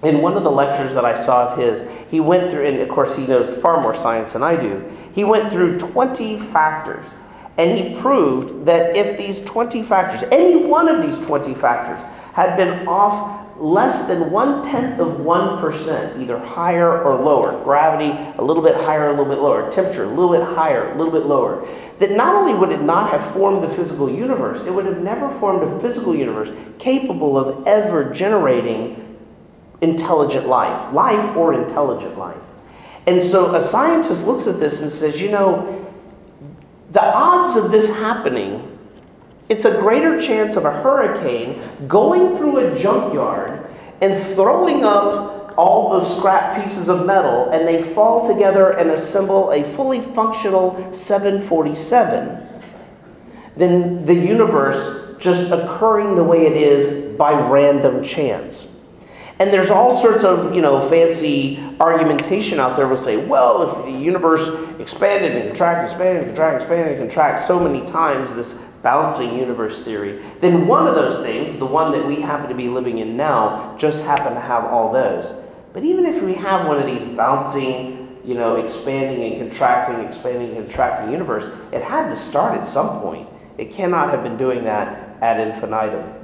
in 0.03 0.21
one 0.21 0.37
of 0.37 0.45
the 0.45 0.51
lectures 0.51 0.95
that 0.95 1.05
I 1.05 1.23
saw 1.25 1.49
of 1.49 1.59
his, 1.59 1.83
he 2.11 2.21
went 2.21 2.51
through, 2.51 2.67
and 2.67 2.81
of 2.81 2.89
course, 2.89 3.17
he 3.17 3.27
knows 3.27 3.51
far 3.63 3.81
more 3.81 3.95
science 3.95 4.33
than 4.33 4.43
I 4.43 4.57
do. 4.57 4.85
He 5.13 5.25
went 5.25 5.51
through 5.51 5.79
20 5.79 6.39
factors. 6.53 7.05
And 7.59 7.79
he 7.79 7.99
proved 8.01 8.67
that 8.67 8.97
if 8.97 9.17
these 9.17 9.43
20 9.43 9.83
factors, 9.83 10.29
any 10.31 10.57
one 10.67 10.89
of 10.89 11.03
these 11.03 11.25
20 11.27 11.55
factors, 11.55 12.05
had 12.35 12.55
been 12.57 12.87
off 12.87 13.47
less 13.59 14.07
than 14.07 14.31
one 14.31 14.63
tenth 14.63 15.01
of 15.01 15.09
1%, 15.21 16.21
either 16.21 16.39
higher 16.39 17.03
or 17.03 17.19
lower, 17.19 17.63
gravity 17.65 18.11
a 18.39 18.45
little 18.45 18.63
bit 18.63 18.75
higher, 18.75 19.09
a 19.09 19.11
little 19.11 19.25
bit 19.25 19.39
lower, 19.39 19.71
temperature 19.71 20.05
a 20.05 20.09
little 20.09 20.31
bit 20.31 20.43
higher, 20.43 20.93
a 20.93 20.99
little 20.99 21.13
bit 21.13 21.25
lower, 21.25 21.67
that 21.99 22.11
not 22.11 22.35
only 22.35 22.53
would 22.53 22.71
it 22.71 22.83
not 22.83 23.11
have 23.11 23.33
formed 23.33 23.63
the 23.63 23.75
physical 23.75 24.11
universe, 24.11 24.67
it 24.67 24.75
would 24.75 24.85
have 24.85 25.01
never 25.01 25.31
formed 25.39 25.63
a 25.63 25.81
physical 25.81 26.15
universe 26.15 26.51
capable 26.79 27.39
of 27.39 27.67
ever 27.67 28.13
generating 28.13 29.06
intelligent 29.81 30.47
life, 30.47 30.93
life 30.93 31.37
or 31.37 31.55
intelligent 31.55 32.19
life. 32.19 32.37
And 33.07 33.23
so 33.23 33.55
a 33.55 33.61
scientist 33.61 34.27
looks 34.27 34.47
at 34.47 34.59
this 34.59 34.81
and 34.81 34.91
says, 34.91 35.21
you 35.21 35.31
know, 35.31 35.87
the 36.93 37.05
odds 37.05 37.57
of 37.57 37.71
this 37.71 37.89
happening 37.89 38.77
it's 39.49 39.65
a 39.65 39.71
greater 39.71 40.21
chance 40.21 40.57
of 40.57 40.65
a 40.65 40.73
hurricane 40.73 41.63
going 41.87 42.37
through 42.37 42.59
a 42.59 42.79
junkyard 42.79 43.65
and 44.01 44.35
throwing 44.35 44.85
up 44.85 45.55
all 45.57 45.99
the 45.99 46.05
scrap 46.05 46.63
pieces 46.63 46.89
of 46.89 47.07
metal 47.07 47.49
and 47.51 47.67
they 47.67 47.95
fall 47.95 48.27
together 48.27 48.71
and 48.73 48.91
assemble 48.91 49.53
a 49.53 49.63
fully 49.75 50.01
functional 50.01 50.93
747 50.93 52.45
than 53.57 54.05
the 54.05 54.15
universe 54.15 55.17
just 55.19 55.51
occurring 55.53 56.17
the 56.17 56.25
way 56.25 56.47
it 56.47 56.57
is 56.57 57.17
by 57.17 57.33
random 57.49 58.03
chance. 58.05 58.76
And 59.39 59.53
there's 59.53 59.71
all 59.71 60.01
sorts 60.01 60.25
of, 60.25 60.55
you 60.55 60.63
know, 60.63 60.89
fancy 60.89 61.63
argumentation 61.79 62.59
out 62.59 62.77
there 62.77 62.89
will 62.89 62.97
say, 62.97 63.19
well, 63.19 63.69
if 63.69 63.85
the 63.85 63.93
universe 63.93 64.49
expanded 64.81 65.33
and 65.33 65.49
contracted, 65.49 65.91
expanded 65.91 66.23
and 66.23 66.27
contracted, 66.29 66.63
expanded 66.63 66.93
and 66.93 67.09
contracted 67.09 67.47
so 67.47 67.61
many 67.61 67.87
times, 67.87 68.33
this 68.35 68.55
bouncing 68.83 69.37
universe 69.39 69.85
theory, 69.85 70.23
then 70.41 70.67
one 70.67 70.87
of 70.87 70.95
those 70.95 71.23
things, 71.23 71.59
the 71.59 71.67
one 71.67 71.93
that 71.93 72.07
we 72.07 72.21
happen 72.21 72.49
to 72.49 72.55
be 72.55 72.69
living 72.69 72.99
in 72.99 73.17
now, 73.17 73.77
just 73.79 74.05
happen 74.05 74.33
to 74.33 74.41
have 74.41 74.65
all 74.65 74.91
those. 74.93 75.35
But 75.75 75.85
even 75.85 76.07
if 76.07 76.23
we 76.23 76.33
have 76.35 76.67
one 76.67 76.79
of 76.79 76.87
these 76.87 77.05
bouncing, 77.17 78.19
you 78.25 78.35
know, 78.35 78.57
expanding 78.57 79.33
and 79.33 79.51
contracting, 79.51 80.03
expanding 80.07 80.57
and 80.57 80.65
contracting 80.67 81.13
universe, 81.13 81.53
it 81.73 81.83
had 81.83 82.09
to 82.09 82.17
start 82.17 82.59
at 82.59 82.67
some 82.67 83.01
point. 83.01 83.29
It 83.59 83.73
cannot 83.73 84.11
have 84.11 84.23
been 84.23 84.39
doing 84.39 84.65
that 84.65 85.21
ad 85.21 85.41
infinitum. 85.41 86.15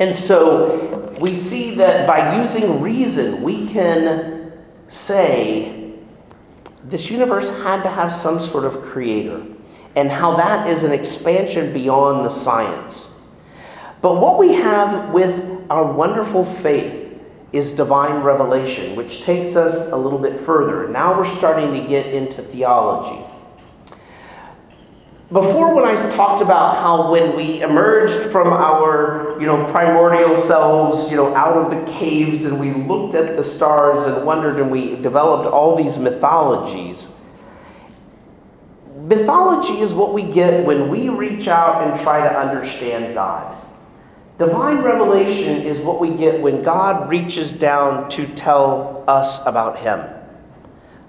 And 0.00 0.16
so 0.16 1.14
we 1.20 1.36
see 1.36 1.74
that 1.76 2.06
by 2.06 2.40
using 2.40 2.80
reason, 2.80 3.42
we 3.42 3.68
can 3.68 4.52
say 4.88 5.92
this 6.84 7.10
universe 7.10 7.50
had 7.62 7.82
to 7.82 7.90
have 7.90 8.12
some 8.12 8.40
sort 8.40 8.64
of 8.64 8.82
creator 8.82 9.44
and 9.96 10.10
how 10.10 10.36
that 10.36 10.66
is 10.66 10.84
an 10.84 10.92
expansion 10.92 11.72
beyond 11.74 12.24
the 12.24 12.30
science. 12.30 13.20
But 14.00 14.20
what 14.20 14.38
we 14.38 14.54
have 14.54 15.10
with 15.12 15.66
our 15.68 15.84
wonderful 15.84 16.46
faith 16.56 17.20
is 17.52 17.72
divine 17.72 18.22
revelation, 18.22 18.96
which 18.96 19.22
takes 19.22 19.56
us 19.56 19.92
a 19.92 19.96
little 19.96 20.18
bit 20.18 20.40
further. 20.40 20.88
Now 20.88 21.18
we're 21.18 21.26
starting 21.26 21.74
to 21.74 21.86
get 21.86 22.06
into 22.06 22.42
theology. 22.42 23.29
Before, 25.32 25.72
when 25.74 25.84
I 25.84 25.94
talked 26.16 26.42
about 26.42 26.78
how 26.78 27.12
when 27.12 27.36
we 27.36 27.62
emerged 27.62 28.18
from 28.32 28.48
our, 28.48 29.36
you 29.40 29.46
know, 29.46 29.64
primordial 29.70 30.36
selves, 30.36 31.08
you 31.08 31.16
know, 31.16 31.32
out 31.36 31.56
of 31.56 31.70
the 31.70 31.92
caves 31.92 32.44
and 32.44 32.58
we 32.58 32.72
looked 32.72 33.14
at 33.14 33.36
the 33.36 33.44
stars 33.44 34.06
and 34.06 34.26
wondered 34.26 34.58
and 34.58 34.72
we 34.72 34.96
developed 34.96 35.46
all 35.46 35.76
these 35.76 35.98
mythologies, 35.98 37.10
Mythology 39.10 39.80
is 39.80 39.92
what 39.92 40.12
we 40.12 40.22
get 40.22 40.64
when 40.64 40.88
we 40.88 41.08
reach 41.08 41.48
out 41.48 41.82
and 41.82 42.00
try 42.00 42.20
to 42.20 42.38
understand 42.38 43.14
God. 43.14 43.56
Divine 44.38 44.78
revelation 44.82 45.62
is 45.62 45.78
what 45.78 45.98
we 46.00 46.10
get 46.10 46.40
when 46.40 46.62
God 46.62 47.08
reaches 47.08 47.50
down 47.50 48.08
to 48.10 48.26
tell 48.34 49.04
us 49.08 49.44
about 49.46 49.78
Him. 49.78 50.00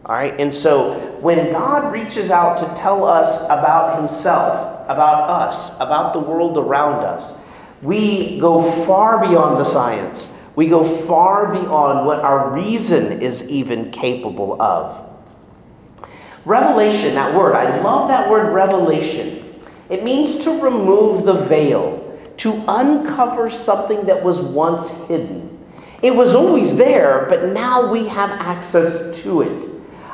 All 0.06 0.16
right, 0.16 0.34
and 0.40 0.54
so 0.54 1.11
when 1.22 1.52
God 1.52 1.94
reaches 1.94 2.32
out 2.32 2.58
to 2.58 2.82
tell 2.82 3.06
us 3.06 3.46
about 3.46 4.00
Himself, 4.00 4.86
about 4.90 5.30
us, 5.30 5.80
about 5.80 6.14
the 6.14 6.20
world 6.20 6.58
around 6.58 7.04
us, 7.04 7.40
we 7.82 8.40
go 8.40 8.72
far 8.86 9.20
beyond 9.20 9.60
the 9.60 9.64
science. 9.64 10.32
We 10.56 10.68
go 10.68 11.06
far 11.06 11.54
beyond 11.54 12.06
what 12.06 12.20
our 12.20 12.52
reason 12.52 13.22
is 13.22 13.48
even 13.50 13.92
capable 13.92 14.62
of. 14.62 15.08
Revelation, 16.44 17.14
that 17.16 17.36
word, 17.36 17.56
I 17.56 17.82
love 17.82 18.10
that 18.10 18.30
word 18.30 18.52
revelation. 18.54 19.62
It 19.90 20.04
means 20.04 20.44
to 20.44 20.62
remove 20.62 21.26
the 21.26 21.46
veil, 21.46 22.20
to 22.38 22.64
uncover 22.68 23.50
something 23.50 24.06
that 24.08 24.24
was 24.24 24.40
once 24.40 25.08
hidden. 25.08 25.60
It 26.02 26.16
was 26.16 26.34
always 26.34 26.78
there, 26.78 27.28
but 27.30 27.54
now 27.54 27.92
we 27.92 28.08
have 28.08 28.32
access 28.32 29.22
to 29.22 29.42
it. 29.42 29.71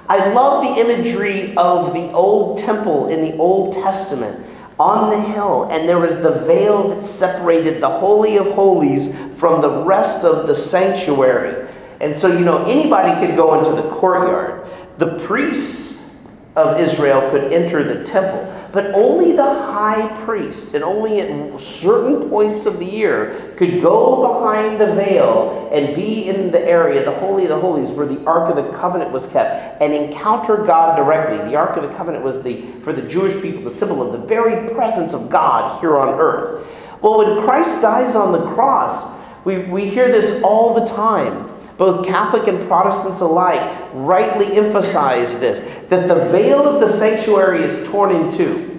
I 0.09 0.31
love 0.31 0.63
the 0.63 0.81
imagery 0.81 1.55
of 1.57 1.93
the 1.93 2.11
old 2.11 2.59
temple 2.59 3.09
in 3.09 3.21
the 3.21 3.37
Old 3.37 3.73
Testament 3.73 4.45
on 4.79 5.09
the 5.09 5.19
hill, 5.19 5.67
and 5.71 5.89
there 5.89 5.97
was 5.99 6.17
the 6.17 6.31
veil 6.45 6.89
that 6.89 7.03
separated 7.03 7.81
the 7.81 7.89
Holy 7.89 8.37
of 8.37 8.47
Holies 8.53 9.13
from 9.37 9.61
the 9.61 9.83
rest 9.83 10.23
of 10.23 10.47
the 10.47 10.55
sanctuary. 10.55 11.67
And 11.99 12.17
so, 12.17 12.27
you 12.27 12.45
know, 12.45 12.63
anybody 12.65 13.19
could 13.25 13.35
go 13.35 13.57
into 13.57 13.81
the 13.81 13.89
courtyard. 13.95 14.67
The 14.97 15.17
priests 15.19 16.15
of 16.55 16.79
Israel 16.79 17.29
could 17.31 17.51
enter 17.51 17.83
the 17.83 18.03
temple, 18.03 18.45
but 18.71 18.93
only 18.93 19.33
the 19.33 19.43
high 19.43 20.23
priest, 20.25 20.73
and 20.73 20.83
only 20.83 21.21
at 21.21 21.59
certain 21.59 22.29
points 22.29 22.65
of 22.65 22.79
the 22.79 22.85
year, 22.85 23.53
could 23.57 23.81
go 23.81 24.33
behind 24.33 24.79
the 24.79 24.93
veil 24.95 25.69
and 25.71 25.95
be 25.95 26.29
in 26.29 26.51
the 26.51 26.59
area, 26.59 27.03
the 27.05 27.19
Holy 27.19 27.43
of 27.43 27.49
the 27.49 27.59
Holies, 27.59 27.89
where 27.91 28.05
the 28.05 28.23
Ark 28.25 28.55
of 28.55 28.63
the 28.63 28.77
Covenant 28.77 29.11
was 29.11 29.27
kept, 29.27 29.81
and 29.81 29.93
encounter 29.93 30.57
God 30.57 30.97
directly. 30.97 31.49
The 31.49 31.55
Ark 31.55 31.77
of 31.77 31.89
the 31.89 31.95
Covenant 31.95 32.23
was 32.23 32.43
the, 32.43 32.71
for 32.81 32.93
the 32.93 33.01
Jewish 33.03 33.41
people, 33.41 33.63
the 33.63 33.71
symbol 33.71 34.01
of 34.01 34.19
the 34.19 34.27
very 34.27 34.73
presence 34.73 35.13
of 35.13 35.29
God 35.29 35.79
here 35.79 35.97
on 35.97 36.19
earth. 36.19 36.67
Well, 37.01 37.17
when 37.19 37.45
Christ 37.45 37.81
dies 37.81 38.15
on 38.15 38.31
the 38.31 38.53
cross, 38.53 39.17
we, 39.45 39.59
we 39.59 39.89
hear 39.89 40.11
this 40.11 40.43
all 40.43 40.73
the 40.73 40.85
time. 40.85 41.46
Both 41.77 42.07
Catholic 42.07 42.47
and 42.47 42.67
Protestants 42.67 43.21
alike 43.21 43.89
rightly 43.93 44.57
emphasize 44.57 45.37
this 45.37 45.59
that 45.89 46.07
the 46.07 46.25
veil 46.29 46.67
of 46.67 46.81
the 46.81 46.87
sanctuary 46.87 47.63
is 47.63 47.87
torn 47.87 48.15
in 48.15 48.35
two. 48.35 48.73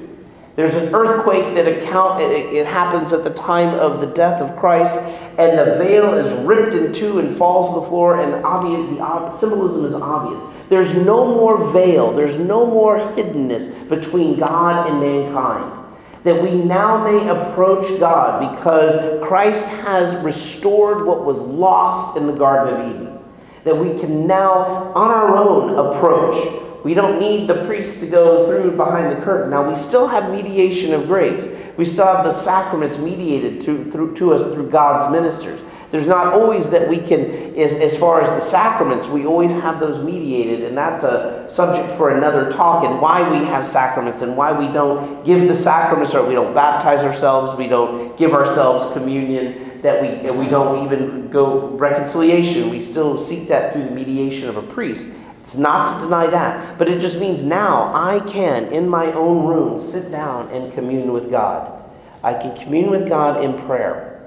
There's 0.57 0.74
an 0.74 0.92
earthquake 0.92 1.55
that 1.55 1.68
account 1.68 2.20
it, 2.20 2.53
it 2.53 2.66
happens 2.66 3.12
at 3.12 3.22
the 3.22 3.30
time 3.30 3.78
of 3.78 4.01
the 4.01 4.09
death 4.09 4.42
of 4.42 4.59
Christ, 4.59 4.96
and 5.38 5.57
the 5.57 5.76
veil 5.76 6.14
is 6.14 6.44
ripped 6.44 6.74
in 6.74 6.92
two 6.92 7.20
and 7.20 7.36
falls 7.36 7.72
to 7.72 7.80
the 7.80 7.86
floor, 7.86 8.20
and 8.20 8.44
obvious, 8.44 8.99
the 8.99 9.30
symbolism 9.30 9.84
is 9.84 9.94
obvious. 9.94 10.42
There's 10.68 10.94
no 10.96 11.24
more 11.24 11.70
veil, 11.70 12.12
there's 12.12 12.36
no 12.36 12.66
more 12.66 12.99
hiddenness 12.99 13.88
between 13.88 14.40
God 14.40 14.90
and 14.90 15.01
mankind 15.01 15.78
that 16.24 16.42
we 16.42 16.52
now 16.52 17.04
may 17.04 17.28
approach 17.28 17.98
God 18.00 18.56
because 18.56 19.22
Christ 19.26 19.66
has 19.66 20.14
restored 20.24 21.06
what 21.06 21.24
was 21.24 21.38
lost 21.40 22.16
in 22.16 22.26
the 22.26 22.32
Garden 22.32 22.74
of 22.74 22.96
Eden. 22.96 23.18
That 23.64 23.76
we 23.76 23.98
can 23.98 24.26
now, 24.26 24.92
on 24.94 25.10
our 25.10 25.36
own, 25.36 25.94
approach. 25.94 26.64
We 26.84 26.94
don't 26.94 27.20
need 27.20 27.48
the 27.48 27.66
priest 27.66 28.00
to 28.00 28.06
go 28.06 28.46
through 28.46 28.76
behind 28.76 29.16
the 29.16 29.22
curtain. 29.24 29.50
Now, 29.50 29.68
we 29.68 29.76
still 29.76 30.06
have 30.06 30.32
mediation 30.32 30.94
of 30.94 31.06
grace. 31.06 31.46
We 31.76 31.84
still 31.84 32.06
have 32.06 32.24
the 32.24 32.32
sacraments 32.32 32.98
mediated 32.98 33.60
to, 33.62 33.90
through, 33.90 34.14
to 34.16 34.32
us 34.32 34.54
through 34.54 34.70
God's 34.70 35.12
ministers. 35.12 35.60
There's 35.91 36.07
not 36.07 36.34
always 36.34 36.68
that 36.70 36.86
we 36.89 36.99
can, 36.99 37.55
as, 37.57 37.72
as 37.72 37.97
far 37.97 38.20
as 38.20 38.28
the 38.30 38.41
sacraments, 38.47 39.09
we 39.09 39.24
always 39.24 39.51
have 39.53 39.80
those 39.80 40.05
mediated, 40.05 40.64
and 40.64 40.76
that's 40.76 41.03
a 41.03 41.47
subject 41.49 41.97
for 41.97 42.11
another 42.11 42.53
talk, 42.53 42.84
and 42.84 43.01
why 43.01 43.28
we 43.30 43.45
have 43.47 43.66
sacraments 43.66 44.20
and 44.20 44.36
why 44.36 44.53
we 44.53 44.70
don't 44.70 45.24
give 45.24 45.49
the 45.49 45.55
sacraments, 45.55 46.14
or 46.14 46.26
we 46.26 46.34
don't 46.34 46.53
baptize 46.53 47.01
ourselves, 47.01 47.57
we 47.57 47.68
don't 47.68 48.18
give 48.18 48.34
ourselves 48.34 48.93
communion, 48.93 49.80
that 49.80 50.03
we, 50.03 50.30
we 50.30 50.47
don't 50.49 50.84
even 50.84 51.30
go 51.30 51.68
reconciliation. 51.68 52.68
We 52.68 52.80
still 52.80 53.18
seek 53.18 53.49
that 53.49 53.72
through 53.72 53.84
the 53.84 53.91
mediation 53.91 54.49
of 54.49 54.59
a 54.59 54.62
priest. 54.62 55.07
It's 55.41 55.57
not 55.57 55.95
to 55.95 56.05
deny 56.05 56.26
that, 56.26 56.76
but 56.76 56.91
it 56.91 57.01
just 57.01 57.18
means 57.18 57.43
now 57.43 57.91
I 57.95 58.20
can, 58.28 58.66
in 58.66 58.86
my 58.86 59.11
own 59.12 59.47
room, 59.47 59.80
sit 59.80 60.11
down 60.11 60.51
and 60.51 60.70
commune 60.74 61.12
with 61.14 61.30
God. 61.30 61.82
I 62.22 62.34
can 62.34 62.55
commune 62.59 62.91
with 62.91 63.09
God 63.09 63.43
in 63.43 63.59
prayer. 63.66 64.17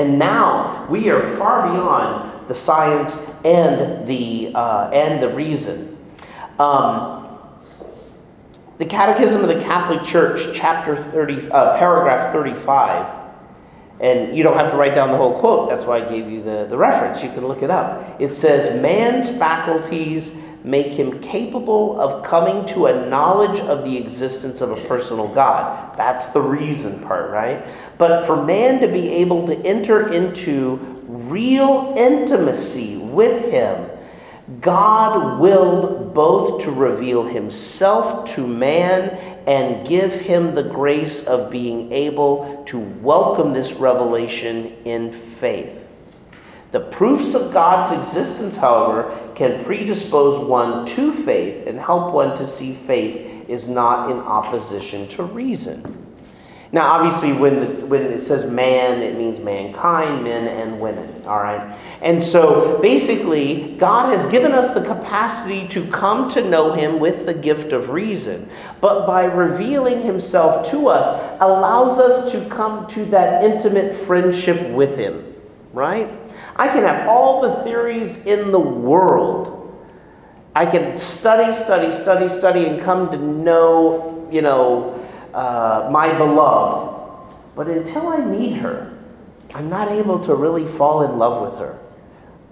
And 0.00 0.18
now 0.18 0.86
we 0.88 1.10
are 1.10 1.36
far 1.36 1.70
beyond 1.70 2.48
the 2.48 2.54
science 2.54 3.18
and 3.44 4.06
the, 4.08 4.50
uh, 4.54 4.88
and 4.94 5.22
the 5.22 5.28
reason. 5.28 5.98
Um, 6.58 7.38
the 8.78 8.86
Catechism 8.86 9.42
of 9.42 9.48
the 9.48 9.62
Catholic 9.62 10.02
Church, 10.02 10.56
chapter 10.56 10.96
30, 10.96 11.50
uh, 11.50 11.76
paragraph 11.76 12.32
35, 12.32 13.14
and 14.00 14.34
you 14.34 14.42
don't 14.42 14.56
have 14.56 14.70
to 14.70 14.78
write 14.78 14.94
down 14.94 15.10
the 15.10 15.18
whole 15.18 15.38
quote, 15.38 15.68
that's 15.68 15.84
why 15.84 16.02
I 16.02 16.08
gave 16.08 16.30
you 16.30 16.42
the, 16.42 16.66
the 16.66 16.78
reference. 16.78 17.22
You 17.22 17.28
can 17.28 17.46
look 17.46 17.62
it 17.62 17.70
up. 17.70 18.18
It 18.18 18.32
says, 18.32 18.80
Man's 18.80 19.28
faculties 19.28 20.34
make 20.64 20.88
him 20.88 21.20
capable 21.20 22.00
of 22.00 22.24
coming 22.24 22.66
to 22.66 22.86
a 22.86 23.06
knowledge 23.08 23.60
of 23.60 23.84
the 23.84 23.96
existence 23.96 24.60
of 24.60 24.70
a 24.70 24.88
personal 24.88 25.28
God. 25.28 25.96
That's 25.96 26.28
the 26.28 26.40
reason 26.40 27.00
part, 27.00 27.30
right? 27.30 27.64
But 27.98 28.26
for 28.26 28.44
man 28.44 28.80
to 28.80 28.88
be 28.88 29.08
able 29.08 29.46
to 29.46 29.56
enter 29.64 30.12
into 30.12 30.76
real 31.06 31.94
intimacy 31.96 32.98
with 32.98 33.50
Him, 33.50 33.88
God 34.60 35.38
willed 35.40 36.12
both 36.12 36.62
to 36.64 36.70
reveal 36.70 37.24
Himself 37.24 38.34
to 38.34 38.46
man 38.46 39.30
and 39.46 39.86
give 39.86 40.12
him 40.12 40.54
the 40.54 40.62
grace 40.62 41.26
of 41.26 41.50
being 41.50 41.90
able 41.92 42.62
to 42.66 42.78
welcome 42.78 43.52
this 43.52 43.72
revelation 43.72 44.76
in 44.84 45.12
faith. 45.40 45.79
The 46.72 46.80
proofs 46.80 47.34
of 47.34 47.52
God's 47.52 47.90
existence, 47.92 48.56
however, 48.56 49.32
can 49.34 49.64
predispose 49.64 50.46
one 50.46 50.86
to 50.86 51.12
faith 51.24 51.66
and 51.66 51.78
help 51.78 52.14
one 52.14 52.36
to 52.36 52.46
see 52.46 52.74
faith 52.74 53.48
is 53.48 53.68
not 53.68 54.10
in 54.10 54.18
opposition 54.18 55.08
to 55.08 55.24
reason. 55.24 56.06
Now, 56.72 56.92
obviously, 56.92 57.32
when, 57.32 57.58
the, 57.58 57.86
when 57.86 58.02
it 58.02 58.20
says 58.20 58.48
man, 58.48 59.02
it 59.02 59.18
means 59.18 59.40
mankind, 59.40 60.22
men 60.22 60.46
and 60.46 60.80
women, 60.80 61.24
all 61.26 61.40
right? 61.40 61.76
And 62.00 62.22
so, 62.22 62.78
basically, 62.78 63.74
God 63.76 64.16
has 64.16 64.30
given 64.30 64.52
us 64.52 64.72
the 64.72 64.84
capacity 64.84 65.66
to 65.68 65.84
come 65.90 66.28
to 66.28 66.48
know 66.48 66.72
Him 66.72 67.00
with 67.00 67.26
the 67.26 67.34
gift 67.34 67.72
of 67.72 67.90
reason. 67.90 68.48
But 68.80 69.04
by 69.04 69.24
revealing 69.24 70.00
Himself 70.02 70.70
to 70.70 70.86
us, 70.86 71.04
allows 71.40 71.98
us 71.98 72.30
to 72.30 72.48
come 72.48 72.86
to 72.88 73.04
that 73.06 73.42
intimate 73.42 74.06
friendship 74.06 74.70
with 74.70 74.96
Him, 74.96 75.34
right? 75.72 76.19
I 76.60 76.68
can 76.68 76.82
have 76.82 77.08
all 77.08 77.40
the 77.40 77.64
theories 77.64 78.26
in 78.26 78.52
the 78.52 78.60
world. 78.60 79.56
I 80.54 80.66
can 80.66 80.98
study, 80.98 81.54
study, 81.54 81.90
study, 81.90 82.28
study, 82.28 82.66
and 82.66 82.78
come 82.78 83.10
to 83.12 83.16
know, 83.16 84.28
you 84.30 84.42
know, 84.42 85.02
uh, 85.32 85.88
my 85.90 86.12
beloved. 86.18 87.24
But 87.56 87.68
until 87.68 88.08
I 88.08 88.18
meet 88.18 88.58
her, 88.58 88.94
I'm 89.54 89.70
not 89.70 89.90
able 89.90 90.20
to 90.20 90.34
really 90.34 90.70
fall 90.76 91.10
in 91.10 91.16
love 91.18 91.50
with 91.50 91.60
her, 91.60 91.78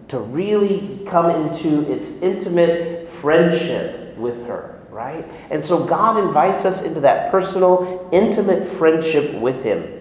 to 0.09 0.21
really 0.21 1.05
come 1.07 1.29
into 1.29 1.83
its 1.93 2.23
intimate 2.23 3.11
friendship 3.21 4.17
with 4.17 4.47
her, 4.47 4.81
right? 4.89 5.31
And 5.51 5.63
so 5.63 5.85
God 5.85 6.17
invites 6.17 6.65
us 6.65 6.83
into 6.83 7.01
that 7.01 7.31
personal, 7.31 8.09
intimate 8.11 8.73
friendship 8.79 9.35
with 9.35 9.63
Him. 9.63 10.01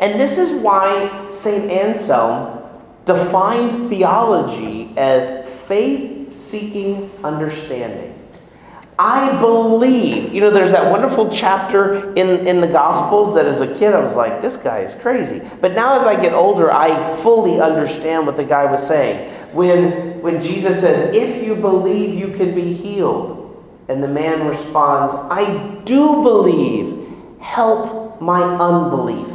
And 0.00 0.18
this 0.18 0.38
is 0.38 0.60
why 0.60 1.30
St. 1.30 1.70
Anselm 1.70 2.55
defined 3.06 3.88
theology 3.88 4.92
as 4.96 5.48
faith 5.66 6.36
seeking 6.36 7.10
understanding. 7.24 8.12
I 8.98 9.38
believe. 9.40 10.32
You 10.32 10.40
know, 10.40 10.50
there's 10.50 10.72
that 10.72 10.90
wonderful 10.90 11.30
chapter 11.30 12.12
in, 12.14 12.46
in 12.46 12.60
the 12.60 12.66
Gospels 12.66 13.34
that 13.34 13.46
as 13.46 13.60
a 13.60 13.78
kid 13.78 13.92
I 13.92 14.00
was 14.00 14.14
like, 14.14 14.40
this 14.40 14.56
guy 14.56 14.80
is 14.80 14.94
crazy. 14.94 15.42
But 15.60 15.72
now 15.74 15.96
as 15.96 16.06
I 16.06 16.20
get 16.20 16.32
older, 16.32 16.72
I 16.72 17.16
fully 17.18 17.60
understand 17.60 18.26
what 18.26 18.36
the 18.36 18.44
guy 18.44 18.70
was 18.70 18.86
saying. 18.86 19.32
When, 19.52 20.20
when 20.22 20.40
Jesus 20.40 20.80
says, 20.80 21.14
if 21.14 21.44
you 21.44 21.54
believe, 21.56 22.14
you 22.14 22.36
can 22.36 22.54
be 22.54 22.72
healed. 22.72 23.42
And 23.88 24.02
the 24.02 24.08
man 24.08 24.46
responds, 24.46 25.14
I 25.14 25.82
do 25.84 26.22
believe. 26.22 27.06
Help 27.38 28.20
my 28.20 28.42
unbelief. 28.42 29.28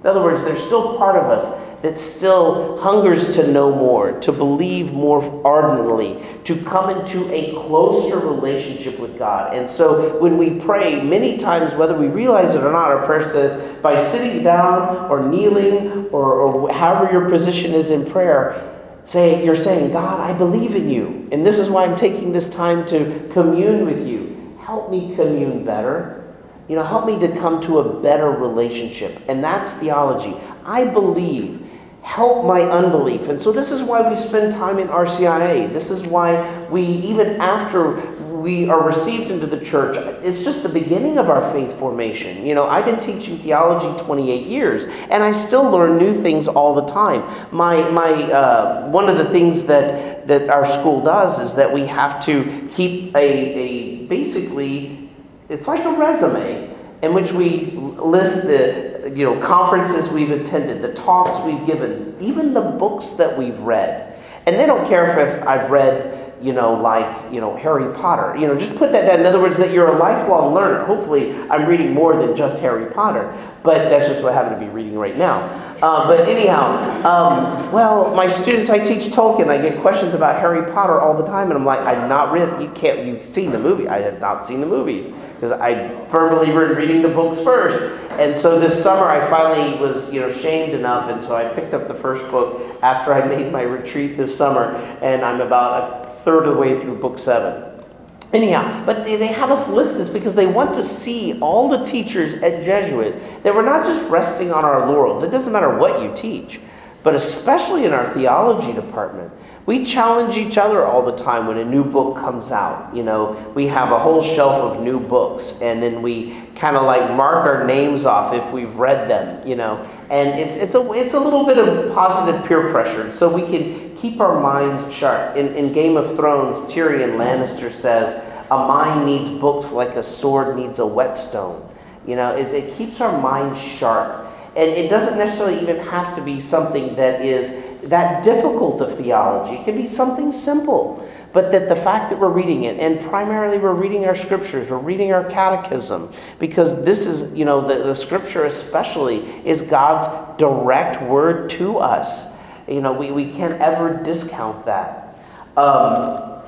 In 0.00 0.06
other 0.06 0.22
words, 0.22 0.44
there's 0.44 0.62
still 0.62 0.96
part 0.96 1.16
of 1.16 1.24
us 1.24 1.60
that 1.84 2.00
still 2.00 2.78
hungers 2.78 3.34
to 3.34 3.46
know 3.46 3.70
more, 3.70 4.18
to 4.20 4.32
believe 4.32 4.94
more 4.94 5.22
ardently, 5.46 6.18
to 6.42 6.56
come 6.64 6.88
into 6.88 7.30
a 7.30 7.52
closer 7.66 8.18
relationship 8.20 8.98
with 8.98 9.18
God. 9.18 9.54
And 9.54 9.68
so 9.68 10.18
when 10.18 10.38
we 10.38 10.58
pray, 10.60 11.02
many 11.02 11.36
times, 11.36 11.74
whether 11.74 11.94
we 11.94 12.06
realize 12.06 12.54
it 12.54 12.64
or 12.64 12.72
not, 12.72 12.90
our 12.90 13.04
prayer 13.04 13.28
says, 13.30 13.82
by 13.82 14.02
sitting 14.02 14.42
down 14.42 15.10
or 15.10 15.28
kneeling 15.28 16.06
or, 16.06 16.32
or 16.32 16.72
however 16.72 17.12
your 17.12 17.28
position 17.28 17.74
is 17.74 17.90
in 17.90 18.10
prayer, 18.10 18.80
say 19.04 19.44
you're 19.44 19.54
saying, 19.54 19.92
God, 19.92 20.20
I 20.20 20.32
believe 20.32 20.74
in 20.74 20.88
you. 20.88 21.28
And 21.32 21.44
this 21.44 21.58
is 21.58 21.68
why 21.68 21.84
I'm 21.84 21.96
taking 21.96 22.32
this 22.32 22.48
time 22.48 22.86
to 22.86 23.28
commune 23.30 23.84
with 23.84 24.06
you. 24.06 24.56
Help 24.58 24.90
me 24.90 25.14
commune 25.14 25.66
better. 25.66 26.34
You 26.66 26.76
know, 26.76 26.82
help 26.82 27.04
me 27.04 27.18
to 27.18 27.38
come 27.38 27.60
to 27.64 27.80
a 27.80 28.00
better 28.00 28.30
relationship. 28.30 29.20
And 29.28 29.44
that's 29.44 29.74
theology. 29.74 30.34
I 30.64 30.86
believe 30.86 31.63
help 32.04 32.44
my 32.44 32.60
unbelief. 32.60 33.28
And 33.28 33.40
so 33.40 33.50
this 33.50 33.70
is 33.70 33.82
why 33.82 34.08
we 34.08 34.14
spend 34.14 34.52
time 34.52 34.78
in 34.78 34.88
RCIA. 34.88 35.72
This 35.72 35.90
is 35.90 36.06
why 36.06 36.64
we, 36.66 36.82
even 36.82 37.40
after 37.40 37.96
we 38.30 38.68
are 38.68 38.86
received 38.86 39.30
into 39.30 39.46
the 39.46 39.64
church, 39.64 39.96
it's 40.22 40.44
just 40.44 40.62
the 40.62 40.68
beginning 40.68 41.16
of 41.16 41.30
our 41.30 41.50
faith 41.50 41.76
formation. 41.78 42.44
You 42.44 42.54
know, 42.54 42.66
I've 42.66 42.84
been 42.84 43.00
teaching 43.00 43.38
theology 43.38 44.04
28 44.04 44.46
years, 44.46 44.84
and 44.84 45.22
I 45.24 45.32
still 45.32 45.70
learn 45.70 45.96
new 45.96 46.12
things 46.12 46.46
all 46.46 46.74
the 46.74 46.86
time. 46.92 47.24
My, 47.50 47.88
my, 47.88 48.10
uh, 48.10 48.90
one 48.90 49.08
of 49.08 49.16
the 49.16 49.30
things 49.30 49.64
that, 49.64 50.26
that 50.26 50.50
our 50.50 50.66
school 50.66 51.02
does 51.02 51.40
is 51.40 51.54
that 51.54 51.72
we 51.72 51.86
have 51.86 52.22
to 52.26 52.68
keep 52.70 53.16
a, 53.16 53.18
a 53.18 54.06
basically, 54.08 55.08
it's 55.48 55.66
like 55.66 55.82
a 55.86 55.92
resume 55.92 56.70
in 57.00 57.14
which 57.14 57.32
we 57.32 57.70
list 57.96 58.46
the 58.46 58.93
you 59.14 59.24
know, 59.24 59.38
conferences 59.40 60.08
we've 60.10 60.30
attended, 60.30 60.82
the 60.82 60.94
talks 60.94 61.44
we've 61.44 61.66
given, 61.66 62.16
even 62.20 62.54
the 62.54 62.60
books 62.60 63.10
that 63.10 63.36
we've 63.36 63.58
read. 63.60 64.12
And 64.46 64.56
they 64.56 64.66
don't 64.66 64.86
care 64.88 65.18
if, 65.18 65.46
I've 65.46 65.70
read, 65.70 66.34
you 66.42 66.52
know, 66.52 66.74
like, 66.74 67.32
you 67.32 67.40
know, 67.40 67.56
Harry 67.56 67.92
Potter. 67.94 68.36
You 68.38 68.46
know, 68.46 68.58
just 68.58 68.76
put 68.76 68.92
that 68.92 69.06
down. 69.06 69.20
In 69.20 69.26
other 69.26 69.40
words, 69.40 69.56
that 69.56 69.72
you're 69.72 69.94
a 69.94 69.98
lifelong 69.98 70.54
learner. 70.54 70.84
Hopefully, 70.84 71.34
I'm 71.48 71.66
reading 71.66 71.94
more 71.94 72.16
than 72.16 72.36
just 72.36 72.60
Harry 72.60 72.92
Potter. 72.92 73.34
But 73.62 73.88
that's 73.88 74.06
just 74.08 74.22
what 74.22 74.32
I 74.32 74.34
happen 74.36 74.58
to 74.58 74.64
be 74.64 74.70
reading 74.70 74.98
right 74.98 75.16
now. 75.16 75.38
Uh, 75.82 76.06
but 76.06 76.28
anyhow, 76.28 76.66
um, 77.06 77.72
well, 77.72 78.14
my 78.14 78.26
students, 78.26 78.68
I 78.68 78.78
teach 78.78 79.10
Tolkien. 79.12 79.48
I 79.48 79.60
get 79.60 79.80
questions 79.80 80.12
about 80.12 80.38
Harry 80.40 80.70
Potter 80.70 81.00
all 81.00 81.16
the 81.16 81.26
time, 81.26 81.48
and 81.48 81.54
I'm 81.54 81.64
like, 81.64 81.80
I've 81.80 82.08
not 82.08 82.32
read. 82.32 82.60
You 82.60 82.70
can't. 82.70 83.06
You've 83.06 83.24
seen 83.34 83.50
the 83.50 83.58
movie. 83.58 83.88
I 83.88 84.00
have 84.00 84.20
not 84.20 84.46
seen 84.46 84.60
the 84.60 84.66
movies 84.66 85.06
because 85.44 85.60
I 85.60 86.08
firmly 86.08 86.48
in 86.48 86.54
reading 86.54 87.02
the 87.02 87.08
books 87.08 87.38
first. 87.38 88.00
And 88.12 88.38
so 88.38 88.58
this 88.58 88.82
summer, 88.82 89.04
I 89.04 89.28
finally 89.28 89.78
was, 89.78 90.10
you 90.10 90.20
know, 90.20 90.32
shamed 90.32 90.72
enough, 90.72 91.10
and 91.10 91.22
so 91.22 91.34
I 91.34 91.52
picked 91.52 91.74
up 91.74 91.86
the 91.86 91.94
first 91.94 92.30
book 92.30 92.78
after 92.82 93.12
I 93.12 93.26
made 93.26 93.52
my 93.52 93.60
retreat 93.60 94.16
this 94.16 94.34
summer, 94.34 94.76
and 95.02 95.22
I'm 95.22 95.42
about 95.42 96.08
a 96.08 96.10
third 96.22 96.46
of 96.46 96.54
the 96.54 96.60
way 96.60 96.80
through 96.80 96.96
book 96.96 97.18
seven. 97.18 97.84
Anyhow, 98.32 98.86
but 98.86 99.04
they, 99.04 99.16
they 99.16 99.26
have 99.26 99.50
us 99.50 99.68
list 99.68 99.98
this 99.98 100.08
because 100.08 100.34
they 100.34 100.46
want 100.46 100.74
to 100.76 100.84
see 100.84 101.38
all 101.40 101.68
the 101.68 101.84
teachers 101.84 102.42
at 102.42 102.62
Jesuit 102.62 103.42
that 103.42 103.54
we're 103.54 103.66
not 103.66 103.84
just 103.84 104.08
resting 104.10 104.50
on 104.50 104.64
our 104.64 104.88
laurels. 104.90 105.22
It 105.22 105.30
doesn't 105.30 105.52
matter 105.52 105.76
what 105.76 106.00
you 106.00 106.10
teach, 106.16 106.58
but 107.02 107.14
especially 107.14 107.84
in 107.84 107.92
our 107.92 108.14
theology 108.14 108.72
department. 108.72 109.30
We 109.66 109.82
challenge 109.82 110.36
each 110.36 110.58
other 110.58 110.84
all 110.84 111.06
the 111.06 111.16
time 111.16 111.46
when 111.46 111.56
a 111.56 111.64
new 111.64 111.84
book 111.84 112.16
comes 112.16 112.50
out. 112.50 112.94
You 112.94 113.02
know, 113.02 113.52
we 113.54 113.66
have 113.68 113.92
a 113.92 113.98
whole 113.98 114.22
shelf 114.22 114.56
of 114.62 114.82
new 114.82 115.00
books, 115.00 115.62
and 115.62 115.82
then 115.82 116.02
we 116.02 116.38
kind 116.54 116.76
of 116.76 116.82
like 116.82 117.10
mark 117.16 117.46
our 117.46 117.64
names 117.64 118.04
off 118.04 118.34
if 118.34 118.52
we've 118.52 118.74
read 118.76 119.08
them. 119.08 119.46
You 119.46 119.56
know, 119.56 119.88
and 120.10 120.38
it's 120.38 120.54
it's 120.56 120.74
a 120.74 120.92
it's 120.92 121.14
a 121.14 121.20
little 121.20 121.46
bit 121.46 121.56
of 121.56 121.94
positive 121.94 122.44
peer 122.46 122.70
pressure, 122.70 123.16
so 123.16 123.32
we 123.32 123.42
can 123.42 123.96
keep 123.96 124.20
our 124.20 124.38
minds 124.38 124.94
sharp. 124.94 125.34
In 125.36 125.54
in 125.54 125.72
Game 125.72 125.96
of 125.96 126.14
Thrones, 126.14 126.58
Tyrion 126.70 127.16
Lannister 127.16 127.72
says, 127.72 128.22
"A 128.50 128.58
mind 128.58 129.06
needs 129.06 129.30
books 129.30 129.72
like 129.72 129.96
a 129.96 130.02
sword 130.02 130.56
needs 130.56 130.78
a 130.78 130.86
whetstone." 130.86 131.66
You 132.06 132.16
know, 132.16 132.36
it, 132.36 132.52
it 132.52 132.76
keeps 132.76 133.00
our 133.00 133.18
minds 133.18 133.58
sharp, 133.58 134.26
and 134.56 134.70
it 134.70 134.90
doesn't 134.90 135.16
necessarily 135.16 135.58
even 135.62 135.78
have 135.86 136.14
to 136.16 136.22
be 136.22 136.38
something 136.38 136.96
that 136.96 137.24
is 137.24 137.63
that 137.88 138.22
difficult 138.22 138.80
of 138.80 138.96
theology. 138.96 139.56
It 139.56 139.64
can 139.64 139.76
be 139.76 139.86
something 139.86 140.32
simple, 140.32 141.08
but 141.32 141.50
that 141.52 141.68
the 141.68 141.76
fact 141.76 142.10
that 142.10 142.18
we're 142.18 142.28
reading 142.28 142.64
it, 142.64 142.78
and 142.78 143.00
primarily 143.08 143.58
we're 143.58 143.74
reading 143.74 144.04
our 144.04 144.14
scriptures, 144.14 144.70
we're 144.70 144.78
reading 144.78 145.12
our 145.12 145.24
catechism, 145.24 146.12
because 146.38 146.84
this 146.84 147.06
is, 147.06 147.34
you 147.34 147.44
know, 147.44 147.66
the, 147.66 147.82
the 147.82 147.94
scripture 147.94 148.44
especially 148.44 149.18
is 149.46 149.62
God's 149.62 150.06
direct 150.38 151.02
word 151.02 151.50
to 151.50 151.78
us. 151.78 152.36
You 152.68 152.80
know, 152.80 152.92
we, 152.92 153.10
we 153.10 153.30
can't 153.30 153.60
ever 153.60 154.02
discount 154.02 154.64
that. 154.66 155.16
Um, 155.56 156.42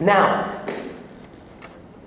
now, 0.00 0.64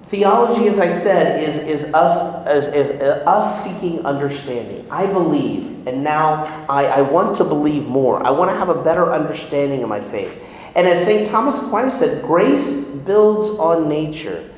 Theology, 0.10 0.68
as 0.68 0.80
I 0.80 0.90
said, 0.90 1.48
is, 1.48 1.60
is, 1.60 1.94
us, 1.94 2.48
is, 2.48 2.74
is 2.74 2.90
uh, 3.00 3.24
us 3.28 3.64
seeking 3.64 4.04
understanding. 4.04 4.88
I 4.90 5.06
believe, 5.06 5.86
and 5.88 6.04
now 6.04 6.66
I, 6.68 6.86
I 6.86 7.02
want 7.02 7.36
to 7.36 7.44
believe 7.44 7.86
more. 7.86 8.26
I 8.26 8.32
want 8.32 8.50
to 8.50 8.58
have 8.58 8.70
a 8.70 8.84
better 8.84 9.14
understanding 9.14 9.84
of 9.84 9.90
my 9.90 10.02
faith. 10.02 10.36
And 10.74 10.88
as 10.88 11.06
St. 11.06 11.30
Thomas 11.30 11.62
Aquinas 11.62 12.00
said, 12.00 12.24
grace 12.24 12.86
builds 12.86 13.60
on 13.60 13.88
nature. 13.88 14.50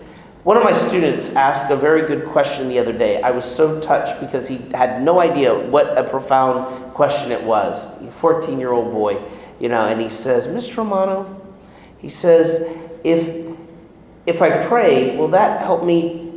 One 0.44 0.56
of 0.56 0.64
my 0.64 0.74
students 0.74 1.36
asked 1.36 1.70
a 1.70 1.76
very 1.76 2.08
good 2.08 2.28
question 2.30 2.70
the 2.70 2.80
other 2.80 2.94
day. 2.94 3.22
I 3.22 3.32
was 3.32 3.44
so 3.44 3.82
touched 3.82 4.22
because 4.22 4.48
he 4.48 4.58
had 4.74 5.04
no 5.04 5.20
idea 5.20 5.54
what 5.54 5.98
a 5.98 6.04
profound 6.10 6.94
question 6.94 7.30
it 7.32 7.44
was. 7.44 8.02
A 8.02 8.12
14 8.14 8.58
year 8.58 8.72
old 8.72 8.94
boy, 8.94 9.22
you 9.60 9.68
know, 9.68 9.86
and 9.86 10.00
he 10.00 10.08
says, 10.08 10.48
Mr. 10.48 10.78
Romano, 10.78 11.42
he 12.00 12.08
says, 12.08 12.78
if 13.04 13.51
if 14.32 14.42
I 14.42 14.66
pray, 14.66 15.18
will 15.18 15.28
that 15.30 15.62
help 15.62 15.84
me? 15.84 16.30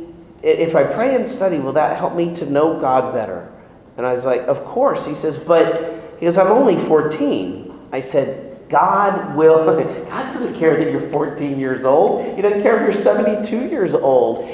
If 0.43 0.75
I 0.75 0.83
pray 0.83 1.15
and 1.15 1.27
study, 1.27 1.59
will 1.59 1.73
that 1.73 1.97
help 1.97 2.13
me 2.13 2.35
to 2.35 2.45
know 2.45 2.79
God 2.79 3.13
better? 3.13 3.51
And 3.97 4.05
I 4.05 4.13
was 4.13 4.25
like, 4.25 4.41
Of 4.41 4.63
course. 4.65 5.05
He 5.05 5.15
says, 5.15 5.37
But 5.37 6.17
He 6.19 6.25
goes, 6.25 6.37
I'm 6.37 6.47
only 6.47 6.77
14. 6.85 7.87
I 7.91 8.01
said, 8.01 8.69
God 8.69 9.35
will, 9.35 9.65
God 10.09 10.33
doesn't 10.33 10.55
care 10.55 10.77
that 10.77 10.91
you're 10.91 11.09
14 11.09 11.59
years 11.59 11.85
old. 11.85 12.35
He 12.35 12.41
doesn't 12.41 12.61
care 12.61 12.75
if 12.75 12.93
you're 12.93 13.03
72 13.03 13.69
years 13.69 13.93
old. 13.93 14.53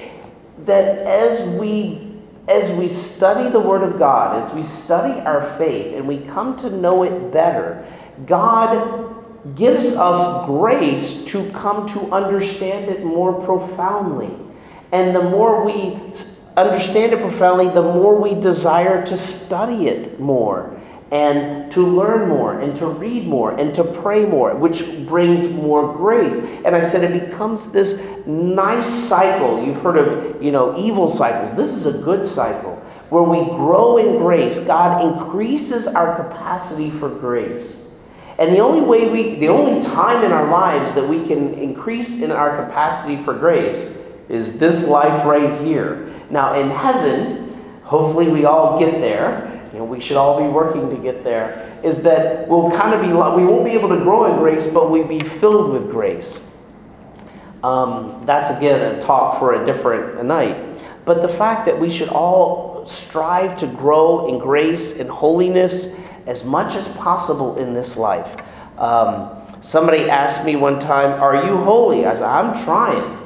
That 0.65 0.99
as 0.99 1.47
we 1.59 2.07
as 2.47 2.71
we 2.77 2.89
study 2.89 3.49
the 3.49 3.59
Word 3.59 3.83
of 3.83 3.97
God, 3.97 4.49
as 4.49 4.53
we 4.53 4.63
study 4.63 5.19
our 5.21 5.57
faith, 5.57 5.95
and 5.95 6.07
we 6.07 6.19
come 6.19 6.57
to 6.57 6.69
know 6.69 7.03
it 7.03 7.31
better, 7.31 7.85
God 8.25 9.10
gives 9.55 9.95
us 9.95 10.45
grace 10.45 11.25
to 11.25 11.49
come 11.51 11.87
to 11.89 11.99
understand 12.11 12.89
it 12.89 13.03
more 13.03 13.33
profoundly. 13.43 14.29
And 14.91 15.15
the 15.15 15.23
more 15.23 15.65
we 15.65 15.99
understand 16.57 17.13
it 17.13 17.19
profoundly, 17.19 17.69
the 17.69 17.81
more 17.81 18.19
we 18.19 18.35
desire 18.35 19.05
to 19.05 19.17
study 19.17 19.87
it 19.87 20.19
more 20.19 20.77
and 21.11 21.69
to 21.73 21.85
learn 21.85 22.29
more 22.29 22.61
and 22.61 22.77
to 22.77 22.85
read 22.85 23.27
more 23.27 23.51
and 23.59 23.75
to 23.75 23.83
pray 23.83 24.25
more, 24.25 24.55
which 24.55 25.05
brings 25.07 25.51
more 25.53 25.93
grace. 25.93 26.35
And 26.63 26.75
I 26.75 26.81
said 26.81 27.03
it 27.03 27.27
becomes 27.27 27.71
this 27.71 28.01
nice 28.25 28.87
cycle. 28.87 29.63
You've 29.63 29.81
heard 29.81 29.97
of, 29.97 30.41
you 30.41 30.51
know, 30.51 30.77
evil 30.77 31.09
cycles. 31.09 31.55
This 31.55 31.71
is 31.71 31.85
a 31.85 32.03
good 32.03 32.27
cycle 32.27 32.75
where 33.09 33.23
we 33.23 33.43
grow 33.57 33.97
in 33.97 34.19
grace. 34.19 34.59
God 34.59 35.03
increases 35.03 35.85
our 35.87 36.15
capacity 36.15 36.91
for 36.91 37.09
grace. 37.09 37.80
And 38.41 38.55
the 38.55 38.59
only 38.59 38.81
way 38.81 39.07
we, 39.07 39.35
the 39.35 39.49
only 39.49 39.83
time 39.83 40.25
in 40.25 40.31
our 40.31 40.49
lives 40.49 40.95
that 40.95 41.07
we 41.07 41.27
can 41.27 41.53
increase 41.53 42.23
in 42.23 42.31
our 42.31 42.65
capacity 42.65 43.17
for 43.17 43.35
grace 43.35 43.99
is 44.29 44.57
this 44.57 44.87
life 44.87 45.23
right 45.27 45.61
here. 45.61 46.11
Now, 46.31 46.59
in 46.59 46.71
heaven, 46.71 47.55
hopefully 47.83 48.29
we 48.29 48.45
all 48.45 48.79
get 48.79 48.93
there. 48.93 49.61
You 49.71 49.77
know, 49.77 49.85
we 49.85 50.01
should 50.01 50.17
all 50.17 50.41
be 50.41 50.47
working 50.47 50.89
to 50.89 50.95
get 50.95 51.23
there. 51.23 51.79
Is 51.83 52.01
that 52.01 52.47
we'll 52.47 52.71
kind 52.71 52.95
of 52.95 53.01
be, 53.01 53.09
we 53.09 53.45
won't 53.47 53.63
be 53.63 53.73
able 53.73 53.89
to 53.89 53.97
grow 53.97 54.33
in 54.33 54.39
grace, 54.39 54.65
but 54.65 54.89
we'll 54.89 55.07
be 55.07 55.19
filled 55.19 55.71
with 55.71 55.91
grace. 55.91 56.43
Um, 57.63 58.23
that's 58.25 58.49
again 58.49 58.95
a 58.95 59.01
talk 59.03 59.37
for 59.37 59.61
a 59.61 59.67
different 59.67 60.25
night. 60.25 60.57
But 61.05 61.21
the 61.21 61.29
fact 61.29 61.67
that 61.67 61.79
we 61.79 61.91
should 61.91 62.09
all 62.09 62.87
strive 62.87 63.59
to 63.59 63.67
grow 63.67 64.27
in 64.27 64.39
grace 64.39 64.99
and 64.99 65.07
holiness 65.07 65.95
as 66.27 66.43
much 66.43 66.75
as 66.75 66.87
possible 66.95 67.57
in 67.57 67.73
this 67.73 67.97
life. 67.97 68.41
Um, 68.77 69.41
somebody 69.61 70.09
asked 70.09 70.45
me 70.45 70.55
one 70.55 70.79
time, 70.79 71.21
Are 71.21 71.45
you 71.45 71.57
holy? 71.57 72.05
I 72.05 72.13
said, 72.13 72.23
I'm 72.23 72.63
trying. 72.63 73.17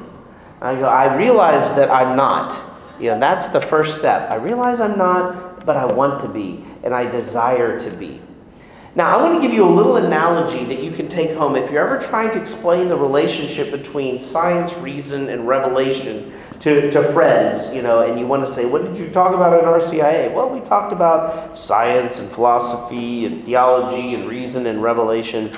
I 0.60 0.74
go, 0.74 0.86
I 0.86 1.14
realize 1.16 1.68
that 1.76 1.90
I'm 1.90 2.16
not. 2.16 2.74
You 2.98 3.10
know, 3.10 3.20
that's 3.20 3.48
the 3.48 3.60
first 3.60 3.98
step. 3.98 4.30
I 4.30 4.36
realize 4.36 4.80
I'm 4.80 4.96
not, 4.96 5.66
but 5.66 5.76
I 5.76 5.84
want 5.86 6.20
to 6.22 6.28
be, 6.28 6.64
and 6.82 6.94
I 6.94 7.10
desire 7.10 7.78
to 7.78 7.96
be. 7.96 8.20
Now, 8.94 9.18
I 9.18 9.22
want 9.22 9.34
to 9.34 9.46
give 9.46 9.54
you 9.54 9.68
a 9.68 9.68
little 9.68 9.96
analogy 9.96 10.64
that 10.64 10.82
you 10.82 10.90
can 10.90 11.06
take 11.06 11.32
home. 11.32 11.54
If 11.54 11.70
you're 11.70 11.86
ever 11.86 12.02
trying 12.02 12.30
to 12.30 12.40
explain 12.40 12.88
the 12.88 12.96
relationship 12.96 13.70
between 13.70 14.18
science, 14.18 14.74
reason, 14.78 15.28
and 15.28 15.46
revelation 15.46 16.32
to, 16.60 16.90
to 16.90 17.12
friends, 17.12 17.74
you 17.74 17.82
know, 17.82 18.02
and 18.02 18.18
you 18.18 18.26
want 18.26 18.46
to 18.46 18.54
say, 18.54 18.64
What 18.64 18.82
did 18.82 18.96
you 18.96 19.10
talk 19.10 19.34
about 19.34 19.52
at 19.52 19.64
RCIA? 19.64 20.32
Well, 20.32 20.48
we 20.48 20.60
talked 20.60 20.92
about 20.92 21.56
science 21.56 22.18
and 22.18 22.28
philosophy 22.28 23.26
and 23.26 23.44
theology 23.44 24.14
and 24.14 24.28
reason 24.28 24.66
and 24.66 24.82
revelation. 24.82 25.50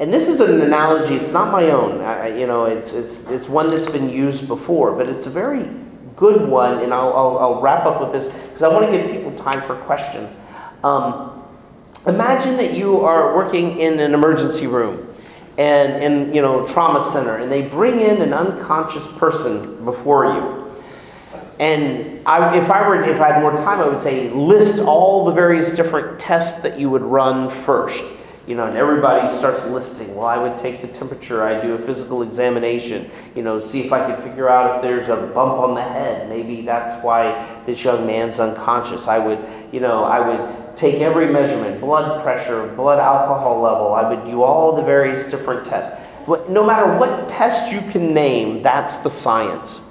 And 0.00 0.12
this 0.12 0.28
is 0.28 0.40
an 0.40 0.60
analogy, 0.60 1.16
it's 1.16 1.32
not 1.32 1.50
my 1.50 1.70
own. 1.70 2.00
I, 2.00 2.38
you 2.38 2.46
know, 2.46 2.66
it's, 2.66 2.92
it's, 2.92 3.28
it's 3.30 3.48
one 3.48 3.70
that's 3.70 3.90
been 3.90 4.08
used 4.08 4.46
before, 4.46 4.92
but 4.92 5.08
it's 5.08 5.26
a 5.26 5.30
very 5.30 5.68
good 6.14 6.48
one, 6.48 6.82
and 6.82 6.94
I'll, 6.94 7.12
I'll, 7.12 7.38
I'll 7.38 7.60
wrap 7.60 7.84
up 7.84 8.00
with 8.00 8.12
this 8.12 8.32
because 8.32 8.62
I 8.62 8.68
want 8.68 8.90
to 8.90 8.96
give 8.96 9.10
people 9.10 9.32
time 9.32 9.60
for 9.62 9.74
questions. 9.74 10.34
Um, 10.84 11.42
imagine 12.06 12.56
that 12.58 12.74
you 12.74 13.00
are 13.00 13.36
working 13.36 13.78
in 13.80 13.98
an 13.98 14.14
emergency 14.14 14.68
room 14.68 15.07
and 15.58 16.02
in 16.02 16.34
you 16.34 16.40
know 16.40 16.66
trauma 16.68 17.02
center 17.02 17.36
and 17.36 17.50
they 17.52 17.62
bring 17.62 18.00
in 18.00 18.22
an 18.22 18.32
unconscious 18.32 19.06
person 19.18 19.84
before 19.84 20.32
you 20.32 20.82
and 21.58 22.20
I, 22.26 22.56
if 22.56 22.70
i 22.70 22.88
were 22.88 23.04
if 23.04 23.20
i 23.20 23.32
had 23.32 23.42
more 23.42 23.52
time 23.52 23.80
i 23.80 23.88
would 23.88 24.00
say 24.00 24.30
list 24.30 24.80
all 24.80 25.24
the 25.24 25.32
various 25.32 25.74
different 25.74 26.18
tests 26.18 26.62
that 26.62 26.78
you 26.78 26.88
would 26.88 27.02
run 27.02 27.50
first 27.50 28.04
you 28.48 28.54
know, 28.54 28.64
and 28.64 28.78
everybody 28.78 29.30
starts 29.30 29.62
listing. 29.66 30.16
Well, 30.16 30.24
I 30.24 30.38
would 30.38 30.56
take 30.56 30.80
the 30.80 30.88
temperature. 30.88 31.42
I 31.42 31.60
do 31.60 31.74
a 31.74 31.78
physical 31.78 32.22
examination. 32.22 33.10
You 33.34 33.42
know, 33.42 33.60
see 33.60 33.82
if 33.82 33.92
I 33.92 34.10
could 34.10 34.24
figure 34.24 34.48
out 34.48 34.76
if 34.76 34.82
there's 34.82 35.10
a 35.10 35.16
bump 35.16 35.58
on 35.58 35.74
the 35.74 35.82
head. 35.82 36.30
Maybe 36.30 36.62
that's 36.62 37.04
why 37.04 37.62
this 37.66 37.84
young 37.84 38.06
man's 38.06 38.40
unconscious. 38.40 39.06
I 39.06 39.18
would, 39.18 39.38
you 39.70 39.80
know, 39.80 40.02
I 40.02 40.26
would 40.26 40.67
take 40.78 41.00
every 41.02 41.26
measurement: 41.30 41.80
blood 41.80 42.22
pressure, 42.22 42.68
blood 42.76 42.98
alcohol 42.98 43.60
level. 43.60 43.92
I 43.92 44.08
would 44.08 44.24
do 44.24 44.42
all 44.42 44.76
the 44.76 44.82
various 44.82 45.30
different 45.30 45.66
tests. 45.66 45.94
No 46.48 46.64
matter 46.64 46.96
what 46.98 47.28
test 47.28 47.72
you 47.72 47.80
can 47.90 48.14
name, 48.14 48.62
that's 48.62 48.98
the 48.98 49.10
science. 49.10 49.82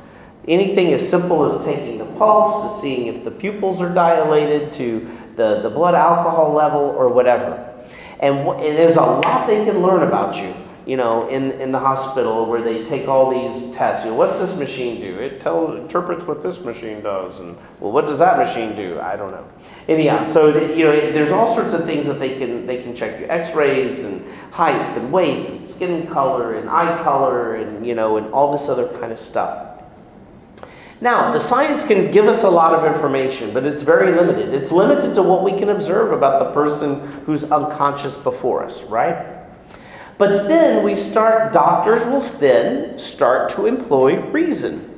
Anything 0.48 0.94
as 0.94 1.08
simple 1.08 1.44
as 1.46 1.66
taking 1.66 1.98
the 1.98 2.06
pulse 2.06 2.76
to 2.76 2.82
seeing 2.82 3.08
if 3.08 3.24
the 3.24 3.32
pupils 3.32 3.82
are 3.82 3.94
dilated 3.94 4.72
to 4.74 5.12
the, 5.36 5.62
the 5.62 5.70
blood 5.70 5.94
alcohol 5.94 6.54
level 6.54 6.82
or 6.82 7.10
whatever. 7.10 7.74
And, 8.20 8.40
and 8.40 8.78
there's 8.78 8.96
a 8.96 9.02
lot 9.02 9.48
they 9.48 9.66
can 9.66 9.82
learn 9.82 10.04
about 10.04 10.38
you, 10.38 10.54
you 10.88 10.96
know, 10.96 11.28
in, 11.28 11.52
in 11.60 11.74
the 11.74 11.80
hospital 11.80 12.46
where 12.46 12.62
they 12.62 12.82
take 12.86 13.10
all 13.10 13.30
these 13.30 13.76
tests. 13.76 14.06
You 14.06 14.12
know, 14.12 14.18
what's 14.18 14.40
this 14.40 14.58
machine 14.58 15.02
do? 15.02 15.20
It 15.20 15.42
tells, 15.42 15.78
interprets 15.78 16.26
what 16.26 16.42
this 16.42 16.62
machine 16.62 17.02
does. 17.02 17.38
And, 17.42 17.58
well, 17.82 17.92
what 17.92 18.06
does 18.06 18.20
that 18.20 18.38
machine 18.38 18.74
do? 18.74 18.98
I 19.02 19.18
don't 19.18 19.32
know. 19.32 19.46
Anyhow, 19.90 20.32
so, 20.32 20.48
you 20.74 20.86
know, 20.86 20.92
there's 20.92 21.32
all 21.32 21.54
sorts 21.54 21.74
of 21.74 21.84
things 21.84 22.06
that 22.08 22.20
they 22.20 22.38
can, 22.38 22.66
they 22.66 22.82
can 22.82 22.96
check 22.96 23.20
you. 23.20 23.28
X-rays 23.28 24.06
and 24.06 24.26
height 24.52 24.98
and 24.98 25.12
weight 25.12 25.50
and 25.50 25.68
skin 25.68 26.08
color 26.08 26.56
and 26.56 26.70
eye 26.70 27.04
color 27.04 27.56
and, 27.56 27.86
you 27.86 27.94
know, 27.94 28.16
and 28.16 28.34
all 28.34 28.54
this 28.54 28.70
other 28.70 28.88
kind 29.00 29.12
of 29.12 29.20
stuff. 29.20 29.74
Now, 31.02 31.32
the 31.32 31.40
science 31.40 31.84
can 31.84 32.12
give 32.12 32.28
us 32.28 32.44
a 32.44 32.50
lot 32.50 32.74
of 32.74 32.92
information, 32.96 33.54
but 33.54 33.66
it's 33.66 33.84
very 33.84 34.16
limited. 34.16 34.54
It's 34.54 34.72
limited 34.72 35.14
to 35.16 35.22
what 35.22 35.44
we 35.44 35.52
can 35.52 35.70
observe 35.70 36.14
about 36.14 36.40
the 36.40 36.52
person 36.54 37.06
who's 37.26 37.44
unconscious 37.44 38.16
before 38.16 38.64
us, 38.64 38.84
right? 38.84 39.37
But 40.18 40.48
then 40.48 40.84
we 40.84 40.96
start, 40.96 41.54
doctors 41.54 42.06
will 42.06 42.22
then 42.40 42.98
start 42.98 43.52
to 43.52 43.68
employ 43.68 44.20
reason. 44.32 44.94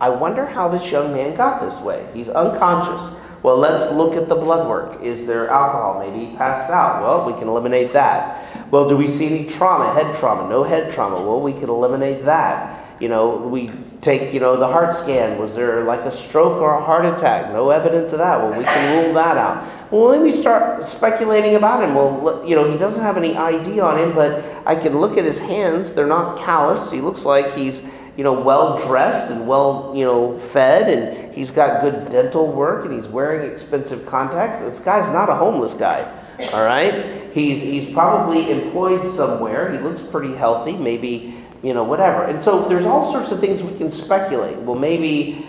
I 0.00 0.10
wonder 0.10 0.44
how 0.44 0.68
this 0.68 0.90
young 0.90 1.12
man 1.12 1.34
got 1.34 1.60
this 1.60 1.80
way. 1.80 2.06
He's 2.14 2.28
unconscious. 2.28 3.10
Well, 3.42 3.56
let's 3.56 3.90
look 3.92 4.14
at 4.14 4.28
the 4.28 4.34
blood 4.34 4.68
work. 4.68 5.02
Is 5.02 5.26
there 5.26 5.48
alcohol? 5.48 6.00
Maybe 6.00 6.26
he 6.26 6.36
passed 6.36 6.70
out. 6.70 7.02
Well, 7.02 7.26
we 7.26 7.38
can 7.38 7.48
eliminate 7.48 7.92
that. 7.92 8.70
Well, 8.70 8.88
do 8.88 8.96
we 8.96 9.06
see 9.06 9.26
any 9.26 9.48
trauma, 9.48 9.94
head 9.94 10.18
trauma? 10.18 10.48
No 10.48 10.64
head 10.64 10.92
trauma. 10.92 11.16
Well, 11.16 11.40
we 11.40 11.52
can 11.52 11.68
eliminate 11.68 12.24
that. 12.24 13.00
You 13.00 13.08
know, 13.08 13.36
we 13.36 13.70
take, 14.08 14.32
you 14.32 14.40
know, 14.40 14.56
the 14.56 14.66
heart 14.66 14.94
scan. 14.94 15.38
Was 15.38 15.54
there 15.54 15.84
like 15.84 16.00
a 16.00 16.10
stroke 16.10 16.62
or 16.62 16.74
a 16.74 16.82
heart 16.82 17.04
attack? 17.04 17.52
No 17.52 17.70
evidence 17.70 18.12
of 18.12 18.18
that. 18.18 18.38
Well, 18.38 18.56
we 18.56 18.64
can 18.64 19.04
rule 19.04 19.14
that 19.14 19.36
out. 19.36 19.92
Well, 19.92 20.08
then 20.08 20.22
we 20.22 20.30
start 20.30 20.84
speculating 20.84 21.54
about 21.56 21.84
him. 21.84 21.94
Well, 21.94 22.42
you 22.46 22.56
know, 22.56 22.70
he 22.70 22.78
doesn't 22.78 23.02
have 23.02 23.16
any 23.18 23.36
ID 23.36 23.80
on 23.80 23.98
him, 23.98 24.14
but 24.14 24.42
I 24.64 24.76
can 24.76 24.98
look 24.98 25.18
at 25.18 25.24
his 25.24 25.40
hands. 25.40 25.92
They're 25.92 26.06
not 26.06 26.38
calloused. 26.38 26.90
He 26.90 27.00
looks 27.00 27.24
like 27.24 27.54
he's, 27.54 27.82
you 28.16 28.24
know, 28.24 28.32
well 28.32 28.78
dressed 28.86 29.30
and 29.30 29.46
well, 29.46 29.92
you 29.94 30.04
know, 30.04 30.38
fed, 30.38 30.88
and 30.88 31.34
he's 31.34 31.50
got 31.50 31.82
good 31.82 32.10
dental 32.10 32.50
work, 32.50 32.86
and 32.86 32.94
he's 32.94 33.08
wearing 33.08 33.50
expensive 33.50 34.06
contacts. 34.06 34.60
This 34.60 34.80
guy's 34.80 35.12
not 35.12 35.28
a 35.28 35.34
homeless 35.34 35.74
guy. 35.74 36.14
All 36.52 36.64
right, 36.64 37.32
he's 37.32 37.60
he's 37.60 37.92
probably 37.92 38.50
employed 38.50 39.08
somewhere. 39.08 39.72
He 39.72 39.78
looks 39.78 40.00
pretty 40.00 40.34
healthy. 40.34 40.74
Maybe 40.74 41.34
you 41.62 41.74
know, 41.74 41.84
whatever. 41.84 42.24
And 42.24 42.42
so 42.42 42.68
there's 42.68 42.86
all 42.86 43.12
sorts 43.12 43.30
of 43.30 43.40
things 43.40 43.62
we 43.62 43.76
can 43.76 43.90
speculate. 43.90 44.56
Well, 44.58 44.78
maybe 44.78 45.46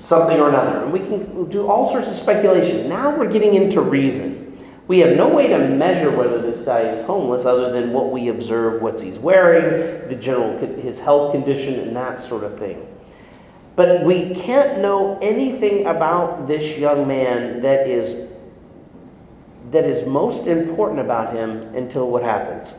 something 0.00 0.38
or 0.38 0.48
another. 0.48 0.84
And 0.84 0.92
we 0.92 1.00
can 1.00 1.48
do 1.48 1.66
all 1.66 1.90
sorts 1.90 2.08
of 2.08 2.16
speculation. 2.16 2.88
Now 2.88 3.16
we're 3.16 3.30
getting 3.30 3.54
into 3.54 3.80
reason. 3.80 4.40
We 4.88 4.98
have 4.98 5.16
no 5.16 5.28
way 5.28 5.46
to 5.48 5.58
measure 5.68 6.14
whether 6.16 6.42
this 6.42 6.64
guy 6.64 6.80
is 6.80 7.06
homeless 7.06 7.46
other 7.46 7.72
than 7.72 7.92
what 7.92 8.10
we 8.10 8.28
observe, 8.28 8.82
what 8.82 9.00
he's 9.00 9.18
wearing, 9.18 10.08
the 10.08 10.16
general 10.16 10.58
his 10.58 11.00
health 11.00 11.32
condition, 11.32 11.80
and 11.80 11.96
that 11.96 12.20
sort 12.20 12.44
of 12.44 12.58
thing. 12.58 12.86
But 13.74 14.04
we 14.04 14.34
can't 14.34 14.80
know 14.80 15.18
anything 15.22 15.86
about 15.86 16.46
this 16.46 16.78
young 16.78 17.06
man 17.08 17.62
that 17.62 17.88
is 17.88 18.30
that 19.70 19.84
is 19.84 20.06
most 20.06 20.46
important 20.46 21.00
about 21.00 21.34
him 21.34 21.74
until 21.74 22.10
what 22.10 22.22
happens. 22.22 22.74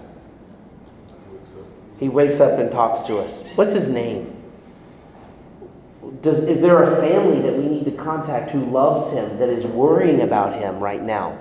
He 2.03 2.09
wakes 2.09 2.41
up 2.41 2.59
and 2.59 2.69
talks 2.69 3.03
to 3.03 3.19
us. 3.19 3.31
What's 3.55 3.73
his 3.73 3.87
name? 3.87 4.35
Does, 6.21 6.45
is 6.49 6.59
there 6.59 6.83
a 6.83 6.99
family 6.99 7.41
that 7.43 7.57
we 7.57 7.63
need 7.63 7.85
to 7.85 7.91
contact 7.91 8.51
who 8.51 8.59
loves 8.65 9.13
him, 9.13 9.37
that 9.39 9.47
is 9.47 9.65
worrying 9.65 10.19
about 10.19 10.53
him 10.53 10.81
right 10.81 11.01
now? 11.01 11.39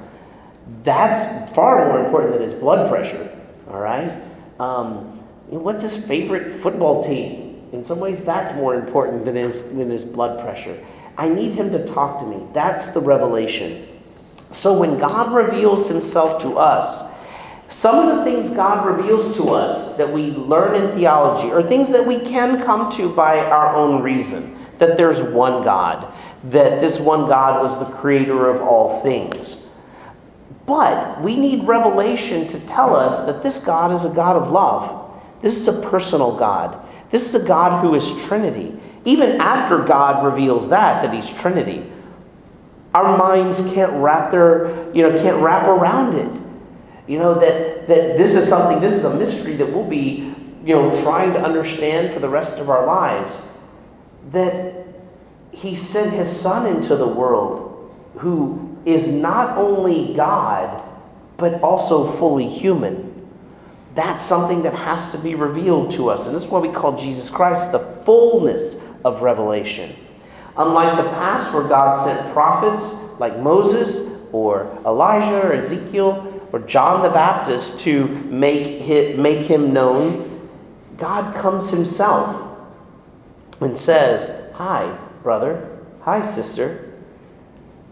That's 0.85 1.53
far 1.53 1.89
more 1.89 2.05
important 2.05 2.35
than 2.35 2.43
his 2.43 2.55
blood 2.55 2.89
pressure, 2.89 3.37
all 3.69 3.81
right? 3.81 4.23
Um, 4.61 5.19
what's 5.49 5.83
his 5.83 6.07
favorite 6.07 6.61
football 6.61 7.03
team? 7.03 7.69
In 7.73 7.85
some 7.85 7.99
ways, 7.99 8.25
that's 8.25 8.55
more 8.55 8.77
important 8.77 9.25
than 9.25 9.35
his, 9.35 9.75
than 9.75 9.91
his 9.91 10.05
blood 10.05 10.41
pressure. 10.43 10.79
I 11.19 11.29
need 11.29 11.55
him 11.55 11.73
to 11.73 11.85
talk 11.89 12.21
to 12.21 12.25
me. 12.27 12.47
That's 12.53 12.91
the 12.91 13.01
revelation. 13.01 13.89
So 14.53 14.79
when 14.79 14.97
God 15.01 15.35
reveals 15.35 15.89
himself 15.89 16.41
to 16.43 16.57
us, 16.57 17.12
some 17.73 18.07
of 18.07 18.19
the 18.19 18.25
things 18.25 18.55
God 18.55 18.87
reveals 18.87 19.35
to 19.37 19.49
us 19.49 19.97
that 19.97 20.13
we 20.13 20.31
learn 20.31 20.75
in 20.75 20.95
theology 20.95 21.51
are 21.51 21.63
things 21.63 21.91
that 21.91 22.07
we 22.07 22.21
can 22.21 22.63
come 22.63 22.91
to 22.93 23.13
by 23.15 23.39
our 23.39 23.75
own 23.75 24.03
reason. 24.03 24.59
That 24.77 24.99
there's 24.99 25.23
one 25.23 25.65
God, 25.65 26.13
that 26.45 26.83
this 26.83 27.01
one 27.01 27.29
God 27.29 27.63
was 27.63 27.79
the 27.79 27.87
creator 27.97 28.51
of 28.51 28.61
all 28.61 29.01
things. 29.03 29.67
But 30.67 31.23
we 31.23 31.35
need 31.35 31.67
revelation 31.67 32.47
to 32.49 32.61
tell 32.67 32.95
us 32.95 33.25
that 33.27 33.43
this 33.43 33.65
God 33.65 33.93
is 33.93 34.05
a 34.05 34.15
God 34.15 34.37
of 34.37 34.51
love. 34.51 35.11
This 35.41 35.57
is 35.57 35.67
a 35.67 35.81
personal 35.89 36.37
God. 36.37 36.79
This 37.11 37.35
is 37.35 37.43
a 37.43 37.49
God 37.49 37.83
who 37.83 37.95
is 37.95 38.27
Trinity. 38.27 38.79
Even 39.07 39.41
after 39.41 39.79
God 39.79 40.25
reveals 40.25 40.69
that, 40.69 41.03
that 41.03 41.15
He's 41.15 41.31
Trinity, 41.31 41.91
our 42.95 43.17
minds 43.17 43.61
can't 43.73 43.93
wrap 43.95 44.31
their, 44.31 44.93
you 44.95 45.03
know, 45.03 45.17
can't 45.17 45.39
wrap 45.39 45.67
around 45.67 46.15
it. 46.15 46.42
You 47.07 47.19
know, 47.19 47.35
that, 47.35 47.89
that 47.89 48.17
this 48.17 48.35
is 48.35 48.49
something, 48.49 48.81
this 48.81 48.95
is 48.95 49.05
a 49.05 49.17
mystery 49.17 49.55
that 49.57 49.67
we'll 49.67 49.89
be, 49.89 50.35
you 50.65 50.75
know, 50.75 51.03
trying 51.03 51.33
to 51.33 51.41
understand 51.41 52.13
for 52.13 52.21
the 52.21 52.29
rest 52.29 52.59
of 52.59 52.71
our 52.71 52.87
lives. 52.87 53.35
That 54.31 54.87
He 55.51 55.75
sent 55.75 56.13
His 56.13 56.35
Son 56.35 56.77
into 56.77 56.97
the 56.97 57.09
world 57.09 57.73
who 58.17 58.79
is 58.85 59.09
not 59.09 59.59
only 59.59 60.15
God, 60.15 60.83
but 61.37 61.61
also 61.61 62.13
fully 62.13 62.49
human. 62.49 63.09
That's 63.95 64.25
something 64.25 64.63
that 64.63 64.75
has 64.75 65.13
to 65.13 65.19
be 65.19 65.35
revealed 65.35 65.91
to 65.93 66.09
us. 66.09 66.27
And 66.27 66.35
this 66.35 66.45
is 66.45 66.49
why 66.49 66.61
we 66.61 66.71
call 66.71 66.97
Jesus 66.97 67.29
Christ 67.29 67.73
the 67.73 67.81
fullness 68.05 68.81
of 69.05 69.23
revelation. 69.23 69.95
Unlike 70.57 71.05
the 71.05 71.11
past, 71.11 71.53
where 71.53 71.67
God 71.67 72.05
sent 72.05 72.33
prophets 72.33 73.19
like 73.19 73.39
Moses 73.39 74.19
or 74.33 74.79
Elijah 74.87 75.47
or 75.47 75.53
Ezekiel 75.55 76.32
or 76.53 76.61
John 76.61 77.03
the 77.03 77.09
Baptist 77.09 77.81
to 77.81 78.07
make, 78.07 78.67
him, 78.83 79.21
make 79.21 79.47
him 79.47 79.73
known, 79.73 80.51
God 80.99 81.35
comes 81.35 81.71
himself 81.71 82.59
and 83.61 83.77
says, 83.77 84.53
Hi, 84.55 84.97
brother. 85.23 85.79
Hi, 86.03 86.25
sister. 86.25 86.93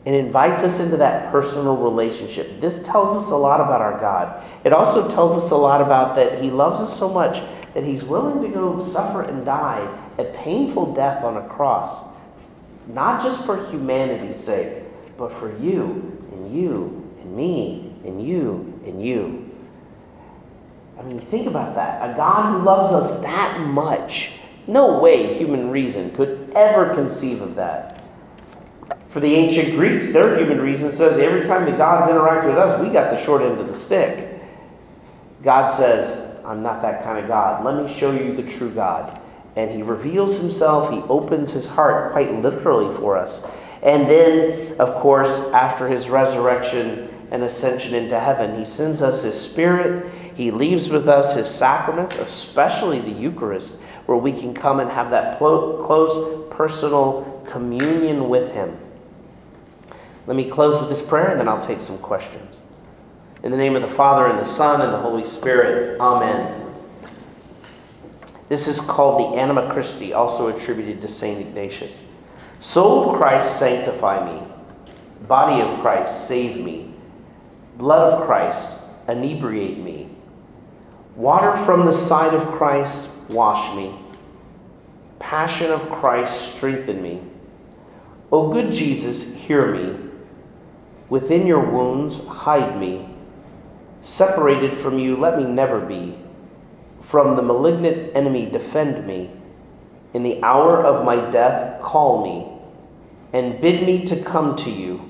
And 0.04 0.14
invites 0.14 0.62
us 0.62 0.80
into 0.80 0.96
that 0.98 1.30
personal 1.30 1.76
relationship. 1.76 2.61
This 2.61 2.82
tells 2.84 3.16
us 3.16 3.30
a 3.30 3.36
lot 3.36 3.61
about 3.61 3.80
our 3.80 3.98
God. 3.98 4.44
It 4.64 4.72
also 4.72 5.08
tells 5.08 5.32
us 5.32 5.50
a 5.50 5.56
lot 5.56 5.80
about 5.80 6.16
that 6.16 6.42
He 6.42 6.50
loves 6.50 6.80
us 6.80 6.98
so 6.98 7.08
much 7.08 7.42
that 7.74 7.84
He's 7.84 8.02
willing 8.02 8.42
to 8.42 8.48
go 8.48 8.82
suffer 8.82 9.22
and 9.22 9.44
die 9.44 9.96
a 10.18 10.24
painful 10.24 10.94
death 10.94 11.24
on 11.24 11.36
a 11.36 11.48
cross, 11.48 12.04
not 12.86 13.22
just 13.22 13.44
for 13.46 13.70
humanity's 13.70 14.42
sake, 14.42 14.84
but 15.16 15.32
for 15.32 15.56
you 15.58 16.26
and 16.32 16.54
you 16.54 17.08
and 17.20 17.34
me 17.34 17.89
and 18.05 18.24
you 18.24 18.80
and 18.84 19.05
you. 19.05 19.51
I 20.98 21.03
mean, 21.03 21.20
think 21.20 21.46
about 21.46 21.74
that. 21.74 22.11
A 22.11 22.16
God 22.16 22.53
who 22.53 22.64
loves 22.64 22.92
us 22.92 23.22
that 23.22 23.62
much. 23.64 24.32
No 24.66 24.98
way 24.98 25.36
human 25.36 25.70
reason 25.70 26.11
could 26.14 26.53
ever 26.55 26.94
conceive 26.94 27.40
of 27.40 27.55
that. 27.55 28.05
For 29.07 29.20
the 29.20 29.34
ancient 29.34 29.76
Greeks, 29.76 30.12
their 30.12 30.38
human 30.38 30.61
reason 30.61 30.92
says 30.92 31.18
every 31.18 31.46
time 31.46 31.64
the 31.64 31.76
gods 31.76 32.11
interact 32.11 32.46
with 32.46 32.57
us, 32.57 32.80
we 32.80 32.92
got 32.92 33.11
the 33.11 33.24
short 33.24 33.42
end 33.42 33.59
of 33.59 33.66
the 33.66 33.74
stick. 33.74 34.40
God 35.42 35.68
says, 35.68 36.38
I'm 36.44 36.62
not 36.62 36.82
that 36.82 37.03
kind 37.03 37.18
of 37.18 37.26
God. 37.26 37.64
Let 37.64 37.84
me 37.84 37.92
show 37.92 38.12
you 38.12 38.36
the 38.36 38.42
true 38.42 38.70
God 38.70 39.20
and 39.57 39.70
he 39.70 39.82
reveals 39.82 40.38
himself, 40.38 40.92
he 40.92 41.01
opens 41.09 41.53
his 41.53 41.66
heart 41.66 42.12
quite 42.12 42.32
literally 42.40 42.94
for 42.96 43.16
us. 43.16 43.46
And 43.82 44.09
then, 44.09 44.76
of 44.78 44.94
course, 45.01 45.38
after 45.53 45.88
his 45.88 46.09
resurrection 46.09 47.09
and 47.30 47.42
ascension 47.42 47.94
into 47.94 48.18
heaven, 48.18 48.58
he 48.58 48.64
sends 48.64 49.02
us 49.02 49.22
his 49.22 49.40
spirit. 49.40 50.12
He 50.34 50.50
leaves 50.50 50.88
with 50.88 51.08
us 51.08 51.34
his 51.34 51.48
sacraments, 51.48 52.16
especially 52.16 53.00
the 53.00 53.10
Eucharist, 53.10 53.80
where 54.06 54.18
we 54.18 54.32
can 54.32 54.52
come 54.52 54.80
and 54.80 54.90
have 54.90 55.10
that 55.10 55.38
close 55.38 56.48
personal 56.50 57.44
communion 57.48 58.28
with 58.28 58.52
him. 58.52 58.76
Let 60.26 60.36
me 60.36 60.50
close 60.50 60.78
with 60.80 60.88
this 60.88 61.06
prayer 61.06 61.30
and 61.30 61.40
then 61.40 61.48
I'll 61.48 61.62
take 61.62 61.80
some 61.80 61.98
questions. 61.98 62.62
In 63.42 63.50
the 63.50 63.56
name 63.56 63.74
of 63.74 63.82
the 63.82 63.88
Father, 63.88 64.26
and 64.26 64.38
the 64.38 64.44
Son, 64.44 64.82
and 64.82 64.92
the 64.92 64.98
Holy 64.98 65.24
Spirit, 65.24 65.98
Amen. 65.98 66.60
This 68.50 68.68
is 68.68 68.80
called 68.80 69.32
the 69.32 69.40
Anima 69.40 69.72
Christi, 69.72 70.12
also 70.12 70.48
attributed 70.48 71.00
to 71.00 71.08
St. 71.08 71.40
Ignatius. 71.40 72.00
Soul 72.58 73.10
of 73.10 73.16
Christ, 73.16 73.58
sanctify 73.58 74.30
me. 74.30 74.42
Body 75.26 75.62
of 75.62 75.80
Christ, 75.80 76.28
save 76.28 76.62
me. 76.62 76.89
Blood 77.80 78.12
of 78.12 78.26
Christ, 78.26 78.76
inebriate 79.08 79.78
me. 79.78 80.10
Water 81.16 81.56
from 81.64 81.86
the 81.86 81.94
side 81.94 82.34
of 82.34 82.46
Christ, 82.48 83.08
wash 83.30 83.74
me. 83.74 83.94
Passion 85.18 85.70
of 85.70 85.88
Christ, 85.88 86.56
strengthen 86.56 87.02
me. 87.02 87.22
O 88.30 88.52
good 88.52 88.70
Jesus, 88.70 89.34
hear 89.34 89.72
me. 89.72 90.10
Within 91.08 91.46
your 91.46 91.70
wounds, 91.70 92.28
hide 92.28 92.78
me. 92.78 93.08
Separated 94.02 94.76
from 94.76 94.98
you, 94.98 95.16
let 95.16 95.38
me 95.38 95.44
never 95.44 95.80
be. 95.80 96.18
From 97.00 97.34
the 97.34 97.42
malignant 97.42 98.14
enemy, 98.14 98.44
defend 98.44 99.06
me. 99.06 99.30
In 100.12 100.22
the 100.22 100.42
hour 100.42 100.84
of 100.84 101.02
my 101.02 101.30
death, 101.30 101.80
call 101.80 102.22
me 102.22 102.46
and 103.32 103.58
bid 103.58 103.86
me 103.86 104.04
to 104.04 104.22
come 104.22 104.54
to 104.56 104.70
you, 104.70 105.09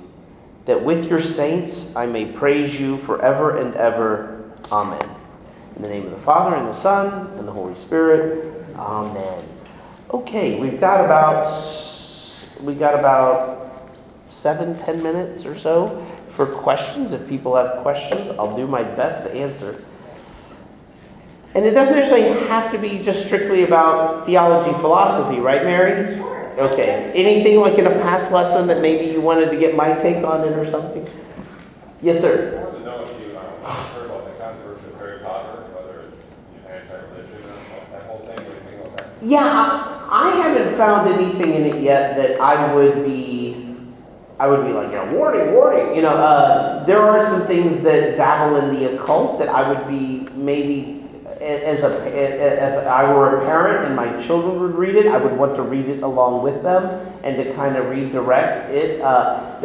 that 0.71 0.85
with 0.85 1.07
your 1.07 1.21
saints 1.21 1.97
I 1.97 2.07
may 2.07 2.25
praise 2.25 2.79
you 2.79 2.99
forever 2.99 3.59
and 3.59 3.75
ever. 3.75 4.53
Amen. 4.71 5.03
In 5.75 5.83
the 5.83 5.89
name 5.89 6.07
of 6.07 6.13
the 6.13 6.21
Father, 6.21 6.55
and 6.55 6.69
the 6.69 6.75
Son, 6.75 7.27
and 7.37 7.49
the 7.49 7.51
Holy 7.51 7.75
Spirit. 7.75 8.65
Amen. 8.77 9.45
Okay, 10.11 10.61
we've 10.61 10.79
got 10.79 11.05
about 11.05 11.47
we 12.61 12.75
got 12.75 12.97
about 12.97 13.91
seven, 14.29 14.79
ten 14.79 15.03
minutes 15.03 15.45
or 15.45 15.59
so 15.59 16.07
for 16.37 16.47
questions. 16.47 17.11
If 17.11 17.29
people 17.29 17.57
have 17.57 17.83
questions, 17.83 18.31
I'll 18.39 18.55
do 18.55 18.69
my 18.69 18.85
best 18.85 19.27
to 19.27 19.35
answer. 19.35 19.83
And 21.53 21.67
it 21.67 21.73
doesn't 21.73 21.97
necessarily 21.97 22.47
have 22.47 22.71
to 22.71 22.79
be 22.79 23.01
just 23.01 23.27
strictly 23.27 23.65
about 23.65 24.25
theology, 24.25 24.71
philosophy, 24.79 25.41
right, 25.41 25.65
Mary? 25.65 26.15
Sure. 26.15 26.40
Okay. 26.59 27.13
Anything 27.15 27.61
like 27.61 27.79
in 27.79 27.87
a 27.87 27.91
past 28.03 28.33
lesson 28.33 28.67
that 28.67 28.81
maybe 28.83 29.11
you 29.13 29.21
wanted 29.21 29.51
to 29.51 29.57
get 29.57 29.75
my 29.77 29.95
take 29.95 30.25
on 30.25 30.47
it 30.47 30.57
or 30.59 30.69
something? 30.71 31.09
Yes, 32.03 32.21
sir. 32.21 32.59
I 32.59 32.65
wanted 32.65 32.79
to 32.79 32.85
know 32.85 33.05
if 33.05 33.21
you 33.21 33.39
um, 33.39 33.77
heard 33.95 34.07
about 34.07 34.25
the 34.27 34.43
controversy 34.43 34.87
of 34.89 34.99
Harry 34.99 35.19
Potter, 35.21 35.63
whether 35.75 36.01
it's 36.09 36.19
anti-religion 36.67 37.45
or 37.45 37.57
that 37.93 38.05
whole 38.05 38.19
thing, 38.19 38.39
or 38.39 38.53
anything 38.53 38.81
like 38.81 38.97
that. 38.97 39.07
Yeah, 39.23 39.45
I, 39.45 40.09
I 40.11 40.31
haven't 40.37 40.77
found 40.77 41.13
anything 41.13 41.55
in 41.55 41.63
it 41.67 41.83
yet 41.83 42.17
that 42.17 42.41
I 42.41 42.75
would 42.75 43.05
be, 43.05 43.77
I 44.39 44.47
would 44.49 44.67
be 44.67 44.73
like, 44.73 44.93
yeah, 44.93 45.11
warning, 45.13 45.53
warning. 45.53 45.95
You 45.95 46.03
know, 46.03 46.09
uh, 46.09 46.85
there 46.85 47.03
are 47.03 47.27
some 47.27 47.47
things 47.47 47.83
that 47.83 48.17
dabble 48.17 48.57
in 48.57 48.75
the 48.75 48.95
occult 48.95 49.39
that 49.39 49.49
I 49.49 49.71
would 49.71 49.89
be 49.89 50.27
maybe 50.35 51.00
as 51.41 51.83
a, 51.83 52.07
if 52.07 52.87
I 52.87 53.13
were 53.15 53.41
a 53.41 53.47
parent 53.47 53.87
and 53.87 53.97
my 53.97 54.23
children 54.23 54.61
would 54.61 54.75
read 54.75 54.95
it, 54.95 55.07
I 55.07 55.17
would 55.17 55.37
want 55.37 55.57
to 55.57 55.63
read 55.63 55.89
it 55.89 56.03
along 56.03 56.43
with 56.43 56.63
them 56.63 56.85
and 57.25 57.37
to 57.37 57.55
kind 57.55 57.77
of 57.77 57.89
redirect 57.89 58.75
it. 58.75 59.01
Uh, 59.01 59.05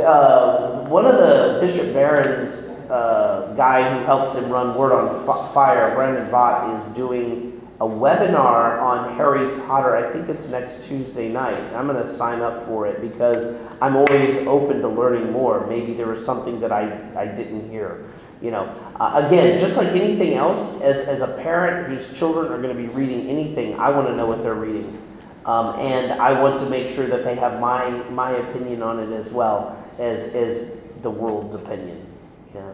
uh, 0.01 0.88
one 0.88 1.05
of 1.05 1.15
the 1.15 1.59
Bishop 1.61 1.93
Barron's 1.93 2.69
uh, 2.89 3.53
guy 3.57 3.97
who 3.97 4.05
helps 4.05 4.38
him 4.38 4.49
run 4.49 4.78
Word 4.78 4.93
on 4.93 5.26
Fire, 5.53 5.93
Brandon 5.95 6.30
Vogt, 6.30 6.88
is 6.88 6.95
doing 6.95 7.51
a 7.82 7.86
webinar 7.86 8.82
on 8.82 9.13
Harry 9.17 9.59
Potter. 9.61 9.97
I 9.97 10.13
think 10.13 10.30
it's 10.30 10.47
next 10.47 10.88
Tuesday 10.88 11.28
night. 11.28 11.61
I'm 11.73 11.88
going 11.88 12.01
to 12.01 12.15
sign 12.15 12.39
up 12.41 12.65
for 12.67 12.88
it 12.88 13.01
because 13.01 13.57
I'm 13.82 13.97
always 13.97 14.47
open 14.47 14.82
to 14.82 14.88
learning 14.88 15.32
more. 15.34 15.67
Maybe 15.67 15.93
there 15.93 16.07
was 16.07 16.26
something 16.26 16.61
that 16.61 16.71
I, 16.71 16.84
I 17.17 17.26
didn't 17.26 17.69
hear. 17.69 18.05
You 18.45 18.51
know, 18.51 18.93
uh, 18.99 19.23
again, 19.25 19.59
just 19.59 19.75
like 19.75 19.87
anything 19.87 20.35
else, 20.35 20.79
as, 20.81 21.07
as 21.07 21.21
a 21.21 21.35
parent 21.37 21.87
whose 21.87 22.15
children 22.15 22.51
are 22.51 22.61
going 22.61 22.75
to 22.75 22.79
be 22.79 22.87
reading 22.89 23.27
anything, 23.27 23.73
I 23.79 23.89
want 23.89 24.05
to 24.05 24.15
know 24.15 24.27
what 24.27 24.43
they're 24.43 24.53
reading. 24.53 25.01
Um, 25.47 25.79
and 25.79 26.11
I 26.11 26.39
want 26.39 26.59
to 26.59 26.69
make 26.69 26.93
sure 26.95 27.07
that 27.07 27.23
they 27.23 27.33
have 27.37 27.59
my, 27.59 27.89
my 28.11 28.33
opinion 28.33 28.83
on 28.83 28.99
it 28.99 29.15
as 29.15 29.31
well 29.31 29.83
as, 29.97 30.35
as 30.35 30.79
the 31.01 31.09
world's 31.09 31.55
opinion. 31.55 32.05
Yeah. 32.53 32.71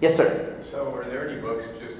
Yes, 0.00 0.16
sir. 0.16 0.58
So, 0.60 0.92
are 0.92 1.04
there 1.04 1.30
any 1.30 1.40
books 1.40 1.64
just 1.78 1.98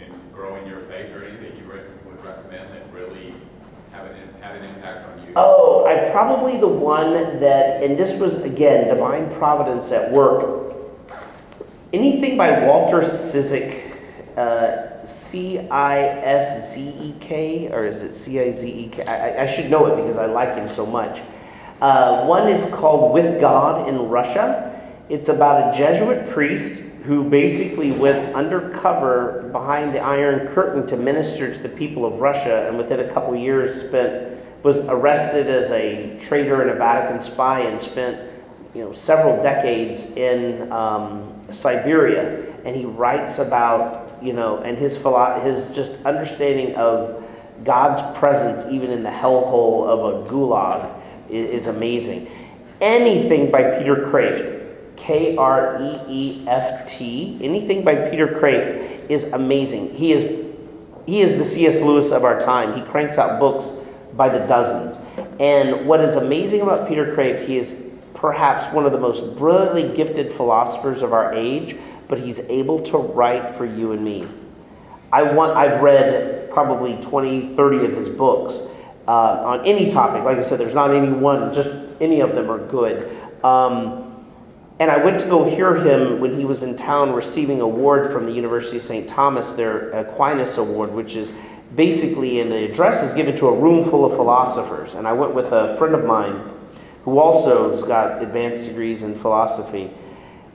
in 0.00 0.14
growing 0.32 0.68
your 0.68 0.82
faith 0.82 1.10
or 1.10 1.24
anything 1.24 1.58
you 1.58 1.66
would 1.66 2.24
recommend 2.24 2.72
that 2.72 2.92
really 2.92 3.34
have 3.92 4.06
an, 4.06 4.16
an 4.42 4.64
impact 4.64 5.08
on 5.08 5.26
you? 5.26 5.32
Oh, 5.36 5.86
I 5.86 6.10
probably 6.10 6.58
the 6.58 6.68
one 6.68 7.40
that, 7.40 7.82
and 7.82 7.98
this 7.98 8.18
was 8.18 8.42
again 8.42 8.88
divine 8.88 9.32
providence 9.36 9.92
at 9.92 10.10
work. 10.10 10.74
Anything 11.92 12.36
by 12.36 12.66
Walter 12.66 13.00
Ciszek, 13.00 14.36
uh, 14.36 15.06
C 15.06 15.58
I 15.68 15.98
S 16.00 16.74
Z 16.74 16.80
E 16.80 17.14
K, 17.20 17.70
or 17.70 17.86
is 17.86 18.02
it 18.02 18.14
C 18.14 18.40
I 18.40 18.50
Z 18.50 18.66
E 18.66 18.88
K? 18.88 19.04
I, 19.04 19.44
I 19.44 19.46
should 19.46 19.70
know 19.70 19.86
it 19.86 19.96
because 19.96 20.16
I 20.16 20.26
like 20.26 20.54
him 20.54 20.68
so 20.68 20.86
much. 20.86 21.20
Uh, 21.80 22.24
one 22.26 22.48
is 22.48 22.72
called 22.72 23.12
With 23.12 23.40
God 23.40 23.88
in 23.88 24.08
Russia. 24.08 24.80
It's 25.08 25.28
about 25.28 25.74
a 25.74 25.76
Jesuit 25.76 26.30
priest 26.30 26.81
who 27.04 27.28
basically 27.28 27.92
went 27.92 28.34
undercover 28.34 29.48
behind 29.50 29.94
the 29.94 29.98
Iron 29.98 30.48
Curtain 30.54 30.86
to 30.86 30.96
minister 30.96 31.52
to 31.52 31.58
the 31.58 31.68
people 31.68 32.04
of 32.04 32.20
Russia, 32.20 32.68
and 32.68 32.78
within 32.78 33.00
a 33.00 33.12
couple 33.12 33.34
years 33.34 33.88
spent 33.88 34.38
was 34.62 34.78
arrested 34.86 35.48
as 35.48 35.70
a 35.72 36.16
traitor 36.24 36.62
and 36.62 36.70
a 36.70 36.74
Vatican 36.74 37.20
spy, 37.20 37.60
and 37.60 37.80
spent 37.80 38.30
you 38.74 38.84
know 38.84 38.92
several 38.92 39.42
decades 39.42 40.16
in 40.16 40.70
um, 40.70 41.42
Siberia. 41.50 42.46
And 42.64 42.76
he 42.76 42.84
writes 42.84 43.38
about 43.38 44.22
you 44.22 44.32
know 44.32 44.58
and 44.58 44.78
his 44.78 44.96
philo- 44.96 45.40
his 45.40 45.74
just 45.74 46.04
understanding 46.04 46.76
of 46.76 47.24
God's 47.64 48.02
presence 48.18 48.70
even 48.72 48.90
in 48.90 49.02
the 49.02 49.10
hellhole 49.10 49.86
of 49.86 50.26
a 50.26 50.30
gulag 50.30 51.00
is, 51.28 51.62
is 51.62 51.66
amazing. 51.66 52.30
Anything 52.80 53.50
by 53.50 53.78
Peter 53.78 53.96
Kreeft, 53.96 54.71
K 55.02 55.34
R 55.36 55.82
E 55.82 56.00
E 56.08 56.44
F 56.46 56.86
T, 56.86 57.36
anything 57.42 57.82
by 57.82 58.08
Peter 58.08 58.28
Kreeft 58.28 59.10
is 59.10 59.24
amazing. 59.32 59.94
He 59.94 60.12
is 60.12 60.46
he 61.06 61.20
is 61.22 61.36
the 61.36 61.44
C.S. 61.44 61.80
Lewis 61.80 62.12
of 62.12 62.22
our 62.22 62.40
time. 62.40 62.74
He 62.74 62.82
cranks 62.88 63.18
out 63.18 63.40
books 63.40 63.72
by 64.14 64.28
the 64.28 64.46
dozens. 64.46 65.00
And 65.40 65.88
what 65.88 66.00
is 66.00 66.14
amazing 66.14 66.60
about 66.60 66.88
Peter 66.88 67.16
Kreeft, 67.16 67.46
he 67.46 67.58
is 67.58 67.90
perhaps 68.14 68.72
one 68.72 68.86
of 68.86 68.92
the 68.92 69.00
most 69.00 69.36
brilliantly 69.36 69.94
gifted 69.96 70.32
philosophers 70.34 71.02
of 71.02 71.12
our 71.12 71.34
age, 71.34 71.76
but 72.06 72.20
he's 72.20 72.38
able 72.38 72.80
to 72.84 72.98
write 72.98 73.56
for 73.56 73.66
you 73.66 73.90
and 73.90 74.04
me. 74.04 74.28
I 75.12 75.24
want, 75.24 75.56
I've 75.56 75.82
read 75.82 76.48
probably 76.52 76.94
20, 77.02 77.56
30 77.56 77.86
of 77.86 77.92
his 77.96 78.08
books 78.10 78.60
uh, 79.08 79.10
on 79.10 79.66
any 79.66 79.90
topic. 79.90 80.22
Like 80.22 80.38
I 80.38 80.42
said, 80.42 80.60
there's 80.60 80.74
not 80.74 80.92
any 80.92 81.12
one, 81.12 81.52
just 81.52 81.70
any 82.00 82.20
of 82.20 82.36
them 82.36 82.48
are 82.48 82.64
good. 82.64 83.10
Um, 83.42 84.11
and 84.82 84.90
I 84.90 84.96
went 84.96 85.20
to 85.20 85.26
go 85.26 85.48
hear 85.48 85.76
him 85.76 86.18
when 86.18 86.36
he 86.36 86.44
was 86.44 86.64
in 86.64 86.76
town 86.76 87.12
receiving 87.12 87.60
a 87.60 87.64
award 87.64 88.12
from 88.12 88.26
the 88.26 88.32
University 88.32 88.78
of 88.78 88.82
St. 88.82 89.08
Thomas, 89.08 89.52
their 89.52 89.92
Aquinas 89.92 90.58
Award, 90.58 90.92
which 90.92 91.14
is 91.14 91.30
basically, 91.76 92.42
the 92.42 92.64
address 92.68 93.00
is 93.00 93.14
given 93.14 93.36
to 93.36 93.46
a 93.46 93.56
room 93.56 93.88
full 93.88 94.04
of 94.04 94.16
philosophers. 94.16 94.94
And 94.94 95.06
I 95.06 95.12
went 95.12 95.36
with 95.36 95.52
a 95.52 95.76
friend 95.78 95.94
of 95.94 96.04
mine 96.04 96.50
who 97.04 97.20
also 97.20 97.70
has 97.70 97.84
got 97.84 98.24
advanced 98.24 98.64
degrees 98.64 99.04
in 99.04 99.16
philosophy. 99.20 99.88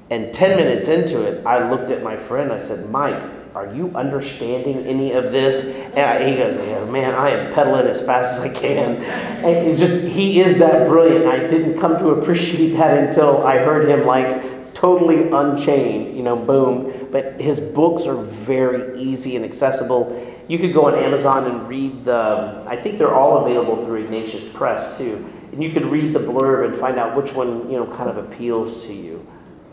And 0.10 0.34
10 0.34 0.58
minutes 0.58 0.90
into 0.90 1.22
it, 1.22 1.46
I 1.46 1.72
looked 1.72 1.90
at 1.90 2.04
my 2.04 2.18
friend. 2.18 2.52
I 2.52 2.60
said, 2.60 2.90
Mike, 2.90 3.24
are 3.58 3.74
you 3.74 3.92
understanding 3.96 4.86
any 4.86 5.14
of 5.14 5.32
this? 5.32 5.74
And 5.96 6.30
he 6.30 6.36
goes, 6.38 6.68
yeah, 6.68 6.86
man, 6.86 7.16
I 7.16 7.32
am 7.32 7.54
pedaling 7.56 7.88
as 7.88 8.00
fast 8.06 8.36
as 8.36 8.42
I 8.42 8.50
can. 8.50 9.02
And 9.02 9.68
it's 9.68 9.80
just, 9.80 10.06
he 10.06 10.40
is 10.42 10.60
that 10.60 10.88
brilliant. 10.88 11.26
I 11.26 11.40
didn't 11.40 11.80
come 11.80 11.98
to 11.98 12.10
appreciate 12.10 12.78
that 12.78 13.08
until 13.08 13.44
I 13.48 13.58
heard 13.58 13.90
him 13.90 14.06
like 14.06 14.76
totally 14.76 15.32
unchained, 15.32 16.16
you 16.16 16.22
know, 16.22 16.36
boom. 16.36 17.08
But 17.12 17.42
his 17.42 17.60
books 17.60 18.04
are 18.04 18.22
very 18.22 19.02
easy 19.02 19.36
and 19.36 19.44
accessible. 19.44 20.36
You 20.48 20.60
could 20.60 20.72
go 20.72 20.86
on 20.86 20.94
Amazon 20.94 21.50
and 21.50 21.68
read 21.68 22.06
the, 22.06 22.64
I 22.68 22.76
think 22.76 23.00
they're 23.00 23.16
all 23.16 23.44
available 23.44 23.84
through 23.86 24.04
Ignatius 24.04 24.54
Press 24.54 25.00
too. 25.00 25.28
And 25.52 25.64
you 25.64 25.72
could 25.72 25.88
read 25.88 26.14
the 26.14 26.20
blurb 26.20 26.70
and 26.70 26.80
find 26.80 27.00
out 27.00 27.16
which 27.16 27.34
one, 27.34 27.72
you 27.72 27.78
know, 27.78 27.88
kind 27.88 28.08
of 28.08 28.18
appeals 28.18 28.84
to 28.84 28.94
you. 28.94 29.26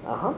Uh 0.06 0.16
huh. 0.16 0.34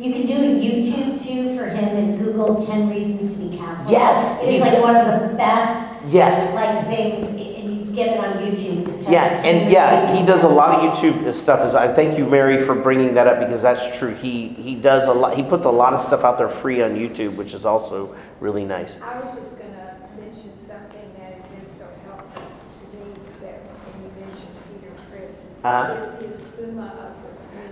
You 0.00 0.12
can 0.14 0.26
do 0.26 0.32
a 0.32 0.36
YouTube 0.58 1.22
too 1.22 1.58
for 1.58 1.66
him 1.66 1.84
and 1.94 2.18
Google 2.18 2.64
10 2.64 2.88
Reasons 2.88 3.34
to 3.34 3.40
be 3.44 3.56
Catholic. 3.58 3.90
Yes, 3.90 4.40
It's 4.42 4.48
he's- 4.48 4.62
like 4.62 4.82
one 4.82 4.96
of 4.96 5.20
the 5.30 5.36
best, 5.36 6.06
Yes. 6.08 6.54
like, 6.54 6.86
things, 6.86 7.22
and 7.28 7.38
you 7.38 7.84
can 7.84 7.94
get 7.94 8.06
it 8.16 8.18
on 8.18 8.32
YouTube. 8.38 8.86
the 8.98 9.04
10 9.04 9.12
Yeah, 9.12 9.24
and 9.44 9.70
yeah, 9.70 10.14
he 10.16 10.24
does 10.24 10.44
a 10.44 10.48
lot 10.48 10.70
of 10.78 10.90
YouTube 10.96 11.30
stuff. 11.34 11.60
As 11.60 11.74
I 11.74 11.92
thank 11.92 12.16
you, 12.16 12.24
Mary, 12.24 12.64
for 12.64 12.74
bringing 12.74 13.12
that 13.14 13.26
up 13.26 13.40
because 13.40 13.60
that's 13.60 13.94
true. 13.98 14.14
He 14.14 14.48
he 14.48 14.74
does 14.74 15.04
a 15.04 15.12
lot. 15.12 15.34
He 15.34 15.42
puts 15.42 15.66
a 15.66 15.70
lot 15.70 15.92
of 15.92 16.00
stuff 16.00 16.24
out 16.24 16.38
there 16.38 16.48
free 16.48 16.80
on 16.82 16.92
YouTube, 16.96 17.36
which 17.36 17.52
is 17.52 17.66
also 17.66 18.14
really 18.40 18.64
nice. 18.64 18.98
I 19.02 19.16
was 19.16 19.34
just 19.34 19.58
gonna 19.58 19.96
mention 20.18 20.52
something 20.66 21.12
that 21.18 21.32
has 21.34 21.44
been 21.52 21.68
so 21.78 21.84
helpful 22.06 22.42
to 22.42 22.96
me, 22.96 23.12
that 23.42 23.60
when 23.84 24.00
you 24.00 24.10
mentioned 24.16 24.56
Peter 24.72 24.92
Kreeft. 25.12 25.36
Uh-huh. 25.62 26.24
It's 26.24 26.38
his 26.40 26.66
Summa 26.66 26.88
of 27.00 27.09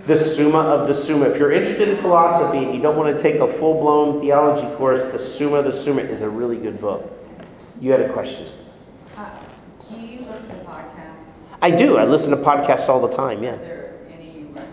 the 0.09 0.16
Summa. 0.16 0.59
Of 0.61 0.88
the 0.88 0.94
Summa. 0.94 1.26
If 1.26 1.38
you're 1.38 1.52
interested 1.52 1.88
in 1.88 1.98
philosophy 1.98 2.64
and 2.64 2.74
you 2.74 2.80
don't 2.80 2.96
want 2.96 3.16
to 3.16 3.22
take 3.22 3.40
a 3.40 3.46
full 3.46 3.80
blown 3.80 4.20
theology 4.20 4.66
course, 4.76 5.12
the 5.12 5.18
Summa 5.18 5.56
of 5.56 5.66
the 5.66 5.72
Summa 5.72 6.00
is 6.00 6.22
a 6.22 6.28
really 6.28 6.56
good 6.56 6.80
book. 6.80 7.12
You 7.80 7.92
had 7.92 8.00
a 8.00 8.12
question. 8.12 8.48
Uh, 9.16 9.28
Do 9.88 9.96
you 10.00 10.20
listen 10.22 10.48
to 10.48 10.64
podcasts? 10.64 11.26
I 11.62 11.70
do. 11.70 11.96
I 11.98 12.04
listen 12.04 12.30
to 12.30 12.36
podcasts 12.38 12.88
all 12.88 13.06
the 13.06 13.14
time. 13.14 13.42
Yeah. 13.44 13.50
Are 13.50 13.56
there 13.59 13.94
any 14.11 14.30
you 14.30 14.46
recommend? 14.46 14.72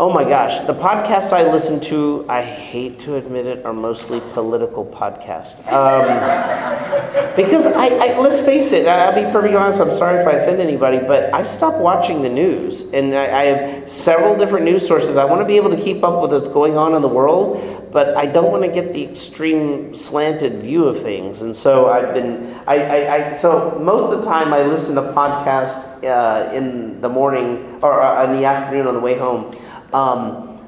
Oh 0.00 0.08
my 0.08 0.24
gosh, 0.24 0.66
the 0.66 0.72
podcasts 0.72 1.30
I 1.30 1.52
listen 1.52 1.78
to, 1.92 2.24
I 2.26 2.40
hate 2.40 3.00
to 3.00 3.16
admit 3.16 3.44
it, 3.44 3.66
are 3.66 3.74
mostly 3.74 4.20
political 4.32 4.82
podcasts. 4.82 5.58
Um, 5.70 7.36
because 7.36 7.66
I, 7.66 7.88
I, 7.88 8.18
let's 8.18 8.40
face 8.40 8.72
it, 8.72 8.88
I'll 8.88 9.14
be 9.14 9.30
perfectly 9.30 9.58
honest, 9.58 9.78
I'm 9.78 9.92
sorry 9.92 10.18
if 10.18 10.26
I 10.26 10.38
offend 10.38 10.58
anybody, 10.58 11.00
but 11.00 11.34
I've 11.34 11.46
stopped 11.46 11.80
watching 11.80 12.22
the 12.22 12.30
news. 12.30 12.90
And 12.94 13.14
I, 13.14 13.40
I 13.40 13.44
have 13.44 13.90
several 13.90 14.38
different 14.38 14.64
news 14.64 14.88
sources. 14.88 15.18
I 15.18 15.26
want 15.26 15.42
to 15.42 15.46
be 15.46 15.56
able 15.56 15.68
to 15.68 15.82
keep 15.82 16.02
up 16.02 16.22
with 16.22 16.32
what's 16.32 16.48
going 16.48 16.78
on 16.78 16.94
in 16.94 17.02
the 17.02 17.08
world, 17.08 17.92
but 17.92 18.16
I 18.16 18.24
don't 18.24 18.50
want 18.50 18.62
to 18.62 18.72
get 18.72 18.94
the 18.94 19.04
extreme 19.04 19.94
slanted 19.94 20.62
view 20.62 20.86
of 20.86 21.02
things. 21.02 21.42
And 21.42 21.54
so 21.54 21.90
I've 21.90 22.14
been, 22.14 22.58
I, 22.66 22.76
I, 22.76 23.14
I 23.32 23.36
so 23.36 23.78
most 23.78 24.10
of 24.10 24.18
the 24.18 24.24
time 24.24 24.54
I 24.54 24.62
listen 24.62 24.94
to 24.94 25.02
podcasts 25.02 26.02
uh, 26.04 26.50
in 26.54 27.02
the 27.02 27.08
morning 27.10 27.78
or 27.82 28.00
uh, 28.00 28.24
in 28.24 28.40
the 28.40 28.46
afternoon 28.46 28.86
on 28.86 28.94
the 28.94 29.00
way 29.00 29.18
home. 29.18 29.50
Um, 29.92 30.58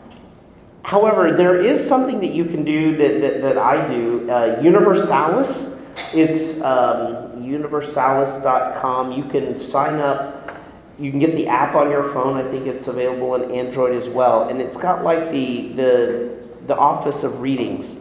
however, 0.83 1.33
there 1.33 1.61
is 1.61 1.87
something 1.87 2.21
that 2.21 2.33
you 2.33 2.45
can 2.45 2.65
do 2.65 2.97
that, 2.97 3.21
that, 3.21 3.43
that 3.43 3.59
I 3.59 3.87
do. 3.87 4.31
Uh, 4.31 4.61
Universalis, 4.63 5.79
it's 6.15 6.61
um, 6.63 7.43
universalis.com. 7.43 9.13
You 9.13 9.25
can 9.25 9.59
sign 9.59 10.01
up. 10.01 10.61
You 10.99 11.11
can 11.11 11.21
get 11.21 11.35
the 11.35 11.49
app 11.49 11.75
on 11.75 11.91
your 11.91 12.13
phone. 12.13 12.37
I 12.37 12.49
think 12.51 12.67
it's 12.67 12.87
available 12.87 13.33
on 13.33 13.51
Android 13.51 13.97
as 13.97 14.09
well. 14.09 14.49
And 14.49 14.61
it's 14.61 14.77
got 14.77 15.03
like 15.03 15.31
the, 15.31 15.73
the, 15.73 16.47
the 16.67 16.77
Office 16.77 17.23
of 17.23 17.41
Readings. 17.41 17.97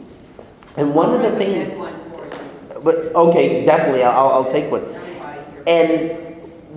And 0.78 0.94
one 0.94 1.14
of 1.14 1.22
the 1.22 1.38
things, 1.38 1.70
Recommend 1.70 2.12
one 2.12 2.30
for 2.30 2.74
you. 2.74 2.82
but 2.84 2.96
okay, 3.16 3.66
definitely, 3.66 4.04
I'll, 4.04 4.30
I'll 4.30 4.52
take 4.52 4.72
one. 4.72 4.84
And 5.68 6.18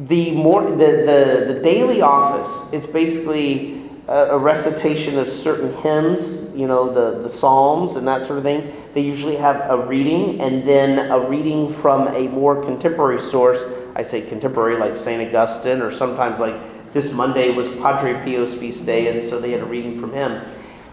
the 0.09 0.33
more 0.33 0.63
the, 0.63 0.77
the, 0.77 1.55
the 1.55 1.61
daily 1.63 2.03
office 2.03 2.73
is 2.73 2.87
basically 2.87 3.74
a, 4.09 4.39
recitation 4.39 5.19
of 5.19 5.31
certain 5.31 5.75
hymns, 5.83 6.55
you 6.55 6.67
know, 6.67 6.93
the, 6.93 7.23
the 7.23 7.29
psalms 7.29 7.97
and 7.97 8.07
that 8.07 8.27
sort 8.27 8.39
of 8.39 8.45
thing. 8.45 8.73
They 8.93 9.01
usually 9.01 9.37
have 9.37 9.69
a 9.71 9.87
reading 9.87 10.41
and 10.41 10.67
then 10.67 11.11
a 11.11 11.19
reading 11.19 11.73
from 11.75 12.09
a 12.09 12.29
more 12.29 12.63
contemporary 12.63 13.23
source. 13.23 13.65
I 13.97 14.03
say 14.03 14.23
contemporary, 14.23 14.79
like 14.79 14.97
St. 14.97 15.29
Augustine, 15.29 15.81
or 15.81 15.91
sometimes 15.91 16.41
like 16.41 16.55
this 16.93 17.13
Monday 17.13 17.51
was 17.51 17.69
Padre 17.77 18.15
Pio's 18.25 18.55
feast 18.55 18.87
day, 18.87 19.09
and 19.09 19.23
so 19.23 19.41
they 19.41 19.51
had 19.51 19.61
a 19.61 19.67
reading 19.67 20.01
from 20.01 20.13
him. 20.13 20.41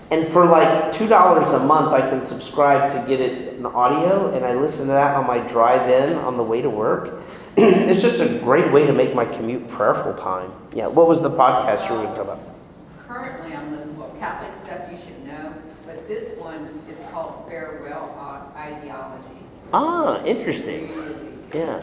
And 0.10 0.28
for 0.28 0.46
like 0.46 0.92
two 0.92 1.08
dollars 1.08 1.52
a 1.52 1.60
month, 1.60 1.94
I 1.94 2.10
can 2.10 2.26
subscribe 2.26 2.92
to 2.92 3.08
get 3.08 3.22
it 3.22 3.54
in 3.54 3.66
audio, 3.66 4.34
and 4.36 4.46
I 4.46 4.54
listen 4.56 4.88
to 4.88 4.92
that 4.94 5.16
on 5.16 5.28
my 5.28 5.40
drive 5.40 5.90
in 5.90 6.18
on 6.18 6.38
the 6.38 6.44
way 6.44 6.62
to 6.62 6.70
work. 6.70 7.22
it's 7.58 8.02
just 8.02 8.20
a 8.20 8.40
great 8.40 8.72
way 8.72 8.86
to 8.88 8.94
make 8.94 9.14
my 9.14 9.26
commute 9.26 9.70
prayerful 9.70 10.14
time. 10.16 10.52
Yeah, 10.74 10.88
what 10.88 11.08
was 11.08 11.22
the 11.22 11.30
podcast 11.30 11.88
you 11.88 11.96
were 11.96 12.04
going 12.04 12.16
to 12.16 12.16
talk 12.16 12.26
about? 12.26 12.51
Currently, 13.12 13.54
I'm 13.54 13.72
listening, 13.72 13.98
well, 13.98 14.16
Catholic 14.20 14.52
stuff 14.66 14.90
you 14.90 14.98
should 14.98 15.28
know, 15.28 15.54
but 15.86 16.08
this 16.08 16.38
one 16.38 16.82
is 16.90 17.04
called 17.12 17.46
Farewell 17.46 18.16
Ideology. 18.56 19.36
Ah, 19.74 20.24
interesting. 20.24 21.46
Yeah. 21.54 21.82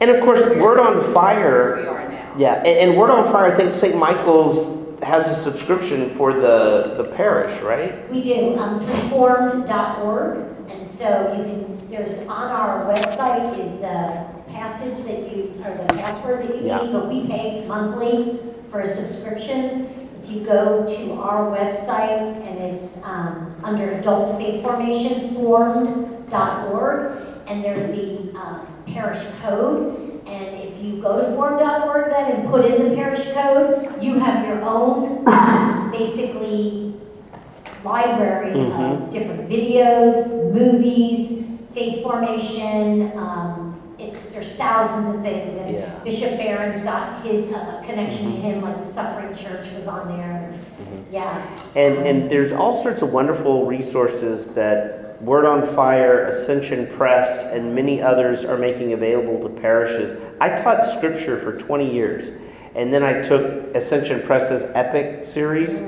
And 0.00 0.10
of 0.10 0.22
course, 0.22 0.40
Word 0.58 0.78
on 0.78 1.14
Fire. 1.14 1.76
We 1.78 1.84
Fire. 1.84 1.88
are 1.96 2.08
now. 2.10 2.34
Yeah, 2.36 2.54
and, 2.56 2.90
and 2.90 2.98
Word 2.98 3.08
on 3.10 3.32
Fire, 3.32 3.54
I 3.54 3.56
think 3.56 3.72
St. 3.72 3.96
Michael's 3.96 5.00
has 5.00 5.26
a 5.30 5.34
subscription 5.34 6.10
for 6.10 6.34
the, 6.34 6.96
the 6.98 7.04
parish, 7.16 7.58
right? 7.62 8.10
We 8.10 8.22
do, 8.22 8.54
um, 8.58 8.78
through 8.78 9.08
formed.org, 9.08 10.36
and 10.68 10.86
so 10.86 11.32
you 11.38 11.42
can, 11.44 11.88
there's, 11.90 12.20
on 12.28 12.50
our 12.50 12.84
website 12.94 13.58
is 13.58 13.72
the 13.78 14.26
passage 14.52 15.02
that 15.06 15.34
you, 15.34 15.54
or 15.64 15.74
the 15.86 15.94
password 15.94 16.46
that 16.48 16.60
you 16.60 16.66
Yeah. 16.66 16.82
need, 16.82 16.92
but 16.92 17.08
we 17.08 17.26
pay 17.26 17.64
monthly 17.66 18.40
for 18.70 18.80
a 18.80 18.86
subscription. 18.94 20.02
If 20.26 20.32
you 20.32 20.40
go 20.40 20.84
to 20.84 21.12
our 21.20 21.56
website, 21.56 22.44
and 22.44 22.58
it's, 22.58 23.00
um, 23.04 23.54
under 23.62 23.92
adult 23.92 24.36
faith 24.38 24.60
formation, 24.60 25.36
formed.org, 25.36 27.22
and 27.46 27.62
there's 27.62 27.88
the, 27.94 28.36
um, 28.36 28.66
parish 28.88 29.24
code, 29.40 30.20
and 30.26 30.60
if 30.60 30.82
you 30.82 31.00
go 31.00 31.20
to 31.20 31.32
form.org 31.36 32.10
then 32.10 32.32
and 32.32 32.48
put 32.50 32.64
in 32.64 32.88
the 32.88 32.96
parish 32.96 33.24
code, 33.34 34.02
you 34.02 34.18
have 34.18 34.44
your 34.44 34.60
own, 34.62 35.24
basically, 35.92 36.94
library 37.84 38.50
of 38.50 39.10
different 39.12 39.48
videos, 39.48 40.52
movies, 40.52 41.44
faith 41.72 42.02
formation, 42.02 43.16
um, 43.16 43.75
it's, 43.98 44.30
there's 44.30 44.54
thousands 44.56 45.14
of 45.14 45.22
things. 45.22 45.54
Yeah. 45.54 45.62
And 45.94 46.04
Bishop 46.04 46.36
Barron's 46.36 46.82
got 46.82 47.24
his 47.24 47.52
uh, 47.52 47.82
connection 47.84 48.26
to 48.32 48.38
Mhm. 48.38 48.40
him, 48.42 48.62
like 48.62 48.80
the 48.80 48.86
Suffering 48.86 49.34
Church 49.34 49.66
was 49.74 49.86
on 49.86 50.08
there. 50.16 50.52
Mhm. 50.80 51.02
Yeah. 51.10 51.42
And, 51.74 52.06
and 52.06 52.30
there's 52.30 52.52
all 52.52 52.82
sorts 52.82 53.02
of 53.02 53.12
wonderful 53.12 53.66
resources 53.66 54.54
that 54.54 55.20
Word 55.22 55.46
on 55.46 55.74
Fire, 55.74 56.26
Ascension 56.26 56.86
Press, 56.96 57.50
and 57.52 57.74
many 57.74 58.02
others 58.02 58.44
are 58.44 58.58
making 58.58 58.92
available 58.92 59.48
to 59.48 59.60
parishes. 59.60 60.18
I 60.42 60.50
taught 60.50 60.84
scripture 60.98 61.38
for 61.38 61.56
20 61.58 61.90
years, 61.90 62.38
and 62.74 62.92
then 62.92 63.02
I 63.02 63.22
took 63.22 63.74
Ascension 63.74 64.20
Press's 64.20 64.70
Epic 64.74 65.24
series. 65.24 65.80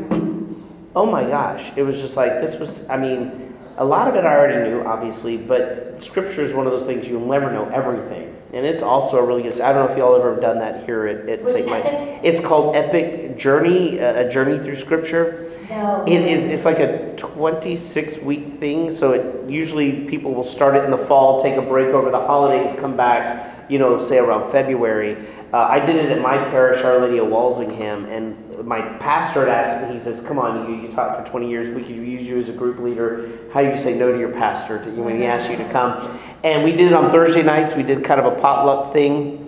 Oh 0.96 1.04
my 1.04 1.24
gosh, 1.24 1.70
it 1.76 1.82
was 1.82 1.96
just 2.00 2.16
like, 2.16 2.40
this 2.40 2.58
was, 2.58 2.88
I 2.88 2.96
mean, 2.96 3.47
a 3.78 3.84
lot 3.84 4.08
of 4.08 4.16
it 4.16 4.24
I 4.24 4.36
already 4.36 4.68
knew, 4.70 4.82
obviously, 4.82 5.36
but 5.36 5.98
scripture 6.02 6.42
is 6.42 6.52
one 6.52 6.66
of 6.66 6.72
those 6.72 6.84
things 6.84 7.06
you'll 7.06 7.26
never 7.26 7.50
know 7.52 7.68
everything. 7.68 8.34
And 8.52 8.66
it's 8.66 8.82
also 8.82 9.18
a 9.18 9.24
really 9.26 9.42
good, 9.42 9.60
I 9.60 9.72
don't 9.72 9.86
know 9.86 9.92
if 9.92 9.98
y'all 9.98 10.16
ever 10.16 10.40
done 10.40 10.58
that 10.58 10.84
here 10.84 11.06
at, 11.06 11.28
at 11.28 11.50
St. 11.50 11.66
Mike. 11.66 11.84
It's 12.22 12.44
called 12.44 12.74
Epic 12.74 13.38
Journey, 13.38 13.98
a 13.98 14.26
a 14.26 14.32
journey 14.32 14.58
through 14.58 14.76
scripture. 14.76 15.52
No. 15.68 16.02
It 16.06 16.20
is. 16.22 16.44
It's 16.44 16.64
like 16.64 16.78
a 16.78 17.14
26 17.16 18.18
week 18.22 18.58
thing. 18.58 18.92
So 18.92 19.12
it 19.12 19.50
usually 19.50 20.08
people 20.08 20.34
will 20.34 20.44
start 20.44 20.74
it 20.76 20.84
in 20.84 20.90
the 20.90 21.06
fall, 21.06 21.42
take 21.42 21.56
a 21.56 21.62
break 21.62 21.88
over 21.88 22.10
the 22.10 22.18
holidays, 22.18 22.74
come 22.80 22.96
back. 22.96 23.70
You 23.70 23.78
know, 23.78 24.02
say 24.02 24.16
around 24.16 24.50
February. 24.50 25.26
Uh, 25.52 25.58
I 25.58 25.80
did 25.80 25.96
it 25.96 26.10
at 26.10 26.20
my 26.20 26.36
parish, 26.36 26.84
Our 26.84 27.00
Lady 27.00 27.18
of 27.18 27.28
Walsingham, 27.28 28.04
and 28.06 28.66
my 28.66 28.82
pastor 28.98 29.46
had 29.46 29.48
asked 29.48 29.88
me. 29.88 29.98
He 29.98 30.04
says, 30.04 30.20
"Come 30.20 30.38
on, 30.38 30.70
you, 30.70 30.82
you 30.82 30.92
taught 30.92 31.24
for 31.24 31.30
20 31.30 31.48
years. 31.48 31.74
We 31.74 31.82
could 31.82 31.96
use 31.96 32.26
you 32.26 32.38
as 32.40 32.50
a 32.50 32.52
group 32.52 32.78
leader. 32.78 33.30
How 33.52 33.62
do 33.62 33.68
you 33.68 33.78
say 33.78 33.98
no 33.98 34.12
to 34.12 34.18
your 34.18 34.32
pastor 34.32 34.84
to, 34.84 34.90
when 34.90 35.16
he 35.16 35.24
asks 35.24 35.48
you 35.50 35.56
to 35.56 35.68
come?" 35.70 36.20
And 36.44 36.64
we 36.64 36.72
did 36.72 36.88
it 36.88 36.92
on 36.92 37.10
Thursday 37.10 37.42
nights. 37.42 37.74
We 37.74 37.82
did 37.82 38.04
kind 38.04 38.20
of 38.20 38.26
a 38.30 38.40
potluck 38.40 38.92
thing. 38.92 39.46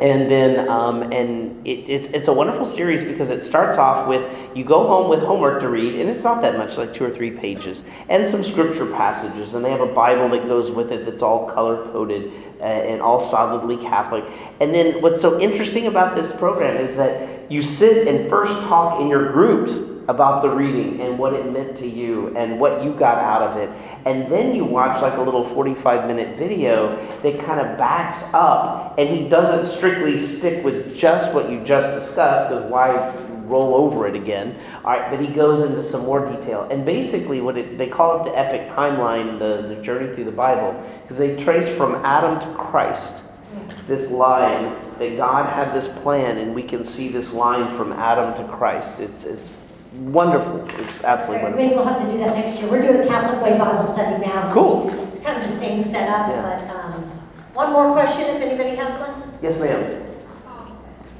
And 0.00 0.30
then, 0.30 0.68
um, 0.70 1.12
and 1.12 1.66
it, 1.66 1.80
it's, 1.88 2.06
it's 2.08 2.28
a 2.28 2.32
wonderful 2.32 2.64
series 2.64 3.04
because 3.04 3.30
it 3.30 3.44
starts 3.44 3.76
off 3.76 4.08
with 4.08 4.24
you 4.56 4.64
go 4.64 4.86
home 4.86 5.10
with 5.10 5.20
homework 5.20 5.60
to 5.60 5.68
read, 5.68 6.00
and 6.00 6.08
it's 6.08 6.24
not 6.24 6.40
that 6.40 6.56
much, 6.56 6.78
like 6.78 6.94
two 6.94 7.04
or 7.04 7.10
three 7.10 7.30
pages, 7.30 7.84
and 8.08 8.28
some 8.28 8.42
scripture 8.42 8.86
passages, 8.86 9.52
and 9.52 9.62
they 9.62 9.70
have 9.70 9.82
a 9.82 9.86
Bible 9.86 10.30
that 10.30 10.46
goes 10.46 10.70
with 10.70 10.90
it 10.92 11.04
that's 11.04 11.22
all 11.22 11.46
color 11.50 11.84
coded 11.92 12.32
and 12.62 13.02
all 13.02 13.20
solidly 13.20 13.76
Catholic. 13.76 14.24
And 14.60 14.74
then, 14.74 15.02
what's 15.02 15.20
so 15.20 15.40
interesting 15.40 15.86
about 15.86 16.14
this 16.14 16.36
program 16.36 16.76
is 16.76 16.96
that 16.96 17.50
you 17.50 17.60
sit 17.62 18.06
and 18.08 18.30
first 18.30 18.52
talk 18.68 19.00
in 19.00 19.08
your 19.08 19.32
groups 19.32 19.74
about 20.08 20.42
the 20.42 20.48
reading 20.48 21.00
and 21.00 21.18
what 21.18 21.32
it 21.32 21.50
meant 21.52 21.76
to 21.76 21.86
you 21.86 22.36
and 22.36 22.58
what 22.58 22.82
you 22.82 22.92
got 22.92 23.18
out 23.18 23.42
of 23.42 23.56
it. 23.56 23.70
And 24.04 24.30
then 24.30 24.54
you 24.54 24.64
watch 24.64 25.00
like 25.00 25.16
a 25.16 25.22
little 25.22 25.48
45 25.54 26.06
minute 26.08 26.36
video 26.36 26.96
that 27.22 27.40
kind 27.44 27.60
of 27.60 27.78
backs 27.78 28.22
up, 28.34 28.98
and 28.98 29.08
he 29.08 29.28
doesn't 29.28 29.66
strictly 29.66 30.18
stick 30.18 30.64
with 30.64 30.96
just 30.96 31.32
what 31.34 31.50
you 31.50 31.62
just 31.64 31.94
discussed, 31.98 32.48
because 32.48 32.70
why 32.70 33.14
roll 33.52 33.74
over 33.74 34.06
it 34.08 34.14
again? 34.14 34.58
All 34.84 34.92
right, 34.92 35.10
but 35.10 35.20
he 35.20 35.28
goes 35.28 35.62
into 35.68 35.82
some 35.82 36.02
more 36.04 36.20
detail. 36.34 36.66
And 36.70 36.84
basically, 36.84 37.40
what 37.40 37.56
it, 37.56 37.78
they 37.78 37.88
call 37.88 38.20
it 38.20 38.30
the 38.30 38.38
epic 38.38 38.62
timeline, 38.74 39.38
the, 39.38 39.74
the 39.74 39.82
journey 39.82 40.14
through 40.14 40.24
the 40.24 40.38
Bible, 40.46 40.72
because 41.02 41.18
they 41.18 41.36
trace 41.44 41.68
from 41.76 41.94
Adam 42.04 42.40
to 42.40 42.58
Christ 42.58 43.14
this 43.86 44.10
line 44.10 44.74
that 44.98 45.16
God 45.16 45.44
had 45.52 45.74
this 45.74 45.88
plan, 46.02 46.38
and 46.38 46.54
we 46.54 46.62
can 46.62 46.84
see 46.84 47.08
this 47.08 47.32
line 47.34 47.76
from 47.76 47.92
Adam 47.92 48.34
to 48.40 48.52
Christ. 48.52 48.98
It's, 49.00 49.24
it's 49.24 49.50
wonderful. 49.94 50.64
It's 50.80 51.04
absolutely 51.04 51.42
wonderful. 51.42 51.62
Maybe 51.62 51.74
we'll 51.74 51.84
have 51.84 52.00
to 52.06 52.10
do 52.12 52.18
that 52.18 52.34
next 52.36 52.58
year. 52.60 52.70
We're 52.70 52.80
doing 52.82 53.06
Catholic 53.06 53.42
Way 53.42 53.58
Bible 53.58 53.86
Study 53.92 54.24
now. 54.24 54.40
so 54.42 54.54
Cool. 54.54 55.08
It's 55.08 55.20
kind 55.20 55.36
of 55.42 55.48
the 55.48 55.56
same 55.56 55.82
setup, 55.82 56.28
Yeah. 56.28 56.42
but, 56.42 56.76
um, 56.76 57.02
one 57.52 57.72
more 57.72 57.92
question 57.92 58.22
if 58.34 58.40
anybody 58.40 58.74
has 58.76 58.98
one? 58.98 59.12
Yes, 59.42 59.58
ma'am. 59.60 60.02
Um, 60.48 60.78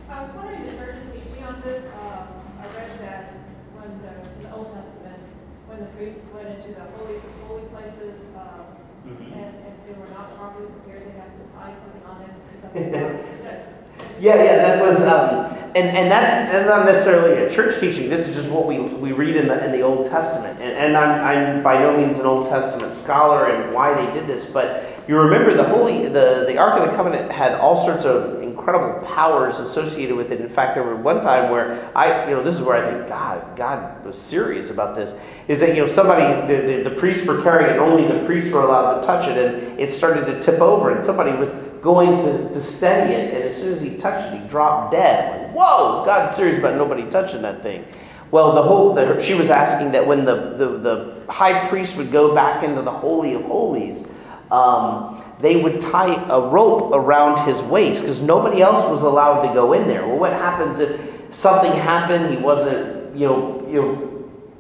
I 0.09 0.23
was 0.23 0.33
wondering, 0.35 0.65
the 0.65 0.73
church 0.79 0.97
is 1.05 1.13
teaching 1.13 1.45
on 1.45 1.61
this, 1.61 1.85
um, 2.01 2.25
I 2.63 2.65
read 2.75 2.91
that 3.05 3.35
when 3.77 3.91
the, 4.01 4.13
in 4.39 4.43
the 4.49 4.57
Old 4.57 4.73
Testament, 4.73 5.21
when 5.69 5.81
the 5.81 5.92
priests 6.03 6.27
went 6.35 6.49
into 6.49 6.75
the 6.75 6.85
holy, 6.99 7.21
holy 7.47 7.63
places, 7.69 8.19
um, 8.37 8.67
Mm-hmm. 9.03 9.33
and 9.33 9.57
if 9.67 9.85
they 9.85 10.01
were 10.01 10.07
not 10.15 10.37
properly 10.39 10.69
prepared, 10.69 11.09
they 11.09 11.19
had 11.19 11.27
to 11.35 11.53
tie 11.53 11.75
something 11.83 12.03
on 12.07 12.21
them 12.23 13.65
Yeah, 14.21 14.37
yeah, 14.37 14.57
that 14.59 14.81
was, 14.81 15.03
um, 15.03 15.47
and, 15.75 15.89
and 15.89 16.09
that's, 16.09 16.53
that's 16.53 16.69
not 16.69 16.87
necessarily 16.87 17.43
a 17.45 17.51
church 17.51 17.81
teaching. 17.81 18.09
This 18.09 18.29
is 18.29 18.37
just 18.37 18.49
what 18.49 18.67
we, 18.67 18.79
we 18.79 19.11
read 19.11 19.35
in 19.35 19.49
the, 19.49 19.65
in 19.65 19.73
the 19.73 19.81
Old 19.81 20.09
Testament. 20.09 20.61
And, 20.61 20.71
and 20.71 20.97
I'm, 20.97 21.57
I'm 21.57 21.63
by 21.65 21.81
no 21.85 21.97
means 21.97 22.21
an 22.21 22.27
Old 22.27 22.49
Testament 22.49 22.95
scholar 22.95 23.51
and 23.51 23.75
why 23.75 23.93
they 23.93 24.13
did 24.13 24.29
this, 24.29 24.49
but 24.49 24.92
you 25.09 25.17
remember 25.17 25.55
the 25.55 25.65
Holy, 25.65 26.05
the, 26.05 26.45
the 26.47 26.59
Ark 26.59 26.81
of 26.81 26.89
the 26.89 26.97
Covenant 26.97 27.31
had 27.31 27.55
all 27.55 27.85
sorts 27.85 28.05
of 28.05 28.41
incredible 28.43 29.05
powers 29.07 29.59
associated 29.59 30.17
with 30.17 30.31
it. 30.31 30.41
In 30.41 30.49
fact, 30.49 30.75
there 30.75 30.85
was 30.85 31.03
one 31.03 31.21
time 31.21 31.51
where 31.51 31.91
I, 31.97 32.29
you 32.29 32.37
know, 32.37 32.43
this 32.45 32.55
is 32.55 32.61
where 32.61 32.77
I 32.77 32.91
think 32.91 33.09
God, 33.09 33.57
God 33.57 34.05
was 34.05 34.17
serious 34.17 34.71
about 34.71 34.95
this, 34.95 35.15
is 35.49 35.61
that, 35.61 35.71
you 35.71 35.83
know, 35.83 35.87
somebody, 35.87 36.25
the, 36.47 36.63
the, 36.63 36.91
the 36.91 36.97
priests 36.97 37.27
were 37.27 37.43
carrying 37.43 37.75
it, 37.75 37.79
only 37.79 38.07
the 38.07 38.25
priests 38.25 38.53
were 38.53 38.63
allowed 38.63 39.01
to 39.01 39.07
touch 39.07 39.29
it, 39.29 39.37
and 39.37 39.81
it 39.81 39.93
started 39.93 40.27
to 40.27 40.41
tip 40.41 40.61
over, 40.61 40.91
and 40.95 41.05
somebody 41.05 41.33
was 41.33 41.51
going 41.81 42.21
to, 42.21 42.53
to 42.53 42.63
steady 42.63 43.15
it, 43.15 43.35
and 43.35 43.43
as 43.43 43.57
soon 43.57 43.75
as 43.75 43.83
he 43.83 43.97
touched 43.97 44.33
it, 44.33 44.41
he 44.41 44.49
dropped 44.49 44.93
dead. 44.93 45.49
Like, 45.49 45.57
whoa, 45.57 46.05
God's 46.05 46.37
serious 46.37 46.59
about 46.59 46.77
nobody 46.77 47.11
touching 47.11 47.43
that 47.43 47.63
thing. 47.63 47.85
Well, 48.31 48.55
the 48.55 48.63
whole 48.63 48.95
the, 48.95 49.21
she 49.21 49.35
was 49.35 49.51
asking 49.51 49.93
that 49.93 50.07
when 50.07 50.25
the, 50.25 50.55
the, 50.57 50.79
the 50.79 51.33
high 51.33 51.69
priest 51.69 51.97
would 51.97 52.13
go 52.13 52.35
back 52.35 52.63
into 52.63 52.81
the 52.81 52.91
holy 52.91 53.35
of 53.35 53.43
holies, 53.43 54.07
um, 54.53 55.25
they 55.41 55.57
would 55.57 55.81
tie 55.81 56.15
a 56.29 56.41
rope 56.41 56.93
around 56.93 57.49
his 57.49 57.61
waist 57.63 58.03
because 58.03 58.21
nobody 58.21 58.61
else 58.61 58.89
was 58.91 59.03
allowed 59.03 59.47
to 59.49 59.55
go 59.55 59.73
in 59.73 59.89
there. 59.89 60.07
Well, 60.07 60.19
what 60.19 60.33
happens 60.33 60.79
if 60.79 61.01
something 61.35 61.73
happened? 61.73 62.31
He 62.31 62.37
wasn't, 62.37 63.17
you 63.17 63.27
know, 63.27 63.67
you 63.67 63.83
know, 63.83 64.09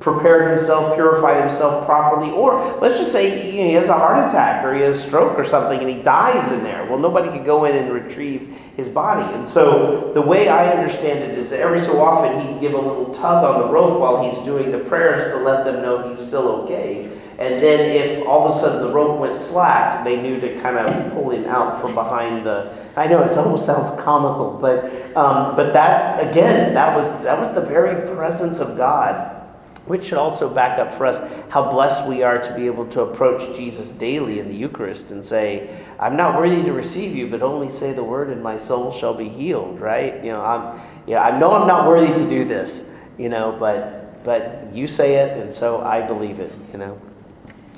prepared 0.00 0.58
himself, 0.58 0.94
purified 0.94 1.40
himself 1.40 1.84
properly, 1.84 2.30
or 2.32 2.78
let's 2.80 2.98
just 2.98 3.12
say 3.12 3.52
you 3.52 3.62
know, 3.62 3.68
he 3.68 3.74
has 3.74 3.88
a 3.88 3.92
heart 3.92 4.28
attack 4.28 4.64
or 4.64 4.74
he 4.74 4.80
has 4.80 4.98
a 4.98 5.06
stroke 5.06 5.38
or 5.38 5.44
something 5.44 5.78
and 5.78 5.88
he 5.88 6.02
dies 6.02 6.50
in 6.50 6.64
there. 6.64 6.84
Well, 6.86 6.98
nobody 6.98 7.30
could 7.30 7.44
go 7.44 7.66
in 7.66 7.76
and 7.76 7.92
retrieve 7.92 8.56
his 8.76 8.88
body. 8.88 9.32
And 9.34 9.48
so 9.48 10.12
the 10.14 10.22
way 10.22 10.48
I 10.48 10.72
understand 10.72 11.20
it 11.20 11.38
is 11.38 11.50
that 11.50 11.60
every 11.60 11.80
so 11.80 12.02
often 12.02 12.40
he'd 12.48 12.60
give 12.60 12.72
a 12.72 12.80
little 12.80 13.12
tug 13.14 13.44
on 13.44 13.60
the 13.60 13.68
rope 13.68 14.00
while 14.00 14.28
he's 14.28 14.42
doing 14.44 14.72
the 14.72 14.78
prayers 14.78 15.30
to 15.32 15.38
let 15.38 15.64
them 15.64 15.82
know 15.82 16.08
he's 16.08 16.18
still 16.18 16.48
okay. 16.62 17.08
And 17.42 17.60
then 17.60 17.80
if 17.90 18.24
all 18.24 18.46
of 18.46 18.54
a 18.54 18.56
sudden 18.56 18.86
the 18.86 18.94
rope 18.94 19.18
went 19.18 19.40
slack, 19.40 20.04
they 20.04 20.22
knew 20.22 20.38
to 20.40 20.60
kind 20.60 20.78
of 20.78 21.12
pull 21.12 21.30
him 21.30 21.44
out 21.46 21.80
from 21.80 21.92
behind 21.92 22.46
the. 22.46 22.72
I 22.94 23.08
know 23.08 23.20
it 23.22 23.36
almost 23.36 23.66
sounds 23.66 24.00
comical, 24.00 24.58
but 24.60 24.84
um, 25.16 25.56
but 25.56 25.72
that's 25.72 26.22
again 26.22 26.72
that 26.74 26.96
was 26.96 27.10
that 27.24 27.38
was 27.38 27.52
the 27.54 27.62
very 27.62 28.14
presence 28.14 28.60
of 28.60 28.76
God 28.76 29.40
which 29.86 30.04
should 30.04 30.18
also 30.18 30.48
back 30.48 30.78
up 30.78 30.96
for 30.96 31.06
us 31.06 31.18
how 31.48 31.68
blessed 31.68 32.06
we 32.08 32.22
are 32.22 32.40
to 32.40 32.54
be 32.54 32.66
able 32.66 32.86
to 32.86 33.00
approach 33.00 33.56
Jesus 33.56 33.90
daily 33.90 34.38
in 34.38 34.46
the 34.46 34.54
Eucharist 34.54 35.10
and 35.10 35.26
say, 35.26 35.84
I'm 35.98 36.16
not 36.16 36.38
worthy 36.38 36.62
to 36.62 36.72
receive 36.72 37.16
you, 37.16 37.26
but 37.26 37.42
only 37.42 37.68
say 37.68 37.92
the 37.92 38.04
word 38.04 38.30
and 38.30 38.42
my 38.42 38.58
soul 38.58 38.92
shall 38.92 39.12
be 39.12 39.28
healed, 39.28 39.80
right? 39.80 40.22
You 40.24 40.30
know, 40.30 40.42
I'm 40.42 40.80
yeah, 41.06 41.22
I 41.22 41.36
know 41.36 41.52
I'm 41.52 41.66
not 41.66 41.88
worthy 41.88 42.12
to 42.12 42.30
do 42.30 42.44
this, 42.44 42.88
you 43.18 43.28
know, 43.28 43.56
but 43.58 44.22
but 44.22 44.72
you 44.72 44.86
say 44.86 45.16
it 45.16 45.36
and 45.36 45.52
so 45.52 45.80
I 45.80 46.06
believe 46.06 46.38
it, 46.38 46.52
you 46.70 46.78
know. 46.78 47.00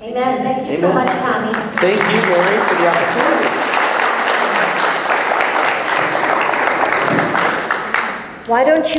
Amen. 0.01 0.43
Thank 0.43 0.71
you 0.71 0.77
so 0.77 0.91
Amen. 0.91 1.05
much, 1.05 1.15
Tommy. 1.19 1.53
Thank 1.79 1.99
you, 2.01 2.21
Mary, 2.29 2.57
for 2.67 2.75
the 2.75 2.87
opportunity. 2.87 3.65
Why 8.47 8.63
don't 8.63 8.85
you 8.85 8.93